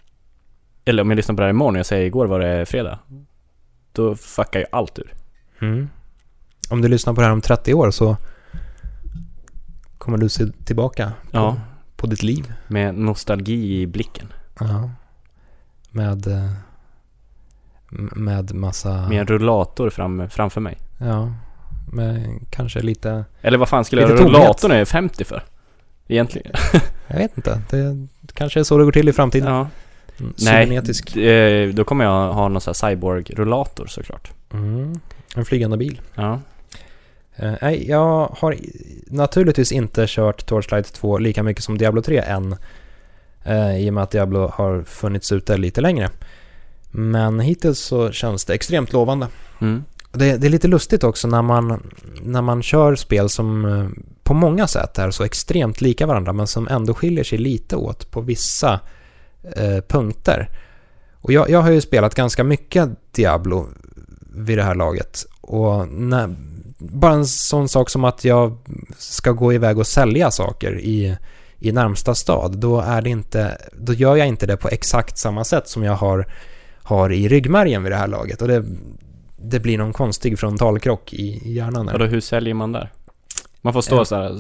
Eller 0.85 1.03
om 1.03 1.11
jag 1.11 1.17
lyssnar 1.17 1.35
på 1.35 1.41
det 1.41 1.47
här 1.47 1.51
imorgon 1.51 1.75
och 1.75 1.79
jag 1.79 1.87
säger 1.87 2.07
igår 2.07 2.27
var 2.27 2.41
det 2.41 2.67
fredag 2.67 2.99
Då 3.93 4.15
fuckar 4.15 4.61
ju 4.61 4.67
allt 4.73 4.99
ur 4.99 5.15
Mm. 5.63 5.89
Om 6.71 6.83
du 6.83 6.89
lyssnar 6.89 7.15
på 7.15 7.21
det 7.21 7.27
här 7.27 7.33
om 7.33 7.41
30 7.41 7.75
år 7.75 7.91
så 7.91 8.17
kommer 9.99 10.19
du 10.19 10.29
se 10.29 10.45
tillbaka 10.65 11.13
på, 11.31 11.39
Ja, 11.39 11.57
på 12.01 12.07
ditt 12.07 12.23
liv. 12.23 12.53
med 12.69 12.95
nostalgi 12.95 13.81
i 13.81 13.87
blicken 13.87 14.33
Ja. 14.61 14.91
Med, 15.91 16.27
eh, 16.27 16.51
med 18.17 18.55
massa... 18.55 19.09
Med 19.09 19.21
en 19.21 19.27
rullator 19.27 19.91
fram, 19.91 20.31
framför 20.31 20.61
mig 20.61 20.79
Ja. 20.99 21.33
Med 21.93 22.41
kanske 22.51 22.81
lite... 22.81 23.25
Eller 23.41 23.59
vad 23.59 23.69
fan 23.69 23.85
skulle 23.85 24.03
jag 24.03 24.21
rullatorn 24.21 24.73
är 24.73 24.85
50 24.85 25.25
för? 25.25 25.43
Egentligen 26.09 26.53
Jag 27.07 27.17
vet 27.17 27.37
inte. 27.37 27.63
Det 27.71 28.33
kanske 28.35 28.61
är 28.61 28.65
så 28.65 28.79
det 28.79 28.85
går 28.85 28.93
till 28.93 29.09
i 29.09 29.13
framtiden. 29.13 29.53
Ja 29.55 29.69
Mm, 30.21 30.35
Nej, 30.45 30.77
eh, 31.27 31.75
då 31.75 31.85
kommer 31.85 32.05
jag 32.05 32.33
ha 32.33 32.49
någon 32.49 32.61
sån 32.61 32.75
här 32.81 32.91
cyborg-rullator 32.91 33.87
såklart 33.87 34.33
Mm. 34.53 35.01
En 35.37 35.45
flygande 35.45 35.77
bil. 35.77 36.01
Ja 36.15 36.41
Nej, 37.37 37.89
jag 37.89 38.35
har 38.39 38.57
naturligtvis 39.07 39.73
inte 39.73 40.05
kört 40.09 40.47
Torchlight 40.47 40.93
2 40.93 41.19
lika 41.19 41.43
mycket 41.43 41.65
som 41.65 41.79
Diablo 41.79 42.03
3 42.03 42.19
än. 42.19 42.57
eh, 43.45 43.77
I 43.77 43.91
och 43.91 43.95
med 43.95 44.03
att 44.03 44.11
Diablo 44.11 44.53
har 44.55 44.83
funnits 44.83 45.33
ute 45.33 45.57
lite 45.57 45.81
längre. 45.81 46.11
Men 46.91 47.41
hittills 47.41 47.79
så 47.79 48.13
känns 48.13 48.45
det 48.45 48.55
extremt 48.55 48.93
lovande. 48.93 49.27
mm. 49.61 49.85
Det, 50.13 50.37
det 50.37 50.47
är 50.47 50.51
lite 50.51 50.69
lustigt 50.69 51.05
också 51.05 51.29
när 51.29 51.43
man, 51.43 51.91
när 52.23 52.43
man 52.43 52.63
kör 52.63 52.95
spel 52.97 53.29
som 53.29 53.65
eh, 53.65 53.89
på 54.23 54.35
många 54.35 54.67
sätt 54.67 54.99
är 54.99 55.11
så 55.11 55.25
extremt 55.25 55.81
lika 55.81 56.07
varandra 56.07 56.33
men 56.33 56.47
som 56.47 56.69
ändå 56.69 56.95
skiljer 56.95 57.25
sig 57.25 57.39
lite 57.39 57.77
åt 57.77 58.11
på 58.11 58.21
vissa 58.21 58.81
eh, 59.57 59.81
punkter. 59.89 60.49
Och 61.21 61.33
jag, 61.33 61.51
jag 61.51 61.63
har 61.63 61.71
ju 61.71 61.81
spelat 61.81 62.15
ganska 62.15 62.45
mycket 62.45 62.89
Diablo 63.13 63.67
vid 64.35 64.59
det 64.59 64.65
här 64.65 64.75
laget. 64.75 65.27
Och 65.41 65.89
när, 65.89 66.37
bara 66.81 67.13
en 67.13 67.27
sån 67.27 67.69
sak 67.69 67.91
som 67.91 68.05
att 68.05 68.25
jag 68.25 68.57
ska 68.99 69.33
gå 69.33 69.53
iväg 69.53 69.79
och 69.79 69.87
sälja 69.87 70.31
saker 70.31 70.79
i, 70.81 71.17
i 71.59 71.73
närmsta 71.73 72.15
stad, 72.15 72.59
då, 72.59 72.81
är 72.81 73.03
det 73.03 73.11
inte, 73.11 73.59
då 73.79 73.93
gör 73.93 74.17
jag 74.17 74.29
inte 74.29 74.47
det 74.47 74.57
på 74.57 74.69
exakt 74.69 75.19
samma 75.19 75.45
sätt 75.45 75.69
som 75.69 75.83
jag 75.83 75.95
har, 75.95 76.27
har 76.83 77.13
i 77.13 77.29
ryggmärgen 77.29 77.83
vid 77.83 77.93
det 77.93 77.97
här 77.97 78.09
laget. 78.09 78.43
Och 78.43 78.49
det, 78.49 78.65
det 79.43 79.61
blir 79.61 79.79
någon 79.79 79.93
konstig 79.93 80.39
frontalkrock 80.39 81.13
i, 81.13 81.23
i 81.45 81.53
hjärnan. 81.53 81.87
där. 81.87 81.93
Och 81.93 81.99
då 81.99 82.05
hur 82.05 82.21
säljer 82.21 82.55
man 82.55 82.73
där? 82.73 82.93
Man 83.63 83.73
får 83.73 83.81
stå 83.83 83.97
Ja. 83.97 84.05
så 84.05 84.17
här. 84.17 84.39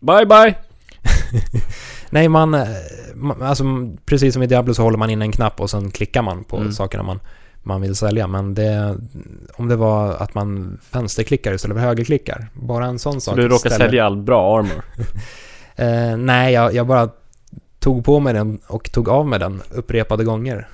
Bye 0.00 0.26
bye! 0.26 0.54
Nej, 2.10 2.28
man, 2.28 2.54
eh, 2.54 2.66
man, 3.14 3.42
alltså 3.42 3.64
precis 4.06 4.34
som 4.34 4.42
i 4.42 4.46
Diablo 4.46 4.74
så 4.74 4.82
håller 4.82 4.98
man 4.98 5.10
in 5.10 5.22
en 5.22 5.32
knapp 5.32 5.60
och 5.60 5.70
sen 5.70 5.90
klickar 5.90 6.22
man 6.22 6.44
på 6.44 6.56
Mm. 6.56 6.72
sakerna 6.72 7.02
man, 7.02 7.20
man 7.64 7.80
vill 7.80 7.94
sälja. 7.94 8.26
Men 8.26 8.54
det, 8.54 8.96
om 9.56 9.68
det 9.68 9.76
var 9.76 10.12
att 10.14 10.34
man 10.34 10.78
vänsterklickar 10.92 11.52
istället 11.52 11.76
för 11.76 11.82
högerklickar, 11.84 12.48
bara 12.54 12.86
en 12.86 12.98
sån 12.98 13.12
Så 13.14 13.20
sak. 13.20 13.36
du 13.36 13.42
råkar 13.48 13.56
ställer- 13.70 13.76
sälja 13.86 14.06
all 14.06 14.16
bra 14.16 14.58
armor 14.58 14.84
Eh, 15.76 16.16
nej, 16.16 16.52
jag, 16.54 16.74
jag 16.74 16.86
bara 16.86 17.08
tog 17.78 18.04
på 18.04 18.20
mig 18.20 18.34
den 18.34 18.58
och 18.66 18.92
tog 18.92 19.08
av 19.08 19.26
mig 19.28 19.38
den 19.38 19.62
upprepade 19.70 20.24
gånger. 20.24 20.68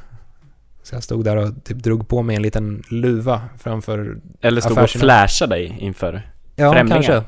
Så 0.82 0.94
jag 0.94 1.02
stod 1.02 1.24
där 1.24 1.36
och 1.36 1.64
typ 1.64 1.76
drog 1.78 2.08
på 2.08 2.22
mig 2.22 2.36
en 2.36 2.42
liten 2.42 2.82
luva 2.90 3.40
framför... 3.58 4.18
Eller 4.40 4.60
stod 4.60 4.72
och 4.78 4.78
Affärerna. 4.84 5.00
flashade 5.02 5.54
dig 5.54 5.76
inför 5.80 6.30
Ja, 6.56 6.72
Främlingar. 6.72 7.02
kanske. 7.02 7.22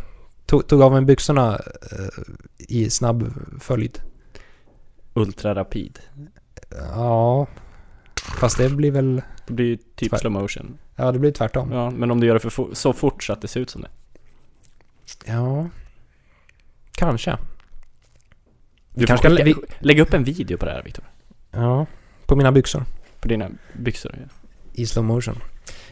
Tog, 0.47 0.67
tog 0.67 0.83
av 0.83 0.93
mig 0.93 1.03
byxorna 1.03 1.61
eh, 1.93 2.23
i 2.59 2.91
snabb 2.91 3.33
följd. 3.61 3.99
ultrarapid 5.15 5.99
Ja, 6.95 7.47
fast 8.23 8.59
det 8.59 8.69
blir 8.69 8.91
väl... 8.91 9.23
Det 9.47 9.53
blir 9.53 9.79
typ 9.97 10.13
Tvär- 10.13 10.19
slow 10.19 10.33
motion 10.33 10.79
Ja, 10.97 11.13
det 11.13 11.19
blir 11.19 11.33
tvärtom. 11.33 11.73
Ja, 11.73 11.91
men 11.91 12.11
om 12.11 12.21
du 12.21 12.27
gör 12.27 12.35
det 12.35 12.41
för 12.41 12.51
fo- 12.51 12.75
så 12.75 12.93
fort 12.93 13.25
så 13.25 13.33
att 13.33 13.41
det 13.41 13.49
ser 13.49 13.61
ut 13.61 13.71
som 13.71 13.83
det 13.83 13.89
Ja, 15.27 15.69
kanske. 16.97 17.37
Du 18.95 19.07
kanske 19.07 19.29
ska 19.35 19.45
skicka, 19.45 19.61
lä- 19.61 19.67
lägga 19.79 20.03
upp 20.03 20.15
en 20.15 20.25
video 20.25 20.59
på 20.59 20.65
det 20.67 20.73
här 20.73 20.83
Viktor 20.83 21.05
Ja, 21.51 21.87
på 22.27 22.37
mina 22.37 22.53
byxor 22.53 22.85
På 23.21 23.29
dina 23.29 23.51
byxor 23.73 24.15
ja. 24.21 24.27
i 24.73 24.87
slow 24.87 25.05
motion. 25.05 25.39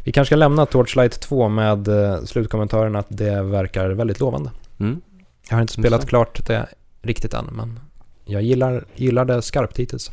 Vi 0.05 0.13
kanske 0.13 0.29
ska 0.29 0.37
lämna 0.37 0.67
Torchlight 0.67 1.21
2 1.21 1.49
med 1.49 1.89
eh, 1.89 2.23
slutkommentaren 2.25 2.97
att 2.97 3.07
det 3.09 3.43
verkar 3.43 3.91
väldigt 3.91 4.21
lovande. 4.21 4.51
mm. 4.81 5.01
Jag 5.49 5.57
har 5.57 5.61
inte 5.63 5.73
spelat 5.73 6.03
Intressant. 6.03 6.09
klart 6.09 6.47
det 6.47 6.67
riktigt 7.03 7.35
än, 7.35 7.45
men 7.53 7.81
jag 8.25 8.43
gillar, 8.43 8.85
gillar 8.95 9.25
det 9.25 9.43
skarpt 9.43 9.79
hittills. 9.79 10.13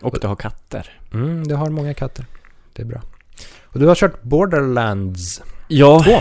Och 0.00 0.18
du 0.20 0.26
har 0.26 0.36
katter 0.36 0.90
Mm, 1.12 1.46
det 1.48 1.54
har 1.54 1.70
många 1.70 1.94
katter. 1.94 2.24
Det 2.72 2.82
är 2.82 2.86
bra. 2.86 3.02
Och 3.64 3.78
du 3.80 3.86
har 3.86 3.94
kört 3.94 4.22
Borderlands. 4.22 5.42
Ja, 5.68 6.02
Två. 6.04 6.18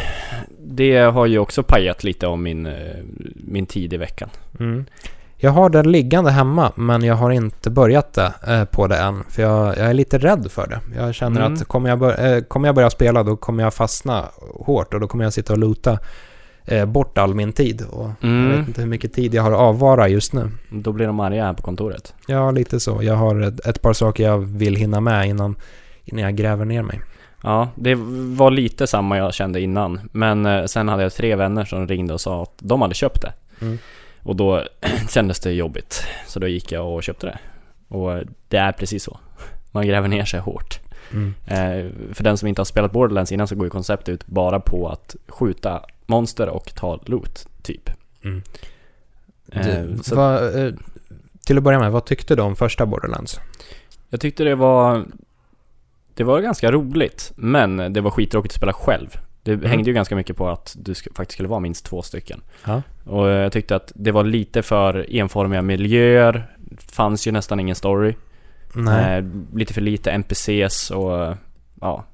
det 0.59 0.97
har 0.97 1.25
ju 1.25 1.39
också 1.39 1.63
pajat 1.63 2.03
lite 2.03 2.27
om 2.27 2.43
min, 2.43 2.65
eh, 2.65 2.95
min 3.35 3.65
tid 3.65 3.93
i 3.93 3.97
veckan 3.97 4.29
Mm. 4.59 4.85
Jag 5.39 5.51
har 5.51 5.69
det 5.69 5.83
liggande 5.83 6.31
hemma, 6.31 6.71
men 6.75 7.03
jag 7.03 7.15
har 7.15 7.31
inte 7.31 7.69
börjat 7.69 8.13
det, 8.13 8.33
eh, 8.47 8.65
på 8.65 8.87
det 8.87 8.97
än. 8.97 9.23
För 9.29 9.41
jag, 9.41 9.67
jag 9.67 9.89
är 9.89 9.93
lite 9.93 10.17
rädd 10.17 10.51
för 10.51 10.67
det. 10.67 10.79
Jag 10.95 11.15
känner 11.15 11.41
Mm. 11.41 11.53
att 11.53 11.67
kommer 11.67 11.89
jag, 11.89 11.99
bör, 11.99 12.25
eh, 12.35 12.41
kommer 12.41 12.67
jag 12.67 12.75
börja 12.75 12.89
spela, 12.89 13.23
då 13.23 13.35
kommer 13.37 13.63
jag 13.63 13.73
fastna 13.73 14.25
hårt 14.59 14.93
och 14.93 14.99
då 14.99 15.07
kommer 15.07 15.23
jag 15.23 15.33
sitta 15.33 15.53
och 15.53 15.59
luta 15.59 15.99
eh, 16.67 16.85
bort 16.85 17.17
all 17.17 17.33
min 17.35 17.53
tid. 17.53 17.81
Och 17.89 18.09
Jag 18.19 18.29
Mm. 18.29 18.57
vet 18.59 18.67
inte 18.67 18.81
hur 18.81 18.87
mycket 18.89 19.13
tid 19.13 19.33
jag 19.33 19.43
har 19.43 19.51
att 19.51 19.57
avvara 19.59 20.07
just 20.07 20.33
nu. 20.33 20.51
Då 20.69 20.91
blir 20.91 21.07
de 21.07 21.19
arga 21.19 21.45
här 21.45 21.53
på 21.53 21.61
kontoret 21.61 22.13
Ja, 22.27 22.51
lite 22.51 22.79
så. 22.79 22.99
Jag 23.03 23.15
har 23.15 23.41
ett, 23.41 23.65
ett 23.67 23.81
par 23.81 23.93
saker 23.93 24.23
jag 24.23 24.37
vill 24.37 24.75
hinna 24.75 24.99
med 25.01 25.27
innan, 25.27 25.55
innan 26.05 26.23
jag 26.23 26.35
gräver 26.35 26.65
ner 26.65 26.81
mig. 26.83 27.01
Ja, 27.43 27.69
det 27.75 27.95
var 28.35 28.51
lite 28.51 28.87
samma 28.87 29.17
jag 29.17 29.33
kände 29.33 29.61
innan 29.61 30.09
Men 30.11 30.45
eh, 30.45 30.65
sen 30.65 30.87
hade 30.89 31.03
jag 31.03 31.13
tre 31.13 31.35
vänner 31.35 31.65
som 31.65 31.87
ringde 31.87 32.13
och 32.13 32.21
sa 32.21 32.43
att 32.43 32.53
de 32.59 32.81
hade 32.81 32.93
köpt 32.93 33.21
det 33.21 33.33
Mm. 33.61 33.77
Och 34.23 34.35
då 34.35 34.63
kändes 35.09 35.39
det 35.39 35.51
jobbigt 35.51 36.03
Så 36.27 36.39
då 36.39 36.47
gick 36.47 36.71
jag 36.71 36.87
och 36.93 37.03
köpte 37.03 37.25
det 37.27 37.37
Och 37.95 38.23
det 38.47 38.57
är 38.57 38.71
precis 38.71 39.03
så 39.03 39.19
Man 39.71 39.87
gräver 39.87 40.07
ner 40.07 40.25
sig 40.25 40.39
hårt 40.39 40.79
Mm. 41.13 41.33
Eh, 41.47 41.91
för 42.13 42.23
den 42.23 42.37
som 42.37 42.47
inte 42.47 42.59
har 42.61 42.65
spelat 42.65 42.91
Borderlands 42.91 43.31
innan 43.31 43.47
så 43.47 43.55
går 43.55 43.65
ju 43.65 43.69
konceptet 43.69 44.09
ut 44.09 44.27
bara 44.27 44.59
på 44.59 44.87
att 44.89 45.15
skjuta 45.27 45.81
monster 46.07 46.49
och 46.49 46.75
ta 46.75 46.99
loot, 47.05 47.47
typ. 47.61 47.89
Mm. 48.23 48.41
Eh, 49.51 49.65
Du, 49.65 49.97
så 50.03 50.15
vad, 50.15 50.65
eh, 50.65 50.73
till 51.45 51.57
att 51.57 51.63
börja 51.63 51.79
med, 51.79 51.91
vad 51.91 52.05
tyckte 52.05 52.35
du 52.35 52.41
om 52.41 52.55
första 52.55 52.85
Borderlands? 52.85 53.39
jag 54.09 54.21
tyckte 54.21 54.43
det 54.43 54.55
var... 54.55 55.05
Det 56.13 56.23
var 56.23 56.41
ganska 56.41 56.71
roligt, 56.71 57.31
men 57.35 57.93
det 57.93 58.01
var 58.01 58.11
skittråkigt 58.11 58.51
att 58.53 58.57
spela 58.57 58.73
själv. 58.73 59.09
Det 59.43 59.51
Mm. 59.53 59.65
hängde 59.69 59.89
ju 59.89 59.93
ganska 59.93 60.15
mycket 60.15 60.37
på 60.37 60.49
att 60.49 60.75
du 60.79 60.93
sk- 60.93 61.15
faktiskt 61.15 61.33
skulle 61.33 61.49
vara 61.49 61.59
minst 61.59 61.85
två 61.85 62.01
stycken. 62.01 62.41
Ja. 62.65 62.81
Och 63.05 63.27
jag 63.27 63.51
tyckte 63.51 63.75
att 63.75 63.91
det 63.95 64.11
var 64.11 64.23
lite 64.23 64.61
för 64.61 65.15
enformiga 65.15 65.61
miljöer. 65.61 66.55
Fanns 66.77 67.27
ju 67.27 67.31
nästan 67.31 67.59
ingen 67.59 67.75
story. 67.75 68.15
Nej. 68.75 69.17
Eh, 69.17 69.25
lite 69.53 69.73
för 69.73 69.81
lite 69.81 70.11
NPCs 70.11 70.91
och 70.91 71.35
ja, 71.81 72.05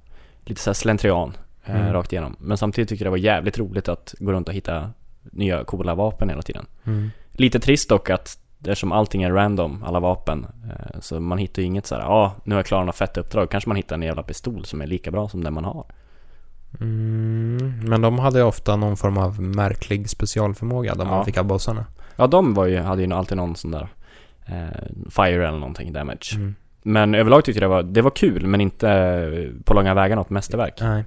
lite 0.46 0.62
såhär 0.62 0.74
slentrian 0.76 1.30
eh, 1.30 1.34
Mm. 1.66 1.94
rakt 1.94 2.12
igenom. 2.14 2.36
Men 2.40 2.58
samtidigt 2.58 2.90
tycker 2.90 3.06
jag 3.06 3.08
det 3.08 3.18
var 3.20 3.26
jävligt 3.26 3.60
roligt 3.60 3.90
att 3.90 4.16
gå 4.20 4.32
runt 4.32 4.48
och 4.48 4.54
hitta 4.54 4.92
nya 5.32 5.64
coola 5.64 5.96
vapen 5.96 6.30
hela 6.30 6.42
tiden. 6.42 6.66
Mm. 6.84 7.10
Lite 7.32 7.60
trist 7.60 7.90
dock 7.90 8.10
att 8.10 8.40
eftersom 8.60 8.92
allting 8.92 9.24
är 9.24 9.32
random, 9.32 9.84
alla 9.84 10.00
vapen, 10.00 10.46
eh, 10.66 11.00
så 11.00 11.20
man 11.20 11.38
hittar 11.38 11.62
ju 11.62 11.66
inget 11.66 11.86
såhär, 11.86 12.02
ja 12.02 12.08
ah, 12.08 12.32
nu 12.44 12.56
har 12.56 12.60
jag 12.60 12.66
klarat 12.66 12.86
något 12.86 12.96
fett 12.96 13.18
uppdrag, 13.18 13.50
kanske 13.50 13.70
man 13.70 13.78
hittar 13.78 13.96
en 13.96 14.02
jävla 14.02 14.24
pistol 14.24 14.66
som 14.66 14.82
är 14.82 14.88
lika 14.88 15.12
bra 15.12 15.30
som 15.30 15.44
den 15.44 15.54
man 15.54 15.66
har. 15.66 15.86
Mm, 16.82 17.80
men 17.90 18.02
de 18.02 18.20
hade 18.20 18.40
ju 18.40 18.46
ofta 18.46 18.76
någon 18.76 18.98
form 18.98 19.18
av 19.18 19.42
märklig 19.42 20.10
specialförmåga 20.10 20.96
där 20.96 21.06
Ja. 21.06 21.10
man 21.10 21.26
fick 21.26 21.38
av 21.38 21.46
bossarna. 21.46 21.86
Ja, 22.16 22.28
de 22.28 22.54
var 22.54 22.66
ju, 22.66 22.80
hade 22.80 23.04
ju 23.04 23.14
alltid 23.14 23.38
någon 23.38 23.56
sån 23.56 23.72
där 23.72 23.88
eh, 24.46 25.10
fire 25.10 25.48
eller 25.48 25.60
någonting 25.60 25.94
damage. 25.94 26.34
Mm. 26.36 26.56
Men 26.84 27.16
överlag 27.16 27.46
tyckte 27.46 27.62
jag 27.64 27.72
det 27.72 27.76
var, 27.76 27.84
det 27.84 28.02
var 28.02 28.12
kul, 28.12 28.48
men 28.48 28.62
inte 28.62 28.90
eh, 28.90 29.64
på 29.64 29.74
långa 29.74 29.94
vägar 29.94 30.16
något 30.16 30.30
mästerverk. 30.30 30.74
Nej. 30.82 31.04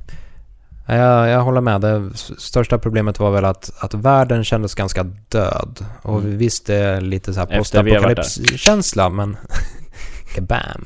Jag, 0.87 1.29
jag 1.29 1.41
håller 1.43 1.61
med. 1.61 1.81
Det 1.81 2.11
största 2.39 2.79
problemet 2.79 3.19
var 3.21 3.31
väl 3.31 3.45
att, 3.45 3.71
att 3.79 3.95
världen 3.95 4.45
kändes 4.45 4.75
ganska 4.75 5.03
död. 5.29 5.85
Och 6.03 6.19
Mm. 6.21 6.39
visst, 6.39 6.67
det 6.67 6.75
är 6.75 7.01
lite 7.01 7.35
så 7.35 7.41
här 7.41 7.59
postapokalypskänsla, 7.59 9.09
men... 9.11 9.37
Kabam! 10.35 10.85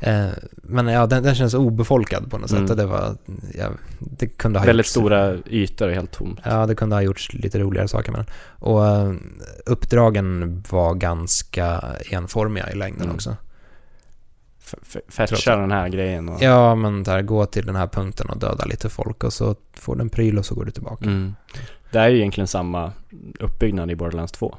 Eh, 0.00 0.26
men 0.62 0.86
ja, 0.88 1.06
den, 1.06 1.22
den 1.22 1.34
känns 1.34 1.54
obefolkad 1.54 2.30
på 2.30 2.38
något 2.38 2.50
sätt. 2.50 2.58
Mm. 2.58 2.70
Och 2.70 2.76
det 2.76 2.86
var... 2.86 3.16
Ja, 3.54 3.68
det 3.98 4.26
kunde 4.26 4.58
ha 4.58 4.66
Väldigt 4.66 4.86
gjorts, 4.86 4.90
stora 4.90 5.34
ytor 5.46 5.88
och 5.88 5.94
helt 5.94 6.12
tomt. 6.12 6.40
Ja, 6.44 6.66
det 6.66 6.74
kunde 6.74 6.96
ha 6.96 7.02
gjorts 7.02 7.32
lite 7.32 7.58
roligare 7.58 7.88
saker 7.88 8.12
med 8.12 8.18
den. 8.20 8.26
Och 8.58 8.86
eh, 8.86 9.12
uppdragen 9.66 10.62
var 10.70 10.94
ganska 10.94 11.84
enformiga 12.10 12.70
i 12.70 12.74
längden 12.76 13.02
Mm. 13.02 13.14
också. 13.14 13.36
Fetcha 15.08 15.56
den 15.56 15.70
här 15.72 15.88
grejen 15.88 16.28
och... 16.28 16.42
Ja, 16.42 16.74
men 16.74 17.02
där, 17.02 17.22
gå 17.22 17.46
till 17.46 17.66
den 17.66 17.76
här 17.76 17.86
punkten 17.86 18.30
och 18.30 18.38
döda 18.38 18.64
lite 18.64 18.88
folk 18.88 19.24
och 19.24 19.32
så 19.32 19.56
får 19.72 19.96
du 19.96 20.02
en 20.02 20.08
pryl 20.10 20.38
och 20.38 20.46
så 20.46 20.54
går 20.54 20.64
du 20.64 20.70
tillbaka. 20.70 21.04
Mm. 21.04 21.34
Det 21.90 21.98
är 21.98 22.08
ju 22.08 22.16
egentligen 22.18 22.48
samma 22.48 22.92
uppbyggnad 23.40 23.90
i 23.90 23.96
Borderlands 23.96 24.32
2. 24.32 24.56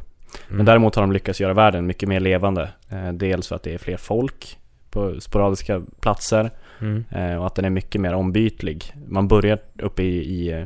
Mm. 0.47 0.57
Men 0.57 0.65
däremot 0.65 0.95
har 0.95 1.03
de 1.03 1.11
lyckats 1.11 1.41
göra 1.41 1.53
världen 1.53 1.85
mycket 1.85 2.09
mer 2.09 2.19
levande. 2.19 2.69
Eh, 2.89 3.11
dels 3.11 3.47
för 3.47 3.55
att 3.55 3.63
det 3.63 3.73
är 3.73 3.77
fler 3.77 3.97
folk 3.97 4.57
på 4.89 5.21
sporadiska 5.21 5.81
platser 5.99 6.51
Mm. 6.79 7.03
eh, 7.11 7.35
och 7.35 7.47
att 7.47 7.55
den 7.55 7.65
är 7.65 7.69
mycket 7.69 8.01
mer 8.01 8.13
ombytlig. 8.13 8.93
Man 9.07 9.27
börjar 9.27 9.59
uppe 9.79 10.03
i, 10.03 10.17
i 10.17 10.51
eh, 10.51 10.65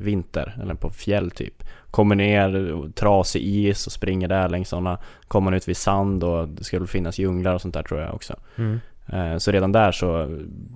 vinter, 0.00 0.58
eller 0.62 0.74
på 0.74 0.90
fjäll 0.90 1.30
typ. 1.30 1.64
Kommer 1.90 2.14
ner, 2.14 2.90
trasig 2.94 3.42
is 3.42 3.86
och 3.86 3.92
springer 3.92 4.28
där 4.28 4.48
längs 4.48 4.68
sådana. 4.68 4.98
Kommer 5.28 5.44
man 5.44 5.54
ut 5.54 5.68
vid 5.68 5.76
sand 5.76 6.24
och 6.24 6.48
det 6.48 6.64
ska 6.64 6.78
väl 6.78 6.88
finnas 6.88 7.18
djunglar 7.18 7.54
och 7.54 7.60
sånt 7.60 7.74
där 7.74 7.82
tror 7.82 8.00
jag 8.00 8.14
också. 8.14 8.34
Mm. 8.56 8.80
Eh, 9.06 9.36
Så 9.36 9.50
redan 9.50 9.72
där 9.72 9.92
så 9.92 10.26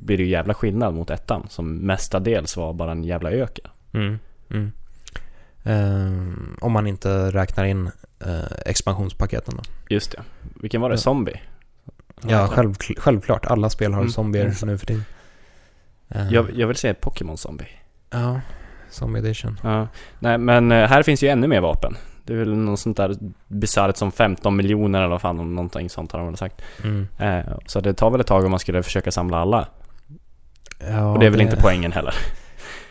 blir 0.04 0.16
det 0.16 0.22
ju 0.22 0.28
jävla 0.30 0.54
skillnad 0.54 0.94
mot 0.94 1.10
ettan 1.10 1.46
som 1.48 1.74
mestadels 1.76 2.56
var 2.56 2.72
bara 2.72 2.90
en 2.92 3.04
jävla 3.04 3.30
öken. 3.30 3.66
Mm. 3.92 4.18
Mm. 4.50 4.72
Ehm, 5.64 6.56
om 6.60 6.72
man 6.72 6.86
inte 6.86 7.30
räknar 7.30 7.64
in 7.64 7.90
eh, 8.26 8.44
expansionspaketen 8.66 9.54
då. 9.56 9.62
Just 9.90 10.10
det. 10.12 10.22
Vilken 10.60 10.80
var 10.80 10.90
det? 10.90 10.98
Zombie? 10.98 11.40
Ja, 12.28 12.46
själv, 12.48 12.74
självklart. 12.98 13.46
Alla 13.46 13.70
spel 13.70 13.92
har 13.92 14.00
Mm. 14.00 14.10
zombier 14.12 14.44
Mm. 14.44 14.54
nu 14.62 14.78
för 14.78 14.86
tiden. 14.86 15.04
Ehm, 16.08 16.28
Jag, 16.30 16.46
jag 16.54 16.66
vill 16.66 16.76
säga 16.76 16.94
Pokémon 16.94 17.36
Zombie. 17.38 17.68
Ja, 18.10 18.40
Zombie 18.95 19.18
Edition. 19.18 19.61
Ja. 19.62 19.88
Nej 20.18 20.38
men 20.38 20.72
eh, 20.72 20.88
här 20.88 21.03
finns 21.03 21.22
ju 21.22 21.28
ännu 21.28 21.47
mer 21.49 21.61
vapen. 21.61 21.97
Det 22.26 22.32
är 22.32 22.36
väl 22.36 22.57
något 22.57 22.80
sånt 22.80 22.97
där 22.97 23.14
bisarrt 23.49 23.97
som 23.97 24.12
15 24.12 24.57
miljoner 24.57 24.99
eller 24.99 25.09
vad 25.09 25.20
fan, 25.20 25.40
om 25.40 25.55
någonting 25.55 25.90
sånt 25.90 26.12
har 26.12 26.18
de 26.18 26.28
väl 26.28 26.36
sagt. 26.36 26.62
Mm. 26.84 27.07
Eh, 27.18 27.55
Så 27.66 27.80
det 27.80 27.95
tar 27.95 28.11
väl 28.11 28.20
ett 28.20 28.26
tag 28.26 28.45
om 28.45 28.51
man 28.51 28.61
skulle 28.61 28.82
försöka 28.82 29.11
samla 29.12 29.38
alla. 29.38 29.68
Ja, 30.90 31.12
Och 31.12 31.18
det 31.18 31.26
är 31.26 31.30
väl 31.30 31.40
inte 31.40 31.57
poängen 31.57 31.92
heller. 31.92 32.14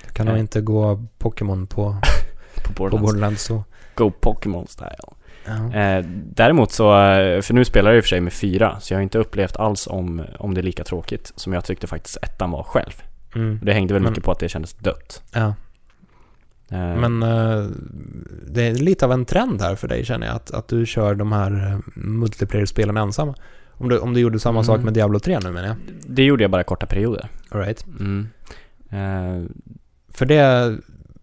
Det 0.08 0.14
kan 0.14 0.26
nog 0.26 0.34
Nej. 0.34 0.40
inte 0.42 0.62
gå 0.62 1.06
Pokémon 1.18 1.68
på, 1.68 1.96
På 2.56 2.62
på 2.64 2.74
Borderlands. 2.74 3.12
Borderlands 3.12 3.44
så. 3.44 3.64
Go 3.96 4.12
Pokémon 4.22 4.68
style. 4.68 4.96
Ja. 5.46 5.74
Eh, 5.80 6.06
däremot 6.26 6.72
så, 6.72 6.94
eh, 7.02 7.42
för 7.42 7.54
nu 7.54 7.66
spelar 7.66 7.92
jag 7.92 7.98
i 7.98 8.00
och 8.00 8.04
för 8.04 8.10
sig 8.10 8.22
med 8.22 8.34
fyra, 8.34 8.80
så 8.80 8.94
jag 8.94 8.98
har 8.98 9.04
inte 9.04 9.18
upplevt 9.18 9.56
alls 9.58 9.88
om, 9.88 10.22
om 10.40 10.54
det 10.54 10.62
är 10.62 10.64
lika 10.64 10.84
tråkigt 10.84 11.32
som 11.36 11.54
jag 11.54 11.66
tyckte 11.66 11.88
faktiskt 11.88 12.18
ettan 12.22 12.52
var 12.52 12.64
själv. 12.64 13.04
Mm. 13.36 13.60
Det 13.64 13.74
hängde 13.74 13.94
väl 13.94 14.04
mycket 14.04 14.24
på 14.24 14.32
att 14.32 14.40
det 14.40 14.50
kändes 14.50 14.74
dött. 14.74 15.24
ja. 15.34 15.54
Eh, 16.74 16.96
Men 17.10 17.24
eh, 17.24 17.66
det 18.48 18.68
är 18.68 18.74
lite 18.76 19.06
av 19.06 19.12
en 19.12 19.26
trend 19.26 19.62
här 19.62 19.76
för 19.76 19.88
dig 19.88 20.06
känner 20.06 20.28
jag, 20.28 20.36
att, 20.36 20.52
att 20.52 20.68
du 20.68 20.86
kör 20.86 21.16
de 21.16 21.32
här 21.32 21.52
eh, 21.72 21.78
multiplayer-spelen 21.96 22.98
ensam. 22.98 23.34
Om 23.78 23.90
du, 23.90 24.00
om 24.00 24.14
du 24.14 24.20
gjorde 24.20 24.40
samma 24.40 24.60
Mm. 24.60 24.64
sak 24.66 24.82
med 24.82 24.94
Diablo 24.94 25.20
3 25.20 25.40
nu 25.44 25.52
menar 25.52 25.68
jag. 25.68 25.76
Det 26.08 26.24
gjorde 26.24 26.44
jag 26.44 26.52
bara 26.52 26.64
korta 26.64 26.86
perioder. 26.86 27.28
All 27.50 27.62
right. 27.62 27.86
Mm. 28.00 28.28
Eh, 28.90 29.50
För 30.14 30.26
det 30.26 30.76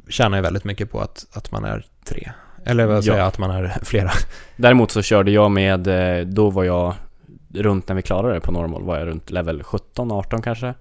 tjänar 0.09 0.38
ju 0.38 0.42
väldigt 0.42 0.64
mycket 0.64 0.90
på 0.90 1.01
att, 1.01 1.26
att 1.32 1.53
man 1.53 1.64
är 1.64 1.86
tre. 2.05 2.30
Eller 2.64 2.86
vad 2.86 3.05
säger 3.05 3.16
Ja. 3.16 3.22
jag, 3.22 3.28
att 3.28 3.38
man 3.38 3.51
är 3.51 3.76
flera. 3.82 4.11
Däremot 4.57 4.90
så 4.90 5.03
körde 5.03 5.30
jag 5.30 5.51
med, 5.51 5.86
eh, 6.20 6.26
då 6.26 6.51
var 6.51 6.64
jag 6.64 6.94
runt 7.55 7.88
när 7.88 7.94
vi 7.94 8.03
klarade 8.03 8.34
det 8.34 8.40
på 8.40 8.53
normal, 8.53 8.82
var 8.82 8.98
jag 8.98 9.07
runt 9.09 9.30
level 9.30 9.62
17, 9.62 10.12
18 10.12 10.42
kanske. 10.42 10.74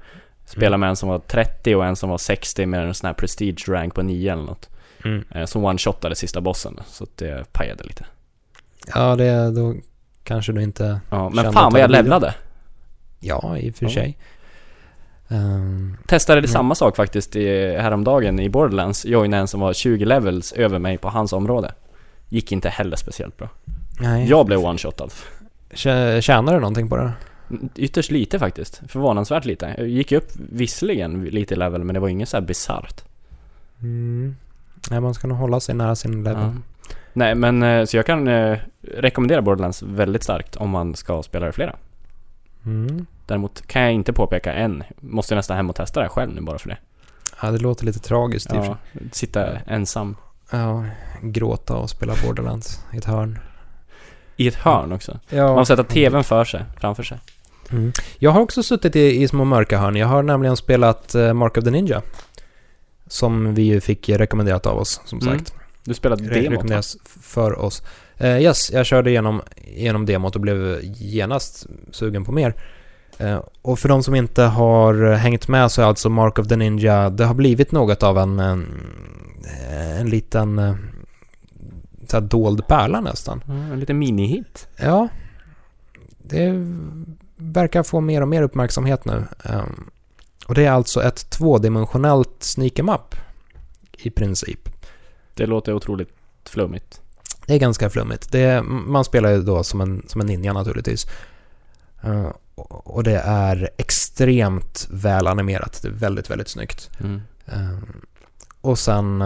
Spelade 0.50 0.68
Mm. 0.68 0.80
med 0.80 0.90
en 0.90 0.96
som 0.96 1.10
var 1.10 1.20
30 1.20 1.76
och 1.76 1.86
en 1.86 1.96
som 1.96 2.10
var 2.10 2.18
60 2.18 2.66
med 2.66 2.84
en 2.88 2.94
sån 2.94 3.08
här 3.08 3.14
prestige 3.14 3.66
rank 3.70 3.94
på 3.96 4.02
9 4.02 4.34
eller 4.34 4.44
något. 4.44 4.70
Mm. 5.06 5.24
Eh, 5.32 5.46
Som 5.46 5.66
one-shotade 5.66 6.14
sista 6.16 6.42
bossen, 6.42 6.80
så 6.88 7.04
att 7.04 7.18
det 7.18 7.54
pajade 7.54 7.84
lite. 7.84 8.06
Ja, 8.96 9.16
det, 9.16 9.52
då 9.52 9.76
kanske 10.24 10.52
du 10.52 10.64
inte... 10.64 11.00
Ja, 11.10 11.30
men 11.30 11.54
fan 11.54 11.72
vad 11.72 11.82
jag 11.82 11.92
levlade! 11.92 12.34
Ja, 13.20 13.58
i 13.58 13.72
och 13.72 13.76
för 13.76 13.86
Ja. 13.86 13.92
sig. 13.92 14.18
Ehm, 15.30 15.98
Testade 16.08 16.42
det 16.42 16.46
Mm. 16.48 16.54
samma 16.54 16.76
sak 16.76 16.96
faktiskt 16.96 17.36
i, 17.36 17.76
häromdagen 17.78 18.40
i 18.40 18.50
Borderlands. 18.50 19.06
Joina 19.06 19.38
en 19.38 19.48
som 19.48 19.60
var 19.60 19.74
20 19.74 20.06
levels 20.06 20.52
över 20.52 20.80
mig 20.80 20.98
på 20.98 21.10
hans 21.10 21.34
område. 21.34 21.72
Gick 22.30 22.52
inte 22.52 22.70
heller 22.70 22.96
speciellt 22.98 23.38
bra. 23.38 23.50
nej. 24.00 24.30
Jag 24.30 24.46
blev 24.46 24.60
one-shotad. 24.60 25.12
Tjä- 25.74 26.22
Tjänar 26.22 26.54
du 26.54 26.60
någonting 26.60 26.90
på 26.90 26.98
det? 26.98 27.12
Ytterst 27.76 28.12
lite 28.12 28.40
faktiskt. 28.40 28.82
Förvånansvärt 28.88 29.46
lite. 29.46 29.76
Jag 29.78 29.88
gick 29.88 30.12
upp 30.12 30.32
visserligen 30.36 31.26
lite 31.26 31.54
i 31.54 31.58
level, 31.58 31.84
men 31.84 31.94
det 31.94 32.00
var 32.00 32.08
inget 32.08 32.30
så 32.30 32.38
här 32.38 32.42
bisarrt. 32.42 33.04
Mm. 33.82 34.36
Nej, 34.90 35.02
man 35.02 35.14
ska 35.14 35.28
nog 35.28 35.38
hålla 35.38 35.60
sig 35.60 35.76
nära 35.76 35.96
sin 35.96 36.24
level. 36.24 36.44
Ja. 36.44 36.54
Nej, 37.14 37.36
men 37.36 37.64
eh, 37.64 37.86
så 37.86 37.98
jag 37.98 38.06
kan 38.06 38.28
eh, 38.28 38.58
rekommendera 38.82 39.42
Borderlands 39.42 39.84
väldigt 39.84 40.24
starkt 40.24 40.56
om 40.56 40.70
man 40.70 40.96
ska 40.96 41.24
spela 41.24 41.46
det 41.46 41.52
flera. 41.52 41.76
Mm. 42.66 43.06
Däremot 43.26 43.68
kan 43.68 43.82
jag 43.82 43.92
inte 43.92 44.14
påpeka 44.14 44.54
än. 44.54 44.84
Måste 45.00 45.36
nästan 45.36 45.58
hem 45.58 45.70
och 45.70 45.76
testa 45.76 46.02
det 46.02 46.10
själv 46.10 46.34
nu 46.34 46.42
bara 46.42 46.58
för 46.58 46.70
det. 46.70 46.78
Ja, 47.42 47.52
det 47.52 47.58
låter 47.58 47.86
lite 47.86 48.00
tragiskt 48.00 48.50
Ja, 48.54 48.78
sitta 49.12 49.60
ensam. 49.60 50.16
Ja, 50.52 50.86
gråta 51.22 51.76
och 51.76 51.90
spela 51.90 52.14
Borderlands 52.26 52.86
i 52.94 52.98
ett 52.98 53.06
hörn. 53.06 53.40
I 54.36 54.48
ett 54.48 54.56
hörn 54.56 54.92
också. 54.92 55.20
Ja, 55.30 55.48
Man 55.48 55.58
får 55.58 55.76
sätta 55.76 55.84
TVn 55.84 56.24
för 56.24 56.44
sig, 56.44 56.66
framför 56.80 57.04
sig. 57.04 57.18
Mm. 57.72 57.92
Jag 58.20 58.32
har 58.32 58.42
också 58.42 58.64
suttit 58.64 58.96
i, 58.96 59.22
i 59.24 59.28
små 59.28 59.44
mörka 59.46 59.78
hörn. 59.78 59.96
Jag 59.96 60.08
har 60.08 60.24
nämligen 60.24 60.58
spelat 60.58 61.16
eh, 61.16 61.34
Mark 61.34 61.58
of 61.58 61.64
the 61.64 61.72
Ninja. 61.72 62.02
Som 63.08 63.56
vi 63.56 63.62
ju 63.62 63.82
fick 63.82 64.10
rekommenderat 64.10 64.66
av 64.66 64.78
oss, 64.78 65.02
som 65.06 65.20
Mm. 65.20 65.38
sagt. 65.40 65.54
Du 65.84 65.94
spelade 65.94 66.24
Re- 66.24 66.28
demot 66.28 66.44
va? 66.46 66.52
rekommenderas 66.52 66.98
för 67.22 67.60
oss. 67.60 67.84
Eh, 68.18 68.42
yes, 68.42 68.72
jag 68.72 68.86
körde 68.86 69.10
igenom, 69.10 69.42
igenom 69.66 70.06
demot 70.06 70.36
och 70.36 70.42
blev 70.42 70.80
genast 70.84 71.68
sugen 71.92 72.24
på 72.26 72.32
mer. 72.32 72.54
Eh, 73.18 73.40
och 73.62 73.80
för 73.80 73.90
de 73.90 74.04
som 74.04 74.16
inte 74.16 74.44
har 74.44 75.14
hängt 75.14 75.48
med 75.48 75.72
så 75.72 75.82
är 75.82 75.86
alltså 75.86 76.10
Mark 76.10 76.40
of 76.40 76.48
the 76.48 76.56
Ninja, 76.56 77.10
det 77.10 77.26
har 77.26 77.34
blivit 77.34 77.72
något 77.72 78.04
av 78.04 78.18
en, 78.18 78.40
en, 78.40 78.66
en 80.00 80.10
liten 80.10 80.78
så 82.08 82.18
här 82.18 82.22
dold 82.22 82.68
pärla 82.68 83.02
nästan. 83.02 83.44
Ja, 83.48 83.54
en 83.54 83.80
liten 83.80 84.00
minihit. 84.00 84.68
Ja, 84.78 85.08
det 86.18 86.66
verkar 87.40 87.84
få 87.84 88.02
mer 88.02 88.22
och 88.22 88.28
mer 88.28 88.42
uppmärksamhet 88.42 89.06
nu. 89.06 89.24
Ehm, 89.44 89.90
och 90.48 90.56
det 90.56 90.66
är 90.66 90.72
alltså 90.72 91.04
ett 91.04 91.30
tvådimensionellt 91.30 92.36
sneak 92.40 92.80
em 92.80 92.90
up 92.90 93.16
i 93.98 94.10
princip. 94.10 94.70
Det 95.34 95.46
låter 95.46 95.74
otroligt 95.74 96.10
flummigt. 96.46 97.02
Det 97.46 97.54
är 97.54 97.60
ganska 97.60 97.90
flummigt. 97.90 98.36
Är, 98.36 98.62
man 98.62 99.06
spelar 99.06 99.32
ju 99.32 99.42
då 99.42 99.64
som 99.64 99.82
en, 99.82 100.04
som 100.08 100.22
en 100.22 100.28
ninja 100.28 100.54
naturligtvis. 100.54 101.08
Eh, 102.02 102.30
och 102.56 103.04
det 103.04 103.20
är 103.26 103.70
extremt 103.78 104.88
väl 104.92 105.28
animerat. 105.28 105.80
Det 105.82 105.88
är 105.88 105.92
väldigt, 105.92 106.30
väldigt 106.30 106.48
snyggt. 106.48 106.90
Mm. 107.00 107.22
Ehm, 107.46 108.02
och 108.62 108.80
sen 108.80 109.24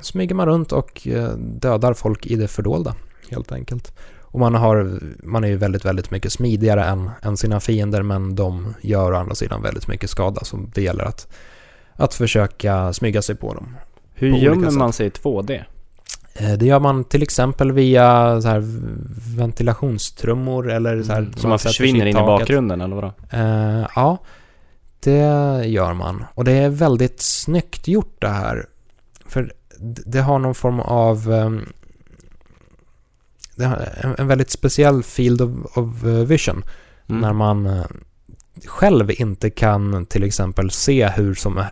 smyger 0.00 0.34
man 0.34 0.46
runt 0.46 0.72
och 0.72 1.06
eh, 1.06 1.28
dödar 1.36 1.94
folk 1.94 2.26
i 2.26 2.36
det 2.36 2.48
fördolda, 2.48 2.94
helt 3.30 3.52
enkelt. 3.52 3.92
Och 4.34 4.40
man, 4.40 4.54
har, 4.54 5.00
man 5.22 5.44
är 5.44 5.48
ju 5.48 5.56
väldigt, 5.56 5.84
väldigt 5.84 6.10
mycket 6.10 6.32
smidigare 6.32 6.84
än, 6.84 7.10
än 7.22 7.36
sina 7.36 7.60
fiender, 7.60 8.02
men 8.02 8.34
de 8.34 8.74
gör 8.80 9.12
å 9.12 9.16
andra 9.16 9.34
sidan 9.34 9.62
väldigt 9.62 9.88
mycket 9.88 10.10
skada, 10.10 10.44
så 10.44 10.56
det 10.74 10.82
gäller 10.82 11.04
att, 11.04 11.28
att 11.92 12.14
försöka 12.14 12.92
smyga 12.92 13.22
sig 13.22 13.34
på 13.36 13.54
dem. 13.54 13.76
Hur 14.14 14.32
På 14.32 14.38
gömmer 14.38 14.70
man 14.70 14.92
sig 14.92 15.06
i 15.06 15.10
2D? 15.10 15.64
Eh, 16.34 16.52
Det 16.52 16.66
gör 16.66 16.80
man 16.80 17.04
till 17.04 17.22
exempel 17.22 17.72
via 17.72 18.40
så 18.40 18.48
här 18.48 18.62
ventilationstrummor 19.36 20.70
eller 20.72 21.02
så 21.02 21.12
här... 21.12 21.18
Mm. 21.18 21.32
Så 21.36 21.48
man 21.48 21.58
försvinner 21.58 22.06
in 22.06 22.16
i 22.16 22.20
bakgrunden 22.20 22.80
eller 22.80 22.96
vadå? 22.96 23.12
Eh, 23.30 23.86
ja, 23.94 24.18
det 25.00 25.20
gör 25.66 25.94
man. 25.94 26.24
Och 26.34 26.44
det 26.44 26.52
är 26.52 26.68
väldigt 26.68 27.20
snyggt 27.20 27.88
gjort 27.88 28.16
det 28.20 28.28
här. 28.28 28.66
För 29.26 29.52
det 30.06 30.20
har 30.20 30.38
någon 30.38 30.54
form 30.54 30.80
av... 30.80 31.32
ehm, 31.32 31.66
det 33.56 33.64
har 33.64 34.14
en, 34.18 34.26
väldigt 34.26 34.50
speciell 34.50 35.02
field 35.02 35.40
of, 35.40 35.76
of 35.76 36.04
eh, 36.04 36.10
vision. 36.10 36.64
Mm. 37.08 37.20
När 37.20 37.32
man 37.32 37.66
eh, 37.66 37.84
själv 38.66 39.10
inte 39.10 39.50
kan 39.50 40.06
till 40.06 40.24
exempel 40.24 40.70
se 40.70 41.08
hur 41.08 41.34
som... 41.34 41.58
eh, 41.58 41.66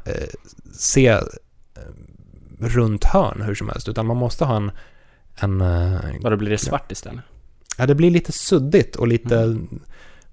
se 0.73 1.19
runt 2.61 3.05
hörn 3.05 3.43
hur 3.43 3.55
som 3.55 3.69
helst. 3.69 3.89
Utan 3.89 4.07
man 4.07 4.17
måste 4.17 4.45
ha 4.45 4.57
en... 4.57 4.71
en 5.35 5.59
Bara 6.23 6.37
blir 6.37 6.51
det 6.51 6.59
svart 6.59 6.93
istället? 6.93 7.21
Ja, 7.79 7.87
det 7.87 7.95
blir 7.95 8.11
lite 8.11 8.33
suddigt 8.33 8.97
och 8.97 9.09
lite 9.09 9.37
Mm. 9.39 9.81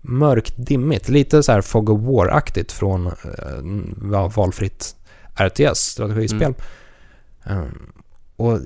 mörkt, 0.02 0.54
dimmigt. 0.58 1.10
Lite 1.10 1.44
så 1.44 1.52
här 1.52 1.62
Fog 1.62 1.90
of 1.90 2.02
War-aktigt 2.02 2.72
från 2.72 3.12
valfritt 4.36 4.96
RTS, 5.36 5.78
strategispel. 5.80 6.54
Mm. 7.44 7.62
Um, 7.64 7.92
och 8.36 8.60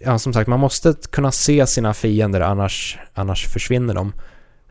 ja, 0.00 0.18
som 0.18 0.32
sagt, 0.32 0.48
man 0.48 0.60
måste 0.60 0.94
kunna 1.10 1.32
se 1.32 1.66
sina 1.66 1.94
fiender, 1.94 2.40
annars, 2.40 2.98
annars 3.14 3.46
försvinner 3.46 3.94
de. 3.94 4.12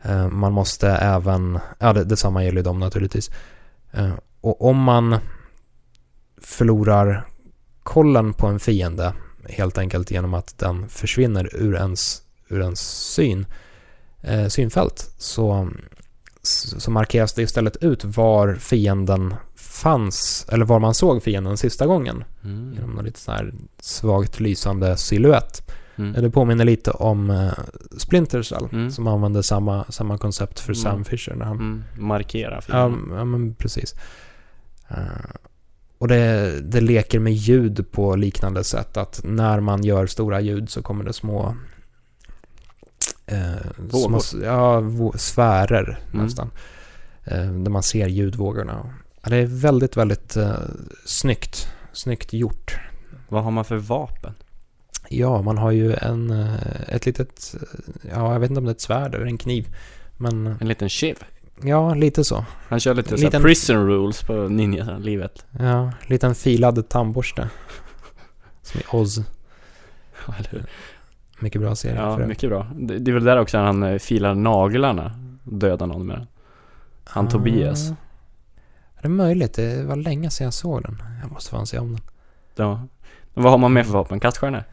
Eh, 0.02 0.28
man 0.28 0.52
måste 0.52 0.88
även, 0.88 1.58
ja 1.78 1.92
det, 1.92 2.04
detsamma 2.04 2.44
gäller 2.44 2.56
ju 2.56 2.62
dem 2.62 2.78
naturligtvis. 2.78 3.30
Eh, 3.92 4.12
och 4.40 4.62
om 4.62 4.78
man 4.78 5.18
förlorar 6.42 7.26
kollen 7.82 8.32
på 8.32 8.46
en 8.46 8.60
fiende, 8.60 9.12
helt 9.48 9.78
enkelt 9.78 10.10
genom 10.10 10.34
att 10.34 10.58
den 10.58 10.88
försvinner 10.88 11.56
ur 11.56 11.74
ens, 11.74 12.22
ur 12.48 12.60
ens 12.60 12.80
syn, 13.14 13.46
eh, 14.22 14.46
synfält, 14.48 15.10
så, 15.18 15.70
så 16.42 16.90
markeras 16.90 17.32
det 17.32 17.42
istället 17.42 17.76
ut 17.76 18.04
var 18.04 18.54
fienden 18.54 19.34
fanns, 19.80 20.46
eller 20.52 20.64
var 20.64 20.80
man 20.80 20.94
såg 20.94 21.22
fienden 21.22 21.56
sista 21.56 21.86
gången. 21.86 22.24
Mm. 22.44 22.72
Genom 22.74 22.90
någon 22.90 23.04
lite 23.04 23.20
så 23.20 23.32
här 23.32 23.52
svagt 23.80 24.40
lysande 24.40 24.96
silhuett. 24.96 25.70
Mm. 25.96 26.22
Det 26.22 26.30
påminner 26.30 26.64
lite 26.64 26.90
om 26.90 27.30
uh, 27.30 27.52
Splinter 27.98 28.42
Cell, 28.42 28.68
Mm. 28.72 28.90
som 28.90 29.06
använde 29.06 29.42
samma, 29.42 29.84
samma 29.88 30.18
koncept 30.18 30.60
för 30.60 30.72
Mm. 30.72 30.82
Sam 30.82 31.04
Fisher 31.04 31.34
när 31.34 31.44
han 31.44 31.56
Mm. 31.56 31.84
Markera 31.98 32.54
Ja, 32.54 32.60
fienden. 32.60 33.16
ja 33.18 33.24
men 33.24 33.54
precis. 33.54 33.94
Eh, 34.88 34.96
och 35.98 36.08
det, 36.08 36.60
det 36.60 36.80
leker 36.80 37.18
med 37.18 37.32
ljud 37.32 37.92
på 37.92 38.16
liknande 38.16 38.64
sätt. 38.64 38.96
Att 38.96 39.20
när 39.24 39.60
man 39.60 39.84
gör 39.84 40.06
stora 40.06 40.40
ljud 40.40 40.70
så 40.70 40.82
kommer 40.82 41.04
det 41.04 41.12
små... 41.12 41.56
Uh, 43.32 43.38
Vågor. 43.76 44.18
Små, 44.20 44.42
ja, 44.44 44.82
sfärer 45.18 45.98
Mm. 46.12 46.24
nästan. 46.24 46.50
Eh, 47.24 47.52
där 47.52 47.70
man 47.70 47.82
ser 47.82 48.06
ljudvågorna. 48.08 48.86
Ja, 49.22 49.30
det 49.30 49.36
är 49.36 49.46
väldigt, 49.46 49.96
väldigt 49.96 50.36
uh, 50.36 50.52
snyggt. 51.04 51.68
Snyggt 51.92 52.32
gjort. 52.32 52.78
Vad 53.28 53.44
har 53.44 53.50
man 53.50 53.64
för 53.64 53.76
vapen? 53.76 54.34
Ja, 55.08 55.42
man 55.42 55.58
har 55.58 55.70
ju 55.70 55.94
en, 55.94 56.30
eh, 56.30 56.54
ett 56.88 57.06
litet... 57.06 57.54
Ja, 58.14 58.32
jag 58.32 58.40
vet 58.40 58.50
inte 58.50 58.58
om 58.58 58.64
det 58.64 58.70
är 58.70 58.74
ett 58.74 58.80
svärd 58.80 59.14
eller 59.14 59.26
en 59.26 59.38
kniv. 59.38 59.74
Men 60.16 60.46
En 60.60 60.68
liten 60.68 60.88
chiv. 60.88 61.16
ja, 61.62 61.94
lite 61.94 62.24
så. 62.24 62.44
Han 62.68 62.80
kör 62.80 62.94
lite 62.94 63.16
liten- 63.16 63.42
prison 63.42 63.86
rules 63.86 64.22
på 64.22 64.48
ninja-livet. 64.48 65.46
Ja, 65.58 65.92
liten 66.06 66.34
filad 66.34 66.88
tandborste. 66.88 67.48
Som 68.62 68.80
i 68.80 68.84
Oz. 68.92 69.18
Eller 70.38 70.50
hur? 70.50 70.64
Mycket 71.40 71.60
bra 71.60 71.74
serie. 71.74 71.96
Ja, 71.96 72.18
mycket 72.18 72.50
bra. 72.50 72.66
Det, 72.74 72.98
det 72.98 73.10
är 73.10 73.12
väl 73.12 73.24
där 73.24 73.36
också 73.38 73.58
han 73.58 73.82
eh, 73.82 73.98
filar 73.98 74.34
naglarna 74.34 75.12
dödar 75.44 75.86
någon 75.86 76.06
med 76.06 76.16
den. 76.16 76.26
Han 77.04 77.28
Tobias. 77.28 77.92
Är 79.00 79.02
det 79.02 79.08
möjligt? 79.08 79.54
Det 79.54 79.84
var 79.84 79.96
länge 79.96 80.30
sedan 80.30 80.44
jag 80.44 80.54
såg 80.54 80.82
den. 80.82 81.02
Jag 81.22 81.32
måste 81.32 81.50
fan 81.50 81.66
se 81.66 81.78
om 81.78 81.92
den. 81.92 82.00
Ja. 82.54 82.86
Vad 83.34 83.50
har 83.50 83.58
man 83.58 83.72
mer 83.72 83.84
för 83.84 83.92
vapen? 83.92 84.20
Kaststjärnor? 84.20 84.64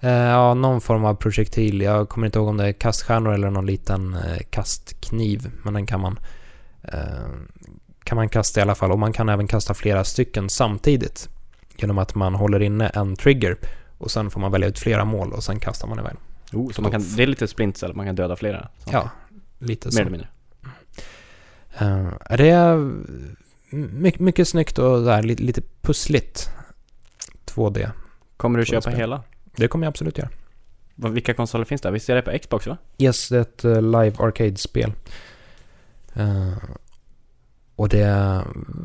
Eh, 0.00 0.10
ja, 0.10 0.54
någon 0.54 0.80
form 0.80 1.04
av 1.04 1.14
projektil. 1.14 1.80
Jag 1.80 2.08
kommer 2.08 2.26
inte 2.26 2.38
ihåg 2.38 2.48
om 2.48 2.56
det 2.56 2.68
är 2.68 2.72
kaststjärnor 2.72 3.34
eller 3.34 3.50
någon 3.50 3.66
liten 3.66 4.14
eh, 4.14 4.38
kastkniv. 4.50 5.50
Men 5.62 5.74
den 5.74 5.86
kan 5.86 6.00
man, 6.00 6.18
eh, 6.82 7.00
kan 8.04 8.16
man 8.16 8.28
kasta 8.28 8.60
i 8.60 8.62
alla 8.62 8.74
fall. 8.74 8.92
Och 8.92 8.98
man 8.98 9.12
kan 9.12 9.28
även 9.28 9.46
kasta 9.46 9.74
flera 9.74 10.04
stycken 10.04 10.48
samtidigt. 10.48 11.28
Genom 11.76 11.98
att 11.98 12.14
man 12.14 12.34
håller 12.34 12.62
inne 12.62 12.88
en 12.88 13.16
trigger. 13.16 13.56
Och 13.98 14.10
sen 14.10 14.30
får 14.30 14.40
man 14.40 14.52
välja 14.52 14.68
ut 14.68 14.78
flera 14.78 15.04
mål 15.04 15.32
och 15.32 15.44
sen 15.44 15.60
kastar 15.60 15.88
man 15.88 15.98
iväg. 15.98 16.16
Oh, 16.52 16.70
så 16.70 16.82
man 16.82 16.90
kan, 16.90 17.04
det 17.16 17.22
är 17.22 17.26
lite 17.26 17.48
splintsel, 17.48 17.94
man 17.94 18.06
kan 18.06 18.14
döda 18.14 18.36
flera. 18.36 18.68
Så. 18.78 18.90
Ja, 18.92 19.10
lite 19.58 19.88
Mer 19.88 19.92
så. 19.92 20.00
eller 20.00 20.10
mindre. 20.10 20.28
Uh, 21.82 22.36
det 22.36 22.50
mycket, 23.70 24.20
mycket 24.20 24.48
snyggt 24.48 24.78
och 24.78 25.02
där, 25.04 25.22
lite, 25.22 25.42
lite 25.42 25.62
pussligt. 25.82 26.50
2D. 27.46 27.90
Kommer 28.36 28.58
du 28.58 28.64
Får 28.64 28.74
jag 28.74 28.82
köpa 28.82 28.90
spela? 28.90 28.96
hela? 28.96 29.22
Det 29.56 29.68
kommer 29.68 29.86
jag 29.86 29.90
absolut 29.90 30.18
göra. 30.18 30.28
Vilka 30.94 31.34
konsoler 31.34 31.64
finns 31.64 31.80
det? 31.80 31.90
Visst 31.90 32.08
är 32.08 32.14
det 32.14 32.22
på 32.22 32.38
Xbox 32.38 32.66
va? 32.66 32.76
Yes, 32.98 33.28
det 33.28 33.36
är 33.36 33.40
ett 33.40 33.64
eh, 33.64 33.82
live 33.82 34.12
arcade-spel. 34.18 34.92
Eh, 36.14 36.52
och 37.76 37.88
det 37.88 38.42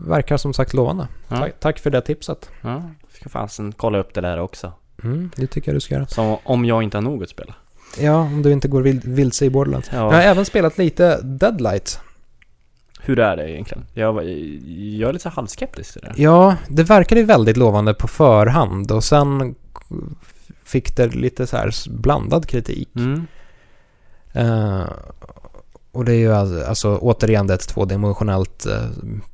verkar 0.07 0.37
som 0.37 0.53
sagt 0.53 0.73
lovande. 0.73 1.07
Ja. 1.27 1.37
Tack, 1.37 1.59
tack 1.59 1.79
för 1.79 1.89
det 1.89 2.01
tipset. 2.01 2.49
ja. 2.61 2.89
Ska 3.13 3.29
fasen 3.29 3.71
kolla 3.71 3.97
upp 3.97 4.13
det 4.13 4.21
där 4.21 4.39
också. 4.39 4.71
Mm, 5.03 5.31
det 5.35 5.47
tycker 5.47 5.71
jag 5.71 5.75
du 5.75 5.79
ska 5.79 5.95
göra. 5.95 6.07
Som 6.07 6.37
om 6.43 6.65
jag 6.65 6.83
inte 6.83 6.97
har 6.97 7.01
nog 7.01 7.23
att 7.23 7.29
spela. 7.29 7.55
Ja, 7.99 8.15
om 8.19 8.41
du 8.41 8.51
inte 8.51 8.67
går 8.67 8.81
vilse 9.15 9.45
i 9.45 9.49
Borderlands. 9.49 9.89
Ja. 9.91 9.97
Jag 9.97 10.05
har 10.11 10.21
även 10.21 10.45
spelat 10.45 10.77
lite 10.77 11.21
Deadlight. 11.21 11.99
Hur 13.05 13.19
är 13.19 13.37
det 13.37 13.51
egentligen? 13.51 13.85
Jag, 13.93 14.15
jag 14.15 15.09
är 15.09 15.13
lite 15.13 15.23
så 15.23 15.29
halvskeptisk 15.29 15.93
till 15.93 16.01
det. 16.01 16.13
Ja, 16.21 16.55
det 16.69 16.83
verkade 16.83 17.21
ju 17.21 17.27
väldigt 17.27 17.57
lovande 17.57 17.93
på 17.93 18.07
förhand 18.07 18.91
och 18.91 19.03
sen 19.03 19.55
fick 20.63 20.95
det 20.95 21.07
lite 21.15 21.47
så 21.47 21.57
här 21.57 21.89
blandad 21.89 22.47
kritik. 22.47 22.89
Mm. 22.95 23.27
Eh, 24.33 24.83
och 25.91 26.05
det 26.05 26.11
är 26.11 26.17
ju 26.17 26.33
alltså, 26.33 26.63
alltså 26.65 26.97
återigen 26.97 27.49
ett 27.49 27.67
tvådimensionellt 27.67 28.65
uh, 28.69 28.89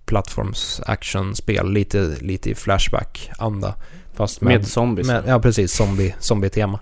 plattforms 0.06 0.82
actionspel 0.86 1.72
lite, 1.72 2.16
lite 2.22 2.50
i 2.50 2.56
Flashback-anda. 2.56 3.76
Fast 4.14 4.42
med, 4.42 4.54
Med 4.54 4.68
zombies. 4.68 5.08
med, 5.08 5.24
ja 5.28 5.40
precis, 5.40 5.74
zombie, 5.74 6.16
zombie-tema. 6.20 6.80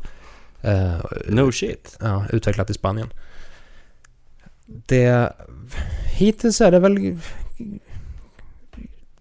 Eh, 0.61 0.93
No 1.27 1.51
shit. 1.51 1.97
ja, 2.01 2.25
utvecklat 2.31 2.69
i 2.69 2.73
Spanien. 2.73 3.09
Det, 4.65 5.33
hittills 6.19 6.61
är 6.61 6.71
det 6.71 6.79
väl 6.79 7.17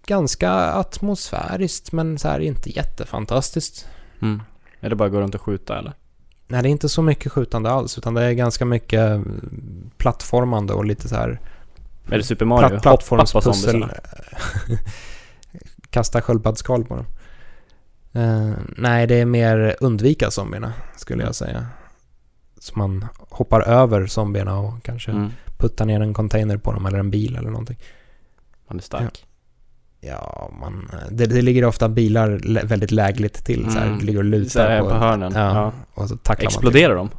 ganska 0.05 0.51
atmosfäriskt 0.51 1.91
men 1.91 2.19
så 2.19 2.27
här 2.27 2.39
inte 2.39 2.75
jättefantastiskt. 2.75 3.87
Mm. 4.21 4.41
Är 4.79 4.89
det 4.89 4.95
bara 4.95 5.05
att 5.05 5.11
gå 5.11 5.21
runt 5.21 5.35
och 5.35 5.41
skjuta 5.41 5.79
eller? 5.79 5.93
Nej, 6.47 6.63
det 6.63 6.69
är 6.69 6.71
inte 6.71 6.89
så 6.89 7.01
mycket 7.01 7.31
skjutande 7.31 7.69
alls 7.69 7.97
utan 7.97 8.13
det 8.13 8.23
är 8.23 8.31
ganska 8.31 8.65
mycket 8.65 9.21
plattformande 9.97 10.73
och 10.73 10.85
lite 10.85 11.09
så 11.09 11.15
här 11.15 11.39
Är 12.11 12.17
det 12.17 12.23
Super 12.23 12.45
Mario? 12.45 12.69
Platt, 12.69 12.81
plattformspussel. 12.81 13.85
Kasta 15.89 16.21
sköldpaddsskal 16.21 16.85
på 16.85 16.95
dem. 16.95 17.05
Eh, 18.13 18.51
nej, 18.77 19.07
det 19.07 19.15
är 19.15 19.25
mer 19.25 19.75
undvika 19.79 20.31
zombierna 20.31 20.73
skulle 20.97 21.23
jag 21.23 21.35
säga. 21.35 21.65
Så 22.59 22.79
man 22.79 23.05
hoppar 23.29 23.61
över 23.61 24.07
zombierna 24.07 24.59
och 24.59 24.83
kanske 24.83 25.11
Mm. 25.11 25.31
Puttar 25.59 25.85
ner 25.85 26.01
en 26.01 26.13
container 26.13 26.57
på 26.57 26.71
dem 26.71 26.85
eller 26.85 26.99
en 26.99 27.11
bil 27.11 27.35
eller 27.35 27.49
någonting. 27.49 27.77
Man 28.67 28.77
är 28.77 28.81
stark. 28.83 29.25
Ja, 30.01 30.51
man, 30.59 30.91
det, 31.11 31.25
det 31.25 31.41
ligger 31.41 31.65
ofta 31.65 31.89
bilar 31.89 32.39
lä- 32.43 32.63
väldigt 32.65 32.91
lägligt 32.91 33.45
till. 33.45 33.71
Så 33.71 33.79
här, 33.79 33.87
Mm. 33.87 33.99
ligger 33.99 34.19
och 34.19 34.23
lutar 34.25 34.49
Så 34.49 34.59
här 34.61 34.79
på, 34.81 34.87
på 34.89 34.93
hörnen. 34.95 35.31
Ja, 35.35 35.55
Ja. 35.55 35.71
och 35.93 36.09
så 36.09 36.17
tacklar 36.17 36.45
man. 36.45 36.53
Exploderar 36.53 36.95
de? 36.95 37.09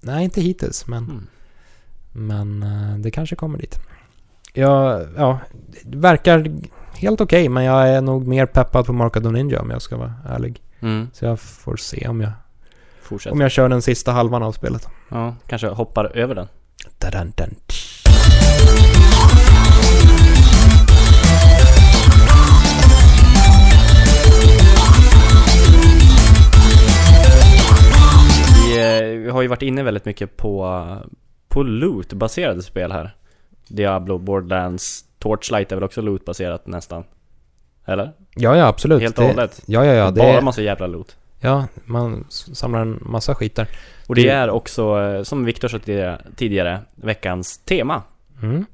Nej, 0.00 0.24
inte 0.24 0.40
hittills, 0.40 0.86
men, 0.86 1.04
Mm. 1.04 1.26
men 2.12 2.62
eh, 2.62 2.98
det 2.98 3.10
kanske 3.10 3.36
kommer 3.36 3.58
dit. 3.58 3.78
Ja, 4.54 5.00
ja 5.16 5.38
det 5.84 5.96
verkar 5.98 6.52
helt 6.94 7.20
okej, 7.20 7.48
men 7.48 7.64
jag 7.64 7.88
är 7.88 8.00
nog 8.00 8.26
mer 8.26 8.46
peppad 8.46 8.86
på 8.86 8.92
Mark 8.92 9.16
of 9.16 9.22
the 9.22 9.28
Ninja 9.30 9.60
om 9.60 9.70
jag 9.70 9.82
ska 9.82 9.96
vara 9.96 10.14
ärlig. 10.28 10.62
Mm. 10.80 11.08
Så 11.12 11.24
jag 11.24 11.40
får 11.40 11.76
se 11.76 12.08
om 12.08 12.20
jag, 12.20 12.32
Fortsätt. 13.02 13.32
om 13.32 13.40
jag 13.40 13.50
kör 13.50 13.68
den 13.68 13.82
sista 13.82 14.12
halvan 14.12 14.42
av 14.42 14.52
spelet. 14.52 14.88
Ja, 15.08 15.34
kanske 15.46 15.68
hoppar 15.68 16.04
över 16.16 16.34
den. 16.34 16.48
Dun, 16.98 17.32
Vi, 17.36 17.42
eh, 17.42 17.50
vi 29.22 29.30
har 29.30 29.42
ju 29.42 29.48
varit 29.48 29.62
inne 29.62 29.82
väldigt 29.82 30.04
mycket 30.04 30.36
på, 30.36 30.86
på 31.48 31.62
loot-baserade 31.62 32.62
spel 32.62 32.92
här. 32.92 33.16
Diablo, 33.68 34.18
Borderlands, 34.18 35.04
Torchlight 35.18 35.72
är 35.72 35.76
väl 35.76 35.84
också 35.84 36.00
loot-baserat 36.00 36.66
nästan? 36.66 37.04
Eller? 37.84 38.12
Ja, 38.34 38.56
ja, 38.56 38.66
absolut. 38.66 39.02
Helt 39.02 39.18
och 39.18 39.24
hållet? 39.24 39.62
Ja, 39.66 39.84
ja, 39.84 39.92
ja. 39.92 40.10
Det 40.10 40.20
Bara 40.20 40.38
är, 40.38 40.42
massa 40.42 40.62
jävla 40.62 40.86
loot. 40.86 41.16
ja, 41.40 41.66
man 41.84 42.24
samlar 42.30 42.80
en 42.80 42.98
massa 43.00 43.34
skit 43.34 43.56
där. 43.56 43.68
Och 44.06 44.14
det 44.14 44.28
är 44.28 44.50
också, 44.50 45.00
eh, 45.00 45.22
som 45.22 45.44
Viktor 45.44 45.68
sa 45.68 45.78
tidigare, 46.36 46.80
veckans 46.94 47.58
tema. 47.58 48.02
Mm. 48.42 48.64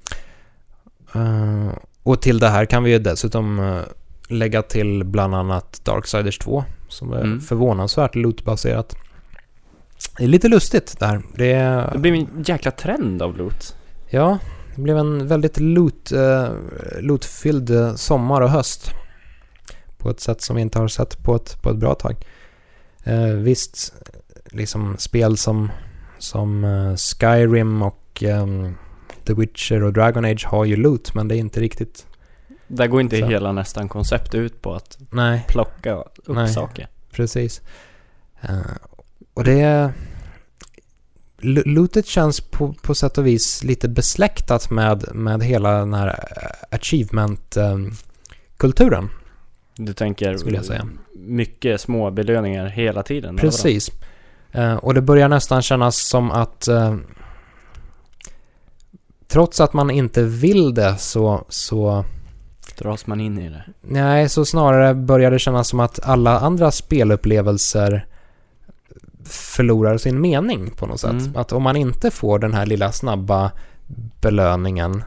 Eh, 1.14 1.72
och 2.02 2.22
till 2.22 2.38
det 2.38 2.48
här 2.48 2.64
kan 2.64 2.82
vi 2.82 2.90
ju 2.90 2.98
dessutom 2.98 3.58
eh, 3.58 3.80
lägga 4.28 4.62
till 4.62 5.04
bland 5.04 5.34
annat 5.34 5.80
Darksiders 5.84 6.38
2 6.38 6.64
som 6.88 7.12
är 7.12 7.20
Mm. 7.20 7.40
förvånansvärt 7.40 8.14
lootbaserat. 8.14 8.96
Det 10.18 10.24
är 10.24 10.28
lite 10.28 10.48
lustigt 10.48 10.98
där. 11.00 11.22
Det, 11.34 11.52
är, 11.52 11.90
Det 11.92 11.98
blir 11.98 12.12
en 12.14 12.42
jäkla 12.46 12.70
trend 12.70 13.22
av 13.22 13.36
loot. 13.36 13.76
ja, 14.10 14.38
det 14.76 14.82
blev 14.82 14.98
en 14.98 15.26
väldigt 15.26 15.60
loot, 15.60 16.12
uh, 16.12 16.48
lootfylld 17.00 17.70
sommar 17.96 18.40
och 18.40 18.50
höst. 18.50 18.90
På 19.98 20.10
ett 20.10 20.20
sätt 20.20 20.42
som 20.42 20.56
vi 20.56 20.62
inte 20.62 20.78
har 20.78 20.88
sett 20.88 21.22
på 21.22 21.36
ett, 21.36 21.62
på 21.62 21.70
ett 21.70 21.76
bra 21.76 21.94
tag. 21.94 22.14
Eh, 23.04 23.24
visst, 23.26 23.94
liksom 24.44 24.96
spel 24.98 25.36
som, 25.36 25.70
som 26.18 26.66
Skyrim 27.20 27.82
och 27.82 28.22
ehm, 28.22 28.74
The 29.28 29.34
Witcher 29.34 29.84
och 29.84 29.92
Dragon 29.92 30.24
Age 30.24 30.44
har 30.46 30.64
ju 30.64 30.76
loot, 30.76 31.14
men 31.14 31.28
det 31.28 31.36
är 31.36 31.38
inte 31.38 31.60
riktigt... 31.60 32.06
Där 32.68 32.86
går 32.86 33.00
inte 33.00 33.20
Så. 33.20 33.26
hela 33.26 33.52
nästan 33.52 33.88
koncept 33.88 34.34
ut 34.34 34.62
på 34.62 34.74
att 34.74 34.98
Nej, 35.10 35.44
plocka 35.48 35.94
upp 35.94 36.18
Nej. 36.26 36.48
saker. 36.48 36.88
precis. 37.10 37.60
Eh, 38.40 38.58
och 39.34 39.44
det... 39.44 39.92
Lootet 41.40 42.06
känns 42.06 42.40
på, 42.40 42.74
på 42.82 42.94
sätt 42.94 43.18
och 43.18 43.26
vis 43.26 43.64
lite 43.64 43.88
besläktat 43.88 44.70
med, 44.70 45.14
med 45.14 45.42
hela 45.42 45.78
den 45.78 45.94
här 45.94 46.06
eh, 46.08 46.14
achievement-kulturen. 46.70 49.08
Du 49.76 49.92
tänker 49.92 50.36
Skulle 50.36 50.56
jag 50.56 50.64
säga. 50.64 50.88
mycket 51.14 51.80
små 51.80 52.10
belöningar 52.10 52.66
hela 52.66 53.02
tiden? 53.02 53.36
Precis. 53.36 53.90
Eh, 54.52 54.74
och 54.74 54.94
det 54.94 55.02
börjar 55.02 55.28
nästan 55.28 55.62
kännas 55.62 56.08
som 56.08 56.30
att 56.30 56.68
trots 59.28 59.60
att 59.60 59.72
man 59.72 59.90
inte 59.90 60.22
vill 60.22 60.74
det 60.74 60.96
så, 60.98 61.44
så 61.48 62.04
Dras 62.78 63.06
man 63.06 63.20
in 63.20 63.38
i 63.38 63.48
det? 63.48 63.64
Nej, 63.80 64.28
så 64.28 64.44
snarare 64.44 64.94
börjar 64.94 65.30
det 65.30 65.38
kännas 65.38 65.68
som 65.68 65.80
att 65.80 66.00
alla 66.02 66.40
andra 66.40 66.70
spelupplevelser 66.70 68.06
förlorar 69.24 69.98
sin 69.98 70.20
mening 70.20 70.70
på 70.70 70.86
något 70.86 71.00
sätt. 71.00 71.10
Mm. 71.10 71.36
Att 71.36 71.52
om 71.52 71.62
man 71.62 71.76
inte 71.76 72.10
får 72.10 72.38
den 72.38 72.54
här 72.54 72.66
lilla 72.66 72.92
snabba 72.92 73.50
belöningen, 74.20 75.04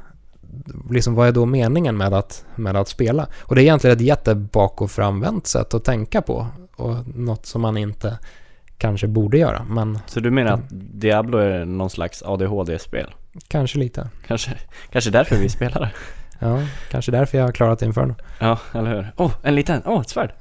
liksom 0.89 1.15
vad 1.15 1.27
är 1.27 1.31
då 1.31 1.45
meningen 1.45 1.97
med 1.97 2.13
att, 2.13 2.45
med 2.55 2.75
att 2.75 2.87
spela? 2.87 3.27
Och 3.39 3.55
det 3.55 3.61
är 3.61 3.63
egentligen 3.63 3.97
ett 3.97 4.03
jättebak 4.03 4.81
och 4.81 4.91
framvänt 4.91 5.47
sätt 5.47 5.73
att 5.73 5.83
tänka 5.83 6.21
på 6.21 6.47
och 6.75 6.95
något 7.15 7.45
som 7.45 7.61
man 7.61 7.77
inte 7.77 8.17
kanske 8.81 9.07
borde 9.07 9.37
göra, 9.37 9.63
men 9.69 9.99
Så 10.05 10.19
du 10.19 10.31
menar 10.31 10.51
att 10.51 10.69
Diablo 10.71 11.37
är 11.37 11.65
någon 11.65 11.89
slags 11.89 12.23
ADHD-spel? 12.23 13.13
kanske 13.47 13.79
lite. 13.79 14.09
Kanske, 14.27 14.51
kanske 14.91 15.11
därför 15.11 15.35
vi 15.35 15.49
spelar 15.49 15.81
det? 15.81 15.91
Ja, 16.43 16.59
kanske 16.91 17.11
därför 17.11 17.37
jag 17.37 17.45
har 17.45 17.51
klarat 17.51 17.81
Inferno. 17.81 18.15
Ja, 18.39 18.59
eller 18.73 18.95
hur? 18.95 19.11
Åh, 19.17 19.27
oh, 19.27 19.31
en 19.43 19.55
liten! 19.55 19.81
Åh, 19.85 19.97
oh, 19.97 20.01
ett 20.01 20.09
svärd! 20.09 20.33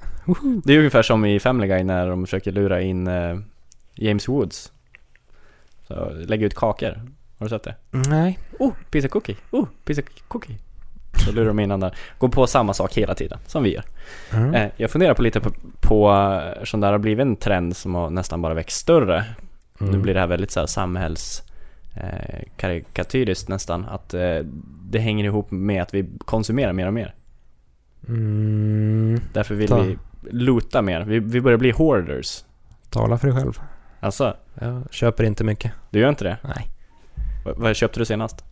Det 0.65 0.73
är 0.75 0.79
ungefär 0.79 1.03
som 1.03 1.25
i 1.25 1.41
Family 1.41 1.69
Guy 1.69 1.85
när 1.85 2.09
de 2.09 2.27
försöker 2.27 2.53
lura 2.53 2.81
in 2.81 3.07
eh, 3.07 3.39
James 3.95 4.29
Woods. 4.29 4.73
Så 5.89 6.11
lägga 6.11 6.47
ut 6.47 6.55
kakor. 6.55 7.03
Har 7.39 7.47
du 7.47 7.49
sett 7.49 7.63
det? 7.63 7.75
Nej. 7.91 8.39
Oh, 8.59 8.73
pizza 8.91 9.09
cookie! 9.09 9.37
Oh, 9.51 9.67
pizza 9.85 10.03
cookie! 10.29 10.59
Så 11.31 11.37
lurar 11.37 11.47
de 11.49 11.61
in 11.61 11.71
andra. 11.73 11.91
Går 12.19 12.29
på 12.29 12.47
samma 12.47 12.75
sak 12.75 12.95
hela 12.95 13.15
tiden, 13.15 13.39
som 13.47 13.63
vi 13.63 13.75
gör. 13.75 13.85
Mm. 14.33 14.55
Eh, 14.55 14.71
jag 14.77 14.91
funderar 14.91 15.15
på 15.15 15.23
lite 15.23 15.41
på, 15.41 15.51
på 15.81 16.11
eh, 16.13 16.65
som 16.65 16.81
det 16.81 16.87
har 16.87 16.99
blivit 16.99 17.23
en 17.23 17.37
trend 17.37 17.77
som 17.77 17.95
har 17.95 18.11
nästan 18.11 18.43
bara 18.43 18.55
växt 18.55 18.77
större. 18.81 19.25
Nu 19.79 19.89
Mm. 19.89 20.03
blir 20.03 20.15
det 20.15 20.21
här 20.21 20.27
väldigt 20.27 20.51
så 20.51 20.61
här 20.61 20.67
samhälls 20.67 21.43
eh, 21.97 22.41
karikatyriskt 22.57 23.49
nästan. 23.49 23.85
Att 23.85 24.15
eh, 24.15 24.37
det 24.91 24.99
hänger 24.99 25.25
ihop 25.25 25.51
med 25.51 25.83
att 25.83 25.95
vi 25.95 26.07
konsumerar 26.19 26.73
mer 26.73 26.87
och 26.87 26.95
mer. 26.95 27.15
Mm. 28.09 29.21
Därför 29.33 29.55
vill 29.55 29.69
Ta. 29.69 29.83
vi 29.83 29.97
loota 30.31 30.83
mer. 30.83 31.01
Vi, 31.01 31.19
vi 31.19 31.41
börjar 31.41 31.59
bli 31.59 31.71
hoarders. 31.71 32.45
Tala 32.91 33.19
för 33.19 33.29
dig 33.29 33.37
själv. 33.37 33.61
Alltså, 34.01 34.37
Jag 34.61 34.83
köper 34.91 35.25
inte 35.25 35.45
mycket. 35.45 35.73
du 35.91 35.99
gör 36.01 36.09
inte 36.09 36.25
det? 36.25 36.37
Nej. 36.45 36.67
V- 37.45 37.53
vad 37.57 37.77
köpte 37.77 37.99
du 38.01 38.05
senast? 38.05 38.45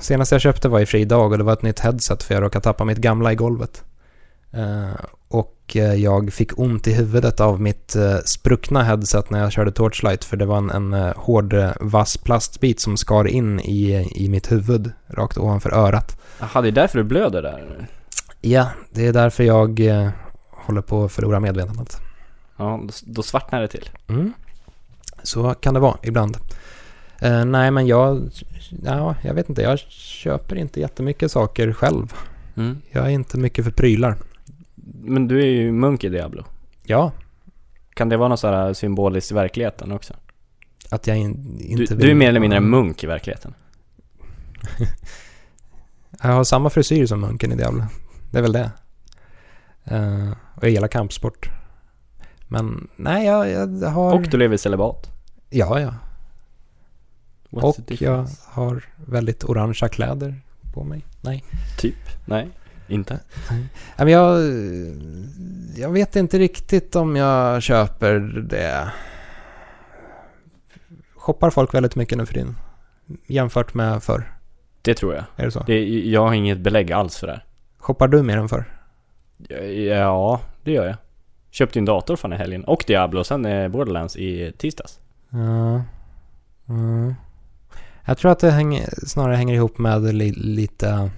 Senast 0.00 0.32
jag 0.32 0.40
köpte 0.40 0.68
var 0.68 0.80
i 0.80 0.86
fri 0.86 1.04
dag 1.04 1.32
och 1.32 1.38
det 1.38 1.44
var 1.44 1.52
ett 1.52 1.62
nytt 1.62 1.80
headset 1.80 2.22
för 2.22 2.34
jag 2.34 2.42
råkade 2.42 2.62
tappa 2.62 2.84
mitt 2.84 2.98
gamla 2.98 3.32
i 3.32 3.34
golvet. 3.34 3.84
Eh, 4.52 5.04
och 5.28 5.76
eh, 5.76 5.94
jag 5.94 6.32
fick 6.32 6.58
ont 6.58 6.86
i 6.86 6.92
huvudet 6.92 7.40
av 7.40 7.60
mitt 7.60 7.96
eh, 7.96 8.16
spruckna 8.24 8.82
headset 8.82 9.30
när 9.30 9.40
jag 9.40 9.52
körde 9.52 9.72
Torchlight 9.72 10.24
för 10.24 10.36
det 10.36 10.46
var 10.46 10.58
en, 10.58 10.70
en 10.70 11.12
hård 11.16 11.54
vass 11.80 12.16
plastbit 12.16 12.80
som 12.80 12.96
skar 12.96 13.26
in 13.26 13.60
i, 13.60 14.10
i 14.14 14.28
mitt 14.28 14.52
huvud 14.52 14.92
rakt 15.08 15.38
ovanför 15.38 15.70
örat. 15.74 16.20
Jaha, 16.40 16.62
det 16.62 16.68
är 16.68 16.72
därför 16.72 16.98
du 16.98 17.04
blöder 17.04 17.42
där? 17.42 17.88
Ja, 18.40 18.68
det 18.90 19.06
är 19.06 19.12
därför 19.12 19.44
jag 19.44 19.80
håller 20.50 20.80
på 20.80 21.04
att 21.04 21.12
förlora 21.12 21.40
medvetandet. 21.40 21.96
Ja, 22.56 22.80
då, 22.84 22.92
då 23.06 23.22
svartnar 23.22 23.60
det 23.60 23.68
till. 23.68 23.90
Mm. 24.08 24.32
Så 25.22 25.54
kan 25.54 25.74
det 25.74 25.80
vara 25.80 25.96
ibland. 26.02 26.36
Eh, 27.20 27.44
nej, 27.44 27.70
men 27.70 27.86
jag, 27.86 28.30
ja, 28.84 29.14
jag 29.22 29.34
vet 29.34 29.48
inte, 29.48 29.62
jag 29.62 29.78
köper 29.78 30.56
inte 30.56 30.80
jättemycket 30.80 31.32
saker 31.32 31.72
själv. 31.72 32.12
Mm. 32.56 32.80
Jag 32.90 33.06
är 33.06 33.10
inte 33.10 33.38
mycket 33.38 33.64
för 33.64 33.72
prylar. 33.72 34.16
Men 35.02 35.28
du 35.28 35.40
är 35.40 35.46
ju 35.46 35.72
munk 35.72 36.04
i 36.04 36.08
Diablo. 36.08 36.44
Ja, 36.82 37.12
Kan 37.94 38.08
det 38.08 38.16
vara 38.16 38.28
något 38.28 38.40
sådär 38.40 38.72
symboliskt 38.72 39.30
i 39.30 39.34
verkligheten 39.34 39.92
också? 39.92 40.14
att 40.90 41.06
jag 41.06 41.18
in, 41.18 41.58
Du, 41.58 41.64
inte 41.64 41.94
du 41.94 42.10
är 42.10 42.14
mer 42.14 42.28
eller 42.28 42.40
mindre 42.40 42.56
en 42.56 42.70
munk 42.70 43.04
i 43.04 43.06
verkligheten. 43.06 43.54
Jag 46.22 46.28
har 46.28 46.44
samma 46.44 46.70
frisyr 46.70 47.06
som 47.06 47.20
munken 47.20 47.52
i 47.52 47.56
Diablo. 47.56 47.84
Det 48.30 48.38
är 48.38 48.42
väl 48.42 48.52
det. 48.52 48.70
Eh, 49.84 50.30
och 50.54 50.64
jag 50.64 50.70
gillar 50.70 50.88
kampsport. 50.88 51.50
Men 52.48 52.88
nej, 52.96 53.26
jag, 53.26 53.50
jag 53.50 53.88
har... 53.88 54.14
Och 54.14 54.22
du 54.22 54.36
lever 54.36 54.54
i 54.54 54.58
celibat. 54.58 55.10
Ja, 55.50 55.80
ja. 55.80 55.94
What's 57.62 57.94
och 57.94 58.02
jag 58.02 58.28
har 58.46 58.84
väldigt 59.06 59.44
orangea 59.44 59.88
kläder 59.88 60.34
på 60.74 60.84
mig. 60.84 61.04
Nej. 61.20 61.44
Typ? 61.78 61.94
Nej, 62.24 62.48
inte? 62.88 63.20
Nej, 63.50 63.68
men 63.96 64.08
jag, 64.08 64.40
jag 65.76 65.90
vet 65.90 66.16
inte 66.16 66.38
riktigt 66.38 66.96
om 66.96 67.16
jag 67.16 67.62
köper 67.62 68.18
det. 68.50 68.92
Shoppar 71.14 71.50
folk 71.50 71.74
väldigt 71.74 71.96
mycket 71.96 72.18
nu 72.18 72.26
för 72.26 72.34
tiden? 72.34 72.56
Jämfört 73.26 73.74
med 73.74 74.02
förr? 74.02 74.32
Det 74.82 74.94
tror 74.94 75.14
jag. 75.14 75.24
Är 75.36 75.44
det 75.44 75.50
så? 75.50 75.60
Det, 75.66 75.88
jag 75.88 76.26
har 76.26 76.34
inget 76.34 76.58
belägg 76.58 76.92
alls 76.92 77.16
för 77.16 77.26
det 77.26 77.32
här. 77.32 77.44
Shoppar 77.78 78.08
du 78.08 78.22
mer 78.22 78.36
än 78.38 78.48
förr? 78.48 78.64
Ja, 79.88 80.40
det 80.64 80.72
gör 80.72 80.86
jag. 80.86 80.96
Köpte 81.50 81.78
en 81.78 81.84
dator 81.84 82.16
fan 82.16 82.32
i 82.32 82.36
helgen. 82.36 82.64
Och 82.64 82.84
Diablo 82.86 83.20
och 83.20 83.26
sen 83.26 83.46
eh, 83.46 83.68
Borderlands 83.68 84.16
i 84.16 84.52
tisdags. 84.58 85.00
Ja. 85.30 85.82
Mm. 86.68 87.14
Jag 88.08 88.18
tror 88.18 88.32
att 88.32 88.38
det 88.38 88.50
hänger, 88.50 88.88
snarare 89.06 89.36
hänger 89.36 89.54
ihop 89.54 89.78
med 89.78 90.14
li, 90.14 90.32
lite... 90.32 91.10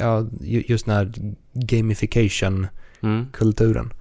Ja, 0.00 0.26
ju- 0.40 0.64
just 0.68 0.86
den 0.86 0.94
här 0.94 1.12
gamification-kulturen. 1.52 3.84
Mm. 3.84 3.92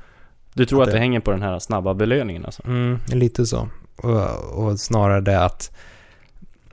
Du 0.53 0.65
tror 0.65 0.81
Att 0.81 0.87
att 0.87 0.91
det 0.91 0.97
det- 0.97 1.01
hänger 1.01 1.19
på 1.19 1.31
den 1.31 1.41
här 1.41 1.59
snabba 1.59 1.93
belöningen 1.93 2.45
alltså? 2.45 2.63
Mm, 2.67 2.99
lite 3.07 3.45
så. 3.45 3.69
Och, 3.95 4.65
och 4.65 4.79
snarare 4.79 5.21
det 5.21 5.43
att 5.45 5.71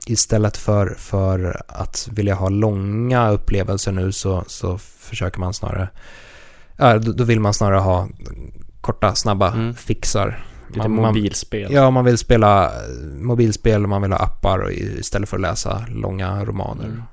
istället 0.07 0.57
för, 0.57 0.95
för 0.97 1.61
att 1.67 2.09
vilja 2.11 2.35
ha 2.35 2.49
långa 2.49 3.29
upplevelser 3.29 3.91
nu 3.91 4.11
så, 4.11 4.43
så 4.47 4.77
försöker 4.77 5.39
man 5.39 5.53
snarare... 5.53 5.89
Ja, 6.77 6.97
då, 6.99 7.11
då 7.11 7.23
vill 7.23 7.39
man 7.39 7.53
snarare 7.53 7.79
ha 7.79 8.07
korta, 8.81 9.15
snabba 9.15 9.53
Mm. 9.53 9.73
fixar. 9.73 10.45
Lite 10.67 10.87
Man- 10.89 10.91
mobilspel. 11.07 11.71
Ja, 11.73 11.89
man 11.89 12.05
vill 12.05 12.17
spela 12.17 12.71
mobilspel 13.21 13.83
och 13.83 13.89
man 13.89 14.01
vill 14.01 14.11
ha 14.11 14.19
appar 14.19 14.71
istället 14.71 15.29
för 15.29 15.37
att 15.37 15.41
läsa 15.41 15.85
långa 15.89 16.45
romaner. 16.45 16.85
Mm. 16.85 17.03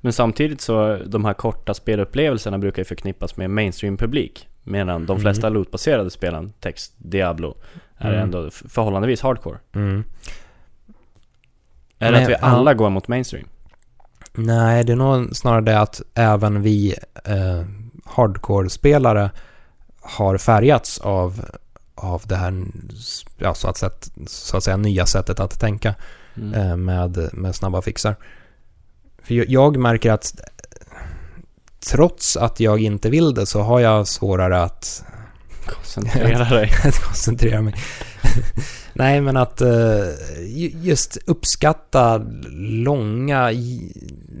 Men 0.00 0.12
samtidigt 0.12 0.60
så, 0.60 0.98
de 1.06 1.24
här 1.24 1.34
korta 1.34 1.74
spelupplevelserna 1.74 2.58
brukar 2.58 2.80
ju 2.80 2.84
förknippas 2.84 3.36
med 3.36 3.50
mainstream-publik. 3.50 4.48
Medan 4.64 5.06
de 5.06 5.12
Mm. 5.12 5.22
flesta 5.22 5.48
lootbaserade 5.48 6.10
spelen, 6.10 6.52
text, 6.60 6.94
Diablo, 6.98 7.56
är 7.98 8.08
Mm. 8.12 8.22
ändå 8.22 8.50
förhållandevis 8.50 9.20
hardcore. 9.22 9.58
Mm. 9.74 10.04
Är 11.98 12.12
det 12.12 12.22
att 12.22 12.28
vi 12.28 12.32
ja. 12.32 12.38
alla 12.40 12.74
går 12.74 12.90
mot 12.90 13.08
mainstream? 13.08 13.46
Nej, 14.32 14.84
det 14.84 14.92
är 14.92 14.96
nog 14.96 15.36
snarare 15.36 15.60
det 15.60 15.80
att 15.80 16.00
även 16.14 16.62
vi 16.62 16.94
eh, 17.24 17.64
hardcore-spelare 18.04 19.30
har 20.02 20.38
färgats 20.38 20.98
av, 20.98 21.44
av 21.94 22.22
det 22.26 22.36
här 22.36 22.64
ja, 23.38 23.54
så, 23.54 23.68
att 23.68 23.76
sätt, 23.76 24.10
så 24.26 24.56
att 24.56 24.64
säga 24.64 24.76
nya 24.76 25.06
sättet 25.06 25.40
att 25.40 25.60
tänka 25.60 25.94
Mm. 26.36 26.54
eh, 26.54 26.76
med, 26.76 27.28
med 27.32 27.54
snabba 27.54 27.82
fixar. 27.82 28.16
För 29.22 29.34
jag, 29.34 29.48
jag 29.48 29.76
märker 29.76 30.12
att 30.12 30.40
trots 31.90 32.36
att 32.36 32.60
jag 32.60 32.80
inte 32.80 33.10
vill 33.10 33.34
det 33.34 33.46
så 33.46 33.60
har 33.62 33.80
jag 33.80 34.08
svårare 34.08 34.62
att 34.62 35.04
Koncentrera 35.66 36.44
dig. 36.44 36.70
att 36.84 37.02
koncentrera 37.02 37.62
mig. 37.62 37.74
Nej, 38.92 39.20
men 39.20 39.36
att 39.36 39.60
eh, 39.60 40.06
ju- 40.46 40.72
just 40.82 41.18
uppskatta 41.26 42.18
långa, 42.58 43.50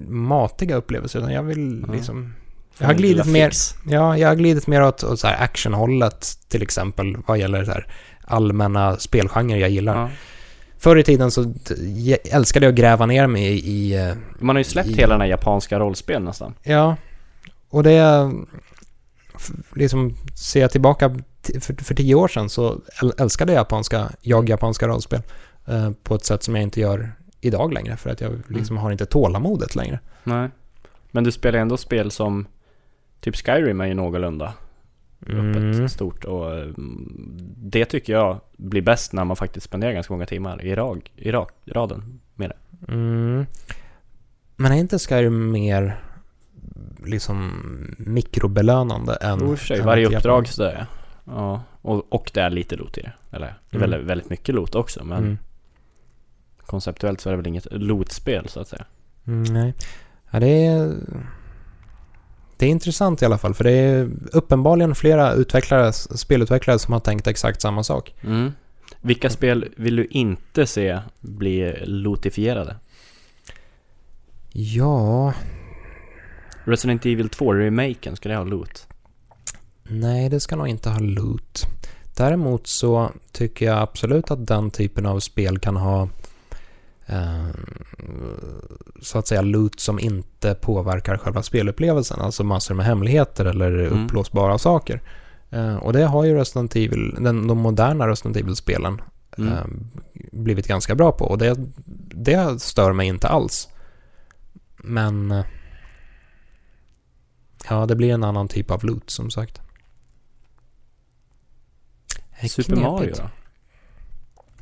matiga 0.08 0.76
upplevelser. 0.76 1.30
Jag 1.30 1.42
vill 1.42 1.86
liksom... 1.92 2.34
Jag 2.82 2.88
har 2.88 2.94
glidit 2.94 3.26
mer, 3.26 3.50
fix. 3.50 3.74
ja, 3.86 4.18
jag 4.18 4.28
har 4.28 4.34
glidit 4.34 4.66
mer 4.66 4.82
åt, 4.82 5.04
åt 5.04 5.20
så 5.20 5.26
här 5.26 5.44
actionhållet 5.44 6.26
till 6.48 6.62
exempel 6.62 7.16
vad 7.26 7.38
gäller 7.38 7.64
så 7.64 7.70
här 7.70 7.86
allmänna 8.24 8.96
spelgenrer 8.96 9.56
jag 9.58 9.70
gillar. 9.70 9.96
Ja. 9.96 10.10
Förr 10.78 10.96
i 10.96 11.02
tiden 11.04 11.30
så 11.30 11.54
älskade 12.30 12.66
jag 12.66 12.72
att 12.72 12.78
gräva 12.78 13.06
ner 13.06 13.26
mig 13.26 13.42
i, 13.44 13.70
i 13.70 14.08
eh, 14.08 14.14
Man 14.38 14.56
har 14.56 14.60
ju 14.60 14.64
släppt 14.64 14.88
I- 14.88 14.94
hela 14.94 15.14
den 15.14 15.20
här 15.20 15.28
japanska 15.28 15.78
rollspel 15.78 16.22
nästan. 16.22 16.54
Ja, 16.62 16.96
och 17.68 17.82
det... 17.82 18.30
Liksom, 19.74 20.16
ser 20.34 20.60
jag 20.60 20.70
tillbaka 20.70 21.10
för, 21.60 21.84
för 21.84 21.94
tio 21.94 22.14
år 22.14 22.28
sedan 22.28 22.48
så 22.48 22.80
äl- 23.02 23.22
älskade 23.22 23.52
jag 23.52 23.60
japanska, 23.60 24.10
jag 24.20 24.48
japanska 24.48 24.88
rollspel 24.88 25.22
eh, 25.66 25.90
på 26.02 26.14
ett 26.14 26.24
sätt 26.24 26.42
som 26.42 26.54
jag 26.56 26.62
inte 26.62 26.80
gör 26.80 27.12
idag 27.40 27.72
längre 27.72 27.96
för 27.96 28.10
att 28.10 28.20
jag 28.20 28.42
liksom 28.48 28.76
har 28.76 28.92
inte 28.92 29.06
tålamodet 29.06 29.74
längre. 29.74 30.00
Nej. 30.24 30.50
Men 31.10 31.24
du 31.24 31.32
spelar 31.32 31.58
ändå 31.58 31.76
spel 31.76 32.10
som 32.10 32.46
Typ 33.22 33.36
Skyrim 33.36 33.80
är 33.80 33.86
ju 33.86 33.94
någorlunda 33.94 34.54
öppet, 35.26 35.56
Mm. 35.56 35.88
stort 35.88 36.24
och 36.24 36.52
mm, 36.58 37.12
det 37.56 37.84
tycker 37.84 38.12
jag 38.12 38.40
blir 38.56 38.82
bäst 38.82 39.12
när 39.12 39.24
man 39.24 39.36
faktiskt 39.36 39.66
spenderar 39.66 39.92
ganska 39.92 40.12
många 40.12 40.26
timmar 40.26 40.62
i, 40.64 40.74
rag, 40.74 41.10
i 41.16 41.32
rak, 41.32 41.50
raden 41.66 42.20
med 42.34 42.50
det. 42.50 42.92
Mm. 42.92 43.46
Men 44.56 44.72
är 44.72 44.76
inte 44.76 44.98
Skyrim 44.98 45.50
mer 45.50 46.00
liksom 47.06 47.50
mikrobelönande 47.98 49.14
än... 49.14 49.38
Jo, 49.42 49.56
för 49.56 49.66
sig, 49.66 49.78
än 49.78 49.86
varje 49.86 50.06
uppdrag 50.06 50.48
sådär 50.48 50.86
ja. 51.24 51.32
ja. 51.32 51.62
Och, 51.82 52.12
och 52.12 52.30
det 52.34 52.40
är 52.40 52.50
lite 52.50 52.76
loot 52.76 52.98
i 52.98 53.00
det. 53.00 53.12
Eller 53.30 53.46
det 53.70 53.76
är 53.76 53.80
Mm. 53.80 53.90
väldigt, 53.90 54.10
väldigt 54.10 54.30
mycket 54.30 54.54
loot 54.54 54.74
också 54.74 55.04
men 55.04 55.18
Mm. 55.18 55.38
konceptuellt 56.66 57.20
så 57.20 57.28
är 57.28 57.30
det 57.32 57.36
väl 57.36 57.46
inget 57.46 57.66
loot-spel 57.70 58.48
så 58.48 58.60
att 58.60 58.68
säga. 58.68 58.84
Mm, 59.26 59.42
nej. 59.42 59.74
Ja, 60.30 60.40
det 60.40 60.66
är... 60.66 60.94
Det 62.62 62.66
är 62.66 62.70
intressant 62.70 63.22
i 63.22 63.24
alla 63.24 63.38
fall, 63.38 63.54
för 63.54 63.64
det 63.64 63.70
är 63.70 64.10
uppenbarligen 64.32 64.94
flera 64.94 65.32
utvecklare, 65.32 65.92
spelutvecklare 65.92 66.78
som 66.78 66.92
har 66.92 67.00
tänkt 67.00 67.26
exakt 67.26 67.60
samma 67.60 67.84
sak. 67.84 68.14
Mm. 68.24 68.52
Vilka 69.00 69.30
spel 69.30 69.68
vill 69.76 69.96
du 69.96 70.06
inte 70.10 70.66
se 70.66 70.98
bli 71.20 71.76
lootifierade? 71.84 72.76
Ja... 74.52 75.32
Resident 76.64 77.06
Evil 77.06 77.28
2-remaken, 77.28 78.14
ska 78.14 78.28
det 78.28 78.36
ha 78.36 78.44
loot? 78.44 78.86
Nej, 79.82 80.28
det 80.28 80.40
ska 80.40 80.56
nog 80.56 80.68
inte 80.68 80.90
ha 80.90 80.98
loot. 80.98 81.66
Däremot 82.16 82.66
så 82.66 83.10
tycker 83.32 83.66
jag 83.66 83.78
absolut 83.78 84.30
att 84.30 84.46
den 84.46 84.70
typen 84.70 85.06
av 85.06 85.20
spel 85.20 85.58
kan 85.58 85.76
ha 85.76 86.08
så 89.00 89.18
att 89.18 89.26
säga 89.26 89.42
loot 89.42 89.80
som 89.80 89.98
inte 90.00 90.54
påverkar 90.54 91.16
själva 91.18 91.42
spelupplevelsen. 91.42 92.20
Alltså 92.20 92.44
massor 92.44 92.74
med 92.74 92.86
hemligheter 92.86 93.44
eller 93.44 93.78
Mm. 93.78 94.04
upplåsbara 94.04 94.58
saker. 94.58 95.02
Eh, 95.50 95.76
och 95.76 95.92
det 95.92 96.04
har 96.04 96.24
ju 96.24 96.34
Resident 96.34 96.76
Evil, 96.76 97.14
den, 97.20 97.46
de 97.46 97.58
moderna 97.58 98.08
Resident 98.08 98.36
Evil-spelen 98.36 99.00
Mm. 99.38 99.52
eh, 99.52 99.64
blivit 100.32 100.66
ganska 100.68 100.94
bra 100.94 101.12
på. 101.12 101.24
Och 101.24 101.38
det, 101.38 101.56
det 102.14 102.62
stör 102.62 102.92
mig 102.92 103.06
inte 103.08 103.28
alls. 103.28 103.68
Men 104.76 105.30
eh, 105.30 105.44
ja, 107.70 107.86
det 107.86 107.96
blir 107.96 108.12
en 108.14 108.24
annan 108.24 108.48
typ 108.48 108.70
av 108.70 108.84
loot 108.84 109.10
som 109.10 109.30
sagt. 109.30 109.60
Super 112.48 112.76
Mario 112.76 113.14
då? 113.16 113.30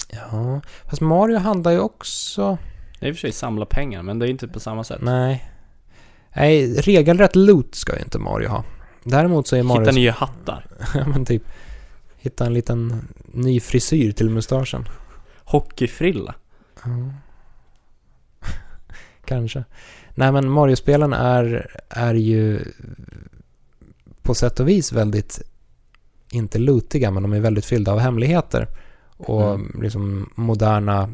Ja, 0.09 0.61
fast 0.84 1.01
Mario 1.01 1.38
handlar 1.38 1.72
ju 1.72 1.78
också... 1.78 2.59
Det 3.01 3.07
är 3.07 3.09
i 3.09 3.12
och 3.12 3.16
för 3.16 3.20
sig 3.20 3.32
samla 3.32 3.66
pengar, 3.66 4.03
men 4.03 4.18
det 4.18 4.26
är 4.26 4.30
inte 4.30 4.48
på 4.48 4.61
samma 4.61 4.84
sätt. 4.84 5.01
Nej. 5.03 5.51
Nej, 6.34 6.74
regelrätt 6.74 7.36
loot 7.36 7.74
ska 7.74 7.96
ju 7.96 8.03
inte 8.03 8.18
Mario 8.18 8.48
ha. 8.48 8.64
Däremot 9.05 9.48
så 9.48 9.57
är 9.57 9.62
Mario... 9.62 9.80
Hitta 9.80 9.92
nya 9.92 10.12
hattar. 10.12 10.66
ja, 10.94 11.07
men 11.07 11.24
typ... 11.24 11.42
Hitta 12.16 12.46
en 12.46 12.55
liten 12.55 13.09
ny 13.24 13.61
frisyr 13.61 14.12
till 14.12 14.30
mustaschen. 14.30 14.88
Hockeyfrilla. 15.44 16.34
Ja. 16.84 17.12
Kanske. 19.24 19.64
Nej 20.14 20.32
men 20.32 20.51
Mario-spelen 20.51 21.12
är, 21.12 21.70
är 21.88 22.14
ju 22.14 22.64
på 24.22 24.34
sätt 24.34 24.61
och 24.61 24.68
vis 24.68 24.92
väldigt, 24.92 25.42
inte 26.30 26.59
lootiga, 26.59 27.11
men 27.11 27.22
de 27.22 27.32
är 27.32 27.40
väldigt 27.40 27.64
fyllda 27.64 27.92
av 27.92 27.98
hemligheter. 27.98 28.68
Och 29.21 29.55
Mm. 29.55 29.81
liksom 29.83 30.31
moderna 30.35 31.09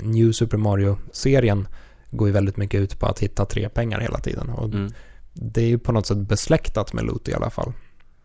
New 0.00 0.32
Super 0.32 0.56
Mario-serien 0.58 1.68
går 2.10 2.28
ju 2.28 2.32
väldigt 2.34 2.56
mycket 2.56 2.80
ut 2.80 2.98
på 2.98 3.06
att 3.06 3.18
hitta 3.18 3.44
tre 3.44 3.68
pengar 3.68 4.00
hela 4.00 4.18
tiden. 4.18 4.48
Och 4.50 4.64
Mm. 4.74 4.92
det 5.32 5.62
är 5.62 5.66
ju 5.66 5.78
på 5.78 5.92
något 5.92 6.06
sätt 6.06 6.18
besläktat 6.18 6.92
med 6.92 7.04
loot 7.04 7.28
i 7.28 7.34
alla 7.34 7.50
fall. 7.50 7.72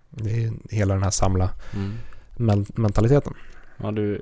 Det 0.09 0.43
är 0.43 0.51
hela 0.69 0.93
den 0.93 1.03
här 1.03 1.09
samla 1.11 1.49
Mm. 1.75 1.93
men- 2.37 2.65
mentaliteten. 2.75 3.33
Ja, 3.83 3.91
du 3.91 4.21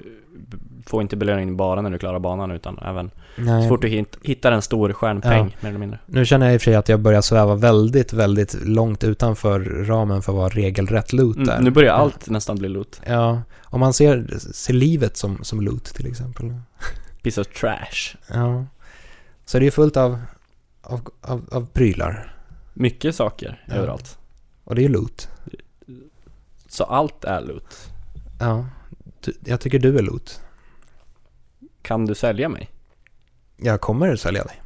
får 0.86 1.02
inte 1.02 1.16
belöning 1.16 1.58
bara 1.58 1.82
när 1.82 1.90
du 1.90 1.98
klarar 1.98 2.20
banan 2.20 2.52
utan 2.52 2.80
även 2.80 3.12
Nej. 3.36 3.64
så 3.64 3.70
fort 3.70 3.82
du 3.82 3.88
hit, 3.88 4.18
hittar 4.24 4.52
en 4.52 4.62
stor 4.62 4.94
stjärnpeng 4.94 5.56
mer 5.62 5.70
eller 5.70 5.80
mindre. 5.80 6.00
Nu 6.06 6.26
känner 6.26 6.46
jag 6.46 6.54
i 6.54 6.58
och 6.58 6.62
för 6.62 6.66
sig 6.66 6.76
att 6.76 6.90
jag 6.90 7.00
börjar 7.00 7.22
sväva 7.22 7.56
väldigt, 7.56 8.14
väldigt 8.14 8.54
långt 8.68 9.04
utanför 9.04 9.60
ramen 9.86 10.22
för 10.22 10.34
vad 10.34 10.54
regelrätt 10.54 11.14
loot 11.14 11.38
är. 11.38 11.42
Mm, 11.42 11.64
nu 11.64 11.72
börjar 11.72 11.94
allt 11.94 12.30
nästan 12.30 12.58
bli 12.58 12.70
loot. 12.70 13.02
Ja, 13.08 13.42
om 13.64 13.80
man 13.80 13.94
ser, 13.94 14.38
ser 14.54 14.74
livet 14.74 15.18
som, 15.18 15.44
som 15.44 15.62
loot 15.62 15.86
till 15.86 16.08
exempel. 16.08 16.54
Piece 17.22 17.42
of 17.42 17.48
trash. 17.48 18.18
Ja. 18.34 18.66
Så 19.46 19.60
det 19.60 19.68
är 19.68 19.72
fullt 19.72 19.98
av, 19.98 20.18
av, 20.82 21.02
av, 21.22 21.50
av 21.52 21.66
prylar. 21.74 22.34
Mycket 22.74 23.16
saker 23.16 23.64
Ja. 23.68 23.74
överallt. 23.74 24.18
Och 24.64 24.76
det 24.76 24.82
är 24.82 24.84
ju 24.84 24.90
loot. 24.90 25.30
Så 26.70 26.84
allt 26.84 27.24
är 27.24 27.42
loot. 27.42 27.92
Ja. 28.40 28.66
Jag 29.46 29.60
tycker 29.62 29.80
du 29.80 29.98
är 29.98 30.02
loot. 30.02 30.42
Kan 31.82 32.06
du 32.06 32.16
sälja 32.16 32.50
mig? 32.50 32.70
Jag 33.58 33.82
kommer 33.82 34.16
sälja 34.16 34.44
dig. 34.44 34.62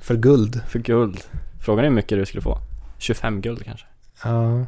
För 0.00 0.16
guld. 0.16 0.62
För 0.68 0.78
guld? 0.78 1.20
Frågan 1.60 1.84
är 1.84 1.88
hur 1.88 1.94
mycket 1.94 2.18
du 2.18 2.26
skulle 2.26 2.42
få. 2.42 2.58
25 2.98 3.40
guld 3.40 3.64
kanske? 3.64 3.86
Ja. 4.24 4.66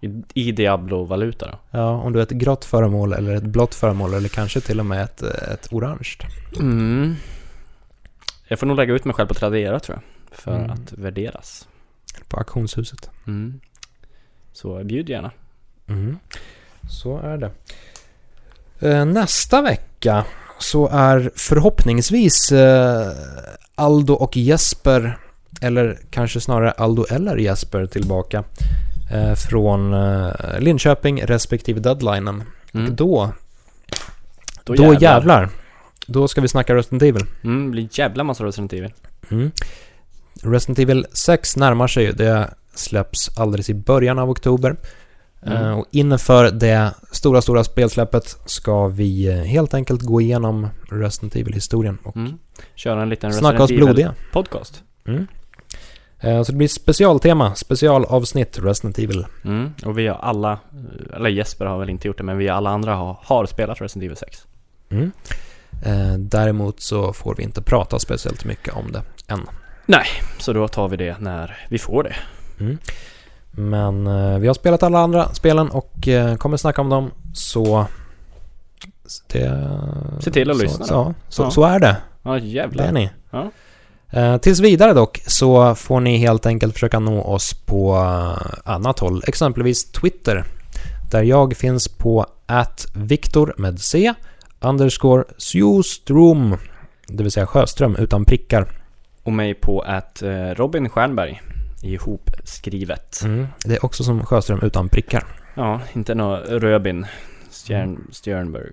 I, 0.00 0.22
i 0.34 0.52
Diablo-valuta 0.52 1.46
då? 1.50 1.58
Ja, 1.78 1.88
om 1.88 2.12
du 2.12 2.18
är 2.18 2.22
ett 2.22 2.30
grått 2.30 2.64
föremål 2.64 3.12
eller 3.12 3.34
ett 3.34 3.42
blått 3.44 3.74
föremål 3.74 4.14
eller 4.14 4.28
kanske 4.28 4.60
till 4.60 4.80
och 4.80 4.86
med 4.86 5.02
ett, 5.04 5.22
ett 5.22 5.72
orange. 5.72 6.16
Mm. 6.60 7.14
Jag 8.48 8.58
får 8.58 8.66
nog 8.66 8.76
lägga 8.76 8.94
ut 8.94 9.04
mig 9.04 9.14
själv 9.14 9.28
på 9.28 9.34
Tradera 9.34 9.80
tror 9.80 9.98
jag. 9.98 10.38
För 10.38 10.56
Mm. 10.58 10.70
att 10.70 10.92
värderas. 10.92 11.68
På 12.28 12.36
auktionshuset. 12.36 13.10
Mm. 13.26 13.60
Så 14.52 14.84
bjud 14.84 15.08
gärna. 15.08 15.30
Mm. 15.86 16.18
Så 16.90 17.18
är 17.18 17.36
det. 17.38 17.50
Eh, 18.80 19.04
Nästa 19.04 19.62
vecka 19.62 20.24
så 20.58 20.88
är 20.88 21.30
förhoppningsvis 21.34 22.52
eh, 22.52 23.12
Aldo 23.74 24.14
och 24.14 24.36
Jesper, 24.36 25.18
eller 25.60 25.98
kanske 26.10 26.40
snarare 26.40 26.70
Aldo 26.70 27.04
eller 27.10 27.36
Jesper 27.36 27.86
tillbaka 27.86 28.44
eh, 29.12 29.34
från 29.34 29.94
Linköping 30.58 31.22
respektive 31.22 31.80
deadlinen. 31.80 32.42
Mm. 32.74 32.86
Och 32.86 32.92
då, 32.92 33.32
Då, 34.64 34.74
då 34.74 34.94
jävlar. 34.94 35.48
Då 36.06 36.28
ska 36.28 36.40
vi 36.40 36.48
snacka 36.48 36.74
Resident 36.74 37.02
Evil. 37.02 37.26
Mm, 37.44 37.64
det 37.64 37.70
blir 37.70 37.88
jävla 37.92 38.24
massa 38.24 38.44
Resident 38.44 38.72
Evil. 38.72 38.92
Mm. 39.30 39.50
Resident 40.42 40.78
Evil 40.78 41.06
6 41.12 41.56
närmar 41.56 41.86
sig 41.86 42.04
ju. 42.04 42.12
Det 42.12 42.54
släpps 42.74 43.38
alldeles 43.38 43.70
i 43.70 43.74
början 43.74 44.18
av 44.18 44.30
oktober. 44.30 44.76
Mm. 45.46 45.62
Eh, 45.62 45.78
Och 45.78 45.86
inför 45.90 46.50
det 46.50 46.94
stora, 47.12 47.42
stora 47.42 47.64
spelsläppet 47.64 48.36
ska 48.46 48.88
vi 48.88 49.28
eh, 49.28 49.34
helt 49.34 49.74
enkelt 49.74 50.02
gå 50.02 50.20
igenom 50.20 50.68
Resident 50.90 51.36
Evil-historien 51.36 51.98
och 52.04 52.16
Mm. 52.16 52.38
Köra 52.74 53.02
en 53.02 53.08
liten 53.08 53.32
snacka 53.32 53.62
oss 53.62 53.70
blodiga. 53.70 54.14
Podcast. 54.32 54.82
Mm. 55.06 55.26
Eh, 56.20 56.42
Så 56.42 56.52
det 56.52 56.58
blir 56.58 56.68
specialtema, 56.68 57.54
specialavsnitt 57.54 58.58
Resident 58.58 58.98
Evil. 58.98 59.26
Mm. 59.44 59.74
Och 59.84 59.98
vi 59.98 60.06
har 60.06 60.16
alla, 60.16 60.58
eller 61.16 61.30
Jesper 61.30 61.66
har 61.66 61.78
väl 61.78 61.90
inte 61.90 62.08
gjort 62.08 62.18
det, 62.18 62.24
men 62.24 62.38
vi 62.38 62.48
alla 62.48 62.70
andra 62.70 62.94
har, 62.94 63.18
har 63.22 63.46
spelat 63.46 63.80
Resident 63.80 64.04
Evil 64.04 64.16
6. 64.16 64.46
Mm. 64.90 65.10
Däremot 66.18 66.80
så 66.80 67.12
får 67.12 67.34
vi 67.34 67.42
inte 67.42 67.62
prata 67.62 67.98
speciellt 67.98 68.44
mycket 68.44 68.74
om 68.74 68.92
det 68.92 69.02
än. 69.28 69.46
Så 70.38 70.52
då 70.52 70.68
tar 70.68 70.88
vi 70.88 70.96
det 70.96 71.18
när 71.20 71.56
vi 71.68 71.78
får 71.78 72.02
det. 72.02 72.14
Mm. 72.60 72.78
Men 73.56 74.06
eh, 74.06 74.38
vi 74.38 74.46
har 74.46 74.54
spelat 74.54 74.82
alla 74.82 74.98
andra 74.98 75.34
spelen 75.34 75.68
och 75.70 76.08
eh, 76.08 76.36
kommer 76.36 76.56
snacka 76.56 76.80
om 76.80 76.88
dem 76.88 77.10
så... 77.34 77.86
Det, 79.32 79.70
Se 80.20 80.30
till 80.30 80.50
att 80.50 80.56
så, 80.56 80.62
lyssna 80.62 80.86
då. 80.86 80.86
Så, 80.86 81.14
så, 81.28 81.42
Ja. 81.42 81.50
så 81.50 81.64
är 81.64 81.78
det. 81.78 81.96
Ja 82.22 82.30
Det 82.30 82.36
är 82.36 82.40
jävlar. 82.40 82.92
ni. 82.92 83.10
Ja. 83.30 83.50
Eh, 84.10 84.36
tills 84.36 84.60
vidare 84.60 84.92
dock 84.92 85.20
så 85.26 85.74
får 85.74 86.00
ni 86.00 86.16
helt 86.16 86.46
enkelt 86.46 86.72
försöka 86.74 86.98
nå 86.98 87.22
oss 87.22 87.54
på 87.66 87.94
eh, 87.96 88.72
annat 88.72 88.98
håll, 88.98 89.22
exempelvis 89.26 89.84
Twitter. 89.92 90.44
Där 91.10 91.22
jag 91.22 91.56
finns 91.56 91.88
på 91.88 92.26
@viktor 92.94 93.54
med 93.58 93.80
C 93.80 94.14
underscore 94.60 95.24
Sjostrom, 95.38 96.56
det 97.08 97.22
vill 97.22 97.32
säga 97.32 97.46
Sjöström 97.46 97.96
utan 97.96 98.24
prickar. 98.24 98.66
Och 99.22 99.32
mig 99.32 99.54
på 99.54 99.80
att 99.80 100.22
Robin 100.54 100.88
Stjernberg 100.88 101.40
ihopskrivet. 101.84 103.20
Mm. 103.24 103.46
Det 103.64 103.74
är 103.74 103.84
också 103.84 104.04
som 104.04 104.26
Sjöström 104.26 104.60
utan 104.62 104.88
prickar. 104.88 105.24
Ja, 105.54 105.80
inte 105.92 106.14
nå 106.14 106.36
Röbin 106.36 107.06
Stjern, 107.50 108.08
Stjernberg. 108.24 108.70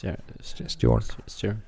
Stjern. 0.00 0.16
Stjern. 1.26 1.60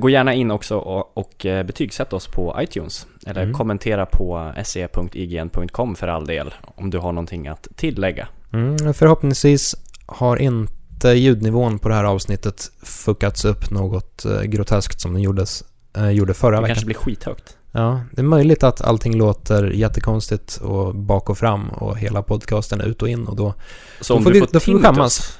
Gå 0.00 0.10
gärna 0.10 0.34
in 0.34 0.50
också 0.50 0.78
och, 0.78 1.18
och 1.18 1.46
eh, 1.46 1.62
betygsätt 1.66 2.12
oss 2.12 2.26
på 2.26 2.56
iTunes. 2.60 3.06
Eller 3.26 3.42
Mm. 3.42 3.54
kommentera 3.54 4.06
på 4.06 4.52
se.ign.com 4.64 5.94
för 5.96 6.08
all 6.08 6.26
del. 6.26 6.54
Om 6.74 6.90
du 6.90 6.98
har 6.98 7.12
någonting 7.12 7.48
att 7.48 7.68
tillägga. 7.76 8.28
Mm, 8.52 8.94
förhoppningsvis 8.94 9.74
har 10.06 10.36
inte 10.36 11.08
ljudnivån 11.08 11.78
på 11.78 11.88
det 11.88 11.94
här 11.94 12.04
avsnittet 12.04 12.70
fuckats 12.82 13.44
upp 13.44 13.70
något 13.70 14.24
eh, 14.24 14.42
groteskt 14.42 15.00
som 15.00 15.12
den 15.12 15.22
gjordes, 15.22 15.64
eh, 15.96 16.10
gjorde 16.10 16.34
förra 16.34 16.50
Det 16.56 16.62
veckan. 16.62 16.68
kanske 16.74 16.86
blir 16.86 16.96
skithögt. 16.96 17.56
Ja, 17.72 18.00
det 18.12 18.20
är 18.20 18.24
möjligt 18.24 18.62
att 18.62 18.80
allting 18.80 19.16
låter 19.16 19.64
jättekonstigt 19.70 20.56
och 20.56 20.94
bak 20.94 21.30
och 21.30 21.38
fram 21.38 21.68
och 21.68 21.98
hela 21.98 22.22
podcasten 22.22 22.80
ut 22.80 23.02
och 23.02 23.08
in 23.08 23.26
och 23.26 23.36
då... 23.36 23.54
Så 24.00 24.14
Då 24.16 24.20
får 24.22 24.30
du 24.30 24.34
vi- 24.40 24.46
får 24.46 24.52
då 24.52 24.60
får 24.60 24.72
vi 24.72 24.82
skämmas. 24.82 25.38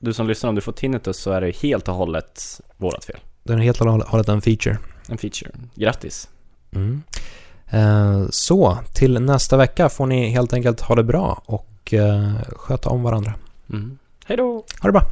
du 0.00 0.12
som 0.12 0.28
lyssnar, 0.28 0.48
om 0.48 0.54
du 0.54 0.60
får 0.60 0.72
tinnitus 0.72 1.16
så 1.16 1.30
är 1.32 1.40
det 1.40 1.56
helt 1.56 1.88
och 1.88 1.94
hållet 1.94 2.60
vårat 2.76 3.04
fel. 3.04 3.16
Den 3.42 3.58
är 3.58 3.62
helt 3.62 3.80
och 3.80 3.86
hållet 4.08 4.28
en 4.28 4.42
feature. 4.42 4.78
En 5.08 5.18
feature. 5.18 5.50
Grattis. 5.74 6.28
Mm. 6.72 7.02
Eh, 7.70 8.24
så, 8.30 8.78
till 8.94 9.20
nästa 9.20 9.56
vecka 9.56 9.88
får 9.88 10.06
ni 10.06 10.28
helt 10.30 10.52
enkelt 10.52 10.80
ha 10.80 10.94
det 10.94 11.04
bra 11.04 11.42
och 11.46 11.94
eh, 11.94 12.32
sköta 12.56 12.88
om 12.90 13.02
varandra. 13.02 13.34
Mm. 13.70 13.98
Hej 14.24 14.36
då! 14.36 14.64
Ha 14.80 14.88
det 14.88 14.92
bra! 14.92 15.02